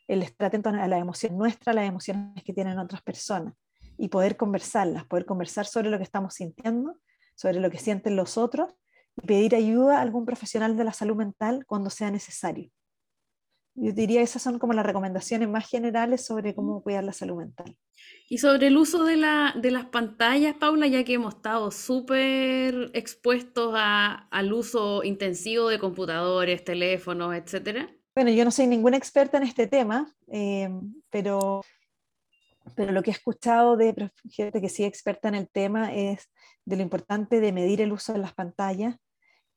El 0.07 0.23
estar 0.23 0.47
atento 0.47 0.69
a 0.69 0.87
las 0.87 0.99
emociones 0.99 1.37
nuestras, 1.37 1.67
a 1.67 1.79
las 1.79 1.87
emociones 1.87 2.43
que 2.43 2.51
tienen 2.51 2.79
otras 2.79 3.03
personas 3.03 3.53
y 3.95 4.07
poder 4.07 4.35
conversarlas, 4.35 5.05
poder 5.05 5.27
conversar 5.27 5.67
sobre 5.67 5.91
lo 5.91 5.97
que 5.97 6.03
estamos 6.03 6.33
sintiendo, 6.33 6.97
sobre 7.35 7.59
lo 7.59 7.69
que 7.69 7.77
sienten 7.77 8.15
los 8.15 8.39
otros 8.39 8.73
y 9.21 9.27
pedir 9.27 9.53
ayuda 9.53 9.99
a 9.99 10.01
algún 10.01 10.25
profesional 10.25 10.75
de 10.75 10.83
la 10.83 10.93
salud 10.93 11.15
mental 11.15 11.63
cuando 11.67 11.91
sea 11.91 12.09
necesario. 12.09 12.71
Yo 13.81 13.93
diría 13.93 14.21
esas 14.21 14.41
son 14.41 14.59
como 14.59 14.73
las 14.73 14.85
recomendaciones 14.85 15.47
más 15.47 15.69
generales 15.69 16.25
sobre 16.25 16.53
cómo 16.53 16.81
cuidar 16.81 17.03
la 17.03 17.13
salud 17.13 17.37
mental. 17.37 17.75
Y 18.27 18.37
sobre 18.39 18.67
el 18.67 18.77
uso 18.77 19.03
de, 19.05 19.15
la, 19.15 19.55
de 19.57 19.71
las 19.71 19.85
pantallas, 19.85 20.55
Paula, 20.55 20.87
ya 20.87 21.03
que 21.03 21.13
hemos 21.13 21.35
estado 21.35 21.71
súper 21.71 22.91
expuestos 22.93 23.73
a, 23.75 24.27
al 24.29 24.53
uso 24.53 25.03
intensivo 25.03 25.69
de 25.69 25.79
computadores, 25.79 26.63
teléfonos, 26.63 27.33
etcétera. 27.35 27.89
Bueno, 28.13 28.31
yo 28.31 28.43
no 28.43 28.51
soy 28.51 28.67
ninguna 28.67 28.97
experta 28.97 29.37
en 29.37 29.43
este 29.43 29.67
tema, 29.67 30.13
eh, 30.27 30.69
pero 31.09 31.61
pero 32.75 32.91
lo 32.91 33.03
que 33.03 33.11
he 33.11 33.13
escuchado 33.13 33.77
de 33.77 34.11
gente 34.29 34.61
que 34.61 34.69
sí 34.69 34.83
experta 34.83 35.27
en 35.27 35.35
el 35.35 35.49
tema 35.49 35.93
es 35.93 36.29
de 36.65 36.75
lo 36.75 36.81
importante 36.81 37.39
de 37.39 37.51
medir 37.51 37.81
el 37.81 37.91
uso 37.91 38.13
de 38.13 38.19
las 38.19 38.33
pantallas, 38.33 38.97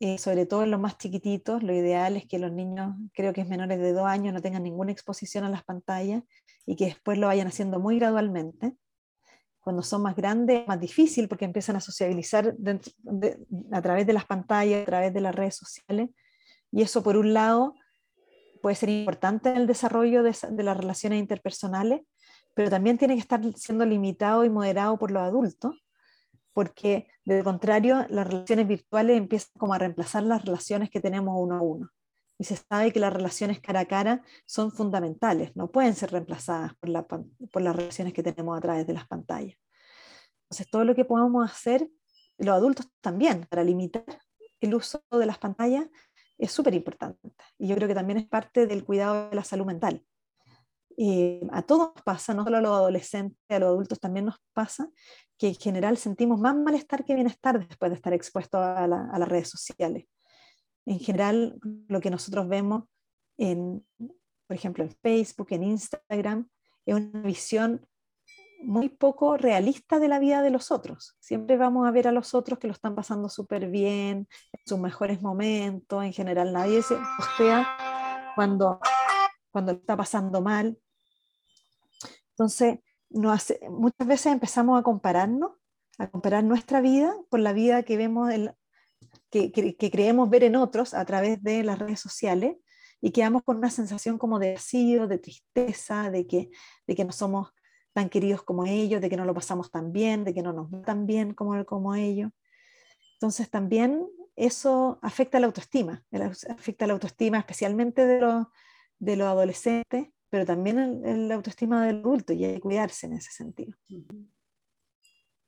eh, 0.04 0.18
sobre 0.18 0.46
todo 0.46 0.64
en 0.64 0.72
los 0.72 0.80
más 0.80 0.98
chiquititos. 0.98 1.62
Lo 1.62 1.72
ideal 1.72 2.16
es 2.16 2.26
que 2.26 2.40
los 2.40 2.50
niños, 2.50 2.96
creo 3.14 3.32
que 3.32 3.42
es 3.42 3.48
menores 3.48 3.78
de 3.78 3.92
dos 3.92 4.04
años, 4.04 4.34
no 4.34 4.42
tengan 4.42 4.64
ninguna 4.64 4.90
exposición 4.90 5.44
a 5.44 5.48
las 5.48 5.62
pantallas 5.62 6.24
y 6.66 6.74
que 6.74 6.86
después 6.86 7.18
lo 7.18 7.28
vayan 7.28 7.46
haciendo 7.46 7.78
muy 7.78 8.00
gradualmente. 8.00 8.74
Cuando 9.60 9.80
son 9.82 10.02
más 10.02 10.16
grandes 10.16 10.62
es 10.62 10.66
más 10.66 10.80
difícil 10.80 11.28
porque 11.28 11.44
empiezan 11.44 11.76
a 11.76 11.80
sociabilizar 11.80 12.56
a 13.70 13.80
través 13.80 14.04
de 14.04 14.12
las 14.12 14.24
pantallas, 14.26 14.82
a 14.82 14.86
través 14.86 15.14
de 15.14 15.20
las 15.20 15.36
redes 15.36 15.54
sociales. 15.54 16.10
Y 16.72 16.82
eso, 16.82 17.04
por 17.04 17.16
un 17.16 17.32
lado, 17.32 17.76
puede 18.60 18.74
ser 18.74 18.88
importante 18.88 19.50
en 19.50 19.56
el 19.58 19.66
desarrollo 19.68 20.24
de, 20.24 20.36
de 20.50 20.62
las 20.64 20.76
relaciones 20.76 21.20
interpersonales, 21.20 22.00
pero 22.54 22.70
también 22.70 22.98
tiene 22.98 23.14
que 23.14 23.20
estar 23.20 23.40
siendo 23.54 23.86
limitado 23.86 24.44
y 24.44 24.50
moderado 24.50 24.98
por 24.98 25.12
los 25.12 25.22
adultos, 25.22 25.80
porque 26.52 27.08
de 27.24 27.38
lo 27.38 27.44
contrario 27.44 28.06
las 28.08 28.26
relaciones 28.26 28.68
virtuales 28.68 29.16
empiezan 29.16 29.52
como 29.58 29.74
a 29.74 29.78
reemplazar 29.78 30.22
las 30.22 30.44
relaciones 30.44 30.90
que 30.90 31.00
tenemos 31.00 31.34
uno 31.38 31.56
a 31.56 31.62
uno. 31.62 31.90
Y 32.38 32.44
se 32.44 32.56
sabe 32.56 32.92
que 32.92 33.00
las 33.00 33.12
relaciones 33.12 33.60
cara 33.60 33.80
a 33.80 33.84
cara 33.86 34.22
son 34.46 34.72
fundamentales, 34.72 35.54
no 35.54 35.70
pueden 35.70 35.94
ser 35.94 36.10
reemplazadas 36.10 36.74
por, 36.76 36.88
la, 36.88 37.06
por 37.06 37.62
las 37.62 37.76
relaciones 37.76 38.12
que 38.12 38.22
tenemos 38.22 38.56
a 38.56 38.60
través 38.60 38.86
de 38.86 38.94
las 38.94 39.06
pantallas. 39.06 39.56
Entonces, 40.44 40.70
todo 40.70 40.84
lo 40.84 40.94
que 40.94 41.04
podamos 41.04 41.50
hacer, 41.50 41.88
los 42.38 42.54
adultos 42.54 42.88
también, 43.00 43.46
para 43.48 43.62
limitar 43.62 44.04
el 44.60 44.74
uso 44.74 45.02
de 45.10 45.26
las 45.26 45.38
pantallas, 45.38 45.86
es 46.38 46.50
súper 46.50 46.74
importante. 46.74 47.32
Y 47.58 47.68
yo 47.68 47.76
creo 47.76 47.88
que 47.88 47.94
también 47.94 48.18
es 48.18 48.28
parte 48.28 48.66
del 48.66 48.84
cuidado 48.84 49.30
de 49.30 49.36
la 49.36 49.44
salud 49.44 49.64
mental. 49.64 50.04
Eh, 50.98 51.40
a 51.52 51.62
todos 51.62 51.92
pasa, 52.04 52.34
no 52.34 52.44
solo 52.44 52.58
a 52.58 52.60
los 52.60 52.72
adolescentes, 52.72 53.38
a 53.48 53.58
los 53.58 53.68
adultos 53.68 54.00
también 54.00 54.26
nos 54.26 54.36
pasa, 54.52 54.88
que 55.42 55.48
en 55.48 55.56
general 55.56 55.96
sentimos 55.96 56.38
más 56.38 56.54
malestar 56.54 57.04
que 57.04 57.16
bienestar 57.16 57.58
después 57.58 57.90
de 57.90 57.96
estar 57.96 58.12
expuestos 58.12 58.60
a, 58.60 58.86
las 58.86 59.28
redes 59.28 59.48
sociales. 59.48 60.06
En 60.86 61.00
general, 61.00 61.58
lo 61.88 62.00
que 62.00 62.10
nosotros 62.10 62.46
vemos, 62.46 62.84
en, 63.38 63.84
por 64.46 64.56
ejemplo, 64.56 64.84
en 64.84 64.92
Facebook, 65.02 65.48
en 65.50 65.64
Instagram, 65.64 66.48
es 66.86 66.94
una 66.94 67.22
visión 67.22 67.84
muy 68.62 68.88
poco 68.88 69.36
realista 69.36 69.98
de 69.98 70.06
la 70.06 70.20
vida 70.20 70.42
de 70.42 70.50
los 70.50 70.70
otros. 70.70 71.16
Siempre 71.18 71.56
vamos 71.56 71.88
a 71.88 71.90
ver 71.90 72.06
a 72.06 72.12
los 72.12 72.34
otros 72.34 72.60
que 72.60 72.68
lo 72.68 72.72
están 72.72 72.94
pasando 72.94 73.28
súper 73.28 73.68
bien, 73.68 74.28
en 74.52 74.60
sus 74.64 74.78
mejores 74.78 75.22
momentos. 75.22 76.04
En 76.04 76.12
general, 76.12 76.52
nadie 76.52 76.82
se 76.82 76.94
postea 77.16 78.32
cuando, 78.36 78.78
cuando 79.50 79.72
está 79.72 79.96
pasando 79.96 80.40
mal. 80.40 80.78
Entonces, 82.30 82.78
muchas 83.14 84.06
veces 84.06 84.26
empezamos 84.26 84.78
a 84.78 84.82
compararnos, 84.82 85.52
a 85.98 86.08
comparar 86.08 86.44
nuestra 86.44 86.80
vida 86.80 87.14
con 87.28 87.42
la 87.42 87.52
vida 87.52 87.82
que 87.82 87.96
vemos, 87.96 88.30
que, 89.30 89.76
creemos 89.90 90.30
ver 90.30 90.44
en 90.44 90.56
otros 90.56 90.94
a 90.94 91.04
través 91.04 91.42
de 91.42 91.62
las 91.62 91.78
redes 91.78 92.00
sociales, 92.00 92.56
y 93.00 93.10
quedamos 93.10 93.42
con 93.42 93.56
una 93.56 93.70
sensación 93.70 94.16
como 94.16 94.38
de 94.38 94.54
vacío, 94.54 95.08
de 95.08 95.18
tristeza, 95.18 96.10
de 96.10 96.26
que, 96.26 96.50
de 96.86 96.94
que 96.94 97.04
no 97.04 97.10
somos 97.10 97.52
tan 97.92 98.08
queridos 98.08 98.42
como 98.42 98.64
ellos, 98.64 99.00
de 99.00 99.10
que 99.10 99.16
no 99.16 99.24
lo 99.24 99.34
pasamos 99.34 99.70
tan 99.70 99.92
bien, 99.92 100.24
de 100.24 100.32
que 100.32 100.42
no 100.42 100.52
nos 100.52 100.72
va 100.72 100.82
tan 100.82 101.06
bien 101.06 101.34
como, 101.34 101.64
como 101.66 101.94
ellos. 101.94 102.30
Entonces 103.14 103.50
también 103.50 104.06
eso 104.36 104.98
afecta 105.02 105.40
la 105.40 105.46
autoestima, 105.46 106.04
afecta 106.48 106.86
la 106.86 106.94
autoestima 106.94 107.38
especialmente 107.38 108.06
de 108.06 108.20
los, 108.20 108.46
de 108.98 109.16
los 109.16 109.26
adolescentes, 109.26 110.08
pero 110.32 110.46
también 110.46 111.28
la 111.28 111.34
autoestima 111.34 111.84
del 111.86 111.96
adulto 111.96 112.32
y 112.32 112.42
hay 112.46 112.54
que 112.54 112.60
cuidarse 112.60 113.04
en 113.04 113.12
ese 113.12 113.30
sentido. 113.30 113.76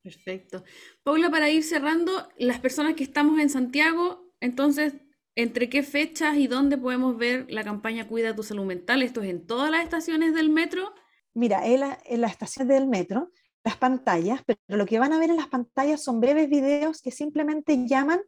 Perfecto. 0.02 0.62
Paula, 1.02 1.30
para 1.30 1.48
ir 1.48 1.64
cerrando, 1.64 2.28
las 2.36 2.60
personas 2.60 2.94
que 2.94 3.02
estamos 3.02 3.40
en 3.40 3.48
Santiago, 3.48 4.30
entonces, 4.40 4.92
¿entre 5.36 5.70
qué 5.70 5.82
fechas 5.82 6.36
y 6.36 6.48
dónde 6.48 6.76
podemos 6.76 7.16
ver 7.16 7.46
la 7.50 7.64
campaña 7.64 8.06
Cuida 8.06 8.36
tu 8.36 8.42
salud 8.42 8.66
mental? 8.66 9.00
¿Esto 9.00 9.22
es 9.22 9.30
en 9.30 9.46
todas 9.46 9.70
las 9.70 9.82
estaciones 9.82 10.34
del 10.34 10.50
metro? 10.50 10.92
Mira, 11.32 11.66
en 11.66 11.80
la, 11.80 11.98
en 12.04 12.20
la 12.20 12.26
estación 12.26 12.68
del 12.68 12.86
metro, 12.86 13.32
las 13.64 13.78
pantallas, 13.78 14.42
pero 14.44 14.58
lo 14.66 14.84
que 14.84 14.98
van 14.98 15.14
a 15.14 15.18
ver 15.18 15.30
en 15.30 15.36
las 15.36 15.48
pantallas 15.48 16.04
son 16.04 16.20
breves 16.20 16.50
videos 16.50 17.00
que 17.00 17.10
simplemente 17.10 17.86
llaman 17.86 18.20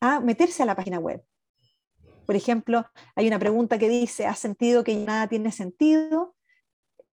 a 0.00 0.20
meterse 0.20 0.62
a 0.62 0.66
la 0.66 0.74
página 0.74 1.00
web. 1.00 1.22
Por 2.26 2.36
ejemplo, 2.36 2.84
hay 3.14 3.28
una 3.28 3.38
pregunta 3.38 3.78
que 3.78 3.88
dice, 3.88 4.26
¿has 4.26 4.38
sentido 4.38 4.84
que 4.84 4.96
nada 4.96 5.28
tiene 5.28 5.52
sentido? 5.52 6.34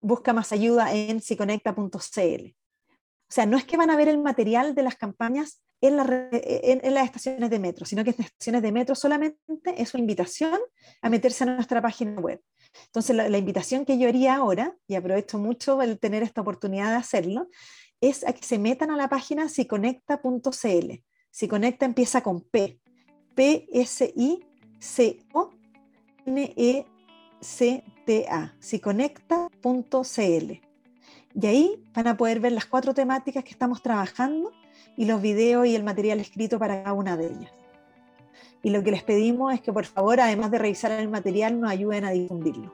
Busca 0.01 0.34
más 0.34 0.51
ayuda 0.51 0.93
en 0.93 1.22
siconecta.cl. 1.22 1.88
O 1.95 3.36
sea, 3.36 3.45
no 3.45 3.57
es 3.57 3.66
que 3.66 3.78
van 3.78 3.89
a 3.89 3.95
ver 3.95 4.09
el 4.09 4.18
material 4.18 4.76
de 4.76 4.84
las 4.84 4.95
campañas 4.95 5.61
en, 5.82 5.97
las 6.93 7.05
estaciones 7.05 7.49
de 7.49 7.59
metro, 7.59 7.86
sino 7.86 8.03
que 8.03 8.11
en 8.11 8.16
las 8.20 8.28
estaciones 8.28 8.61
de 8.61 8.72
metro 8.72 8.95
solamente 8.95 9.39
es 9.78 9.93
una 9.93 10.01
invitación 10.01 10.59
a 11.01 11.09
meterse 11.09 11.43
a 11.43 11.47
nuestra 11.47 11.82
página 11.82 12.20
web. 12.20 12.41
Entonces, 12.86 13.16
la, 13.16 13.28
la, 13.30 13.38
invitación 13.38 13.86
que 13.86 13.97
yo 13.97 14.07
haría 14.07 14.36
ahora, 14.36 14.78
y 14.88 14.95
aprovecho 14.95 15.38
mucho 15.39 15.82
el 15.82 15.99
tener 15.99 16.24
esta 16.24 16.41
oportunidad 16.41 16.91
de 16.91 16.97
hacerlo, 16.97 17.49
es 17.99 18.26
a 18.26 18.34
que 18.34 18.43
se 18.43 18.59
metan 18.59 18.91
a 18.91 18.97
la 18.97 19.09
página 19.09 19.49
siconecta.cl. 19.49 20.91
Siconecta 21.32 21.86
empieza 21.86 22.22
con 22.22 22.41
P. 22.41 22.80
P-S-I-C-O-N-E-C-T-A. 24.84 25.23
Siconecta.cl. 28.59 30.51
Y 31.36 31.47
ahí 31.47 31.84
van 31.95 32.07
a 32.07 32.17
poder 32.17 32.39
ver 32.41 32.51
las 32.51 32.65
cuatro 32.65 32.93
temáticas 32.93 33.43
que 33.43 33.51
estamos 33.51 33.81
trabajando 33.81 34.51
y 34.95 35.05
los 35.05 35.21
videos 35.21 35.65
y 35.65 35.75
el 35.75 35.84
material 35.84 36.19
escrito 36.19 36.59
para 36.59 36.84
cada 36.84 36.93
una 36.93 37.17
de 37.17 37.27
ellas. 37.27 37.51
Y 38.61 38.69
lo 38.69 38.84
que 38.84 38.91
les 38.91 39.03
pedimos 39.03 39.53
es 39.53 39.61
que 39.61 39.73
por 39.73 39.86
favor, 39.86 40.19
además 40.19 40.51
de 40.51 40.59
revisar 40.59 40.91
el 40.91 41.09
material, 41.09 41.59
nos 41.59 41.71
ayuden 41.71 42.05
a 42.05 42.11
difundirlo. 42.11 42.71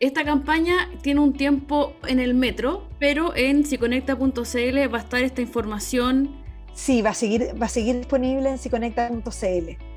Esta 0.00 0.24
campaña 0.24 0.90
tiene 1.02 1.20
un 1.20 1.32
tiempo 1.32 1.92
en 2.06 2.18
el 2.20 2.34
metro, 2.34 2.88
pero 2.98 3.34
en 3.36 3.64
siconecta.cl 3.64 4.94
va 4.94 4.98
a 4.98 5.02
estar 5.02 5.22
esta 5.22 5.42
información. 5.42 6.42
Sí, 6.72 7.02
va 7.02 7.10
a 7.10 7.14
seguir, 7.14 7.54
va 7.60 7.66
a 7.66 7.68
seguir 7.68 7.96
disponible 7.96 8.50
en 8.50 8.58
siconecta.cl. 8.58 9.87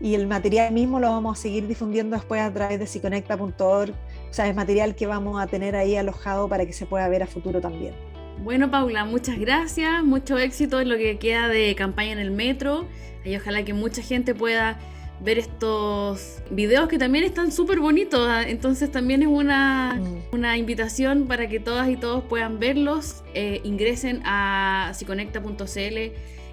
Y 0.00 0.14
el 0.14 0.26
material 0.26 0.72
mismo 0.72 1.00
lo 1.00 1.10
vamos 1.10 1.38
a 1.38 1.42
seguir 1.42 1.66
difundiendo 1.66 2.16
después 2.16 2.40
a 2.40 2.52
través 2.52 2.78
de 2.78 2.86
siconecta.org. 2.86 3.90
O 3.90 4.32
sea, 4.32 4.48
es 4.48 4.56
material 4.56 4.94
que 4.94 5.06
vamos 5.06 5.40
a 5.40 5.46
tener 5.46 5.76
ahí 5.76 5.96
alojado 5.96 6.48
para 6.48 6.66
que 6.66 6.72
se 6.72 6.86
pueda 6.86 7.08
ver 7.08 7.22
a 7.22 7.26
futuro 7.26 7.60
también. 7.60 7.94
Bueno, 8.42 8.70
Paula, 8.70 9.04
muchas 9.04 9.38
gracias, 9.38 10.02
mucho 10.02 10.38
éxito 10.38 10.80
en 10.80 10.88
lo 10.88 10.96
que 10.96 11.18
queda 11.18 11.48
de 11.48 11.74
campaña 11.76 12.12
en 12.12 12.18
el 12.18 12.32
metro 12.32 12.84
y 13.24 13.36
ojalá 13.36 13.64
que 13.64 13.72
mucha 13.72 14.02
gente 14.02 14.34
pueda 14.34 14.78
ver 15.20 15.38
estos 15.38 16.42
videos 16.50 16.88
que 16.88 16.98
también 16.98 17.24
están 17.24 17.52
súper 17.52 17.80
bonitos. 17.80 18.28
¿ah? 18.28 18.42
Entonces 18.46 18.90
también 18.90 19.22
es 19.22 19.28
una, 19.28 19.94
mm. 19.94 20.34
una, 20.34 20.58
invitación 20.58 21.26
para 21.26 21.48
que 21.48 21.60
todas 21.60 21.88
y 21.88 21.96
todos 21.96 22.24
puedan 22.24 22.58
verlos. 22.58 23.22
Eh, 23.32 23.60
ingresen 23.64 24.20
a 24.24 24.92
siconecta.cl 24.94 25.98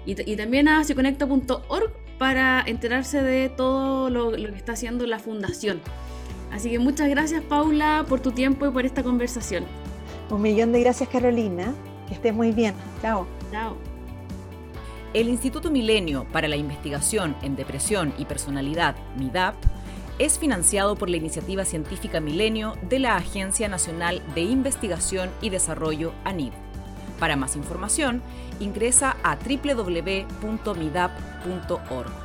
y, 0.06 0.32
y, 0.32 0.36
también 0.36 0.68
a 0.68 0.84
siconecta.org 0.84 2.01
para 2.18 2.62
enterarse 2.66 3.22
de 3.22 3.48
todo 3.48 4.10
lo, 4.10 4.30
lo 4.30 4.50
que 4.50 4.56
está 4.56 4.72
haciendo 4.72 5.06
la 5.06 5.18
fundación. 5.18 5.80
Así 6.50 6.70
que 6.70 6.78
muchas 6.78 7.08
gracias 7.08 7.42
Paula 7.42 8.04
por 8.08 8.20
tu 8.20 8.32
tiempo 8.32 8.66
y 8.66 8.70
por 8.70 8.84
esta 8.84 9.02
conversación. 9.02 9.64
Un 10.30 10.42
millón 10.42 10.72
de 10.72 10.80
gracias 10.80 11.08
Carolina. 11.08 11.74
Que 12.08 12.14
estés 12.14 12.34
muy 12.34 12.52
bien. 12.52 12.74
Chao. 13.00 13.26
Chao. 13.50 13.76
El 15.14 15.28
Instituto 15.28 15.70
Milenio 15.70 16.26
para 16.32 16.48
la 16.48 16.56
Investigación 16.56 17.36
en 17.42 17.54
Depresión 17.54 18.14
y 18.16 18.24
Personalidad, 18.24 18.96
MIDAP, 19.18 19.56
es 20.18 20.38
financiado 20.38 20.96
por 20.96 21.10
la 21.10 21.18
iniciativa 21.18 21.66
científica 21.66 22.20
Milenio 22.20 22.76
de 22.82 22.98
la 22.98 23.16
Agencia 23.16 23.68
Nacional 23.68 24.22
de 24.34 24.40
Investigación 24.40 25.30
y 25.42 25.50
Desarrollo, 25.50 26.12
ANID. 26.24 26.52
Para 27.18 27.36
más 27.36 27.56
información, 27.56 28.22
ingresa 28.60 29.16
a 29.22 29.36
www.midap.org. 29.36 32.21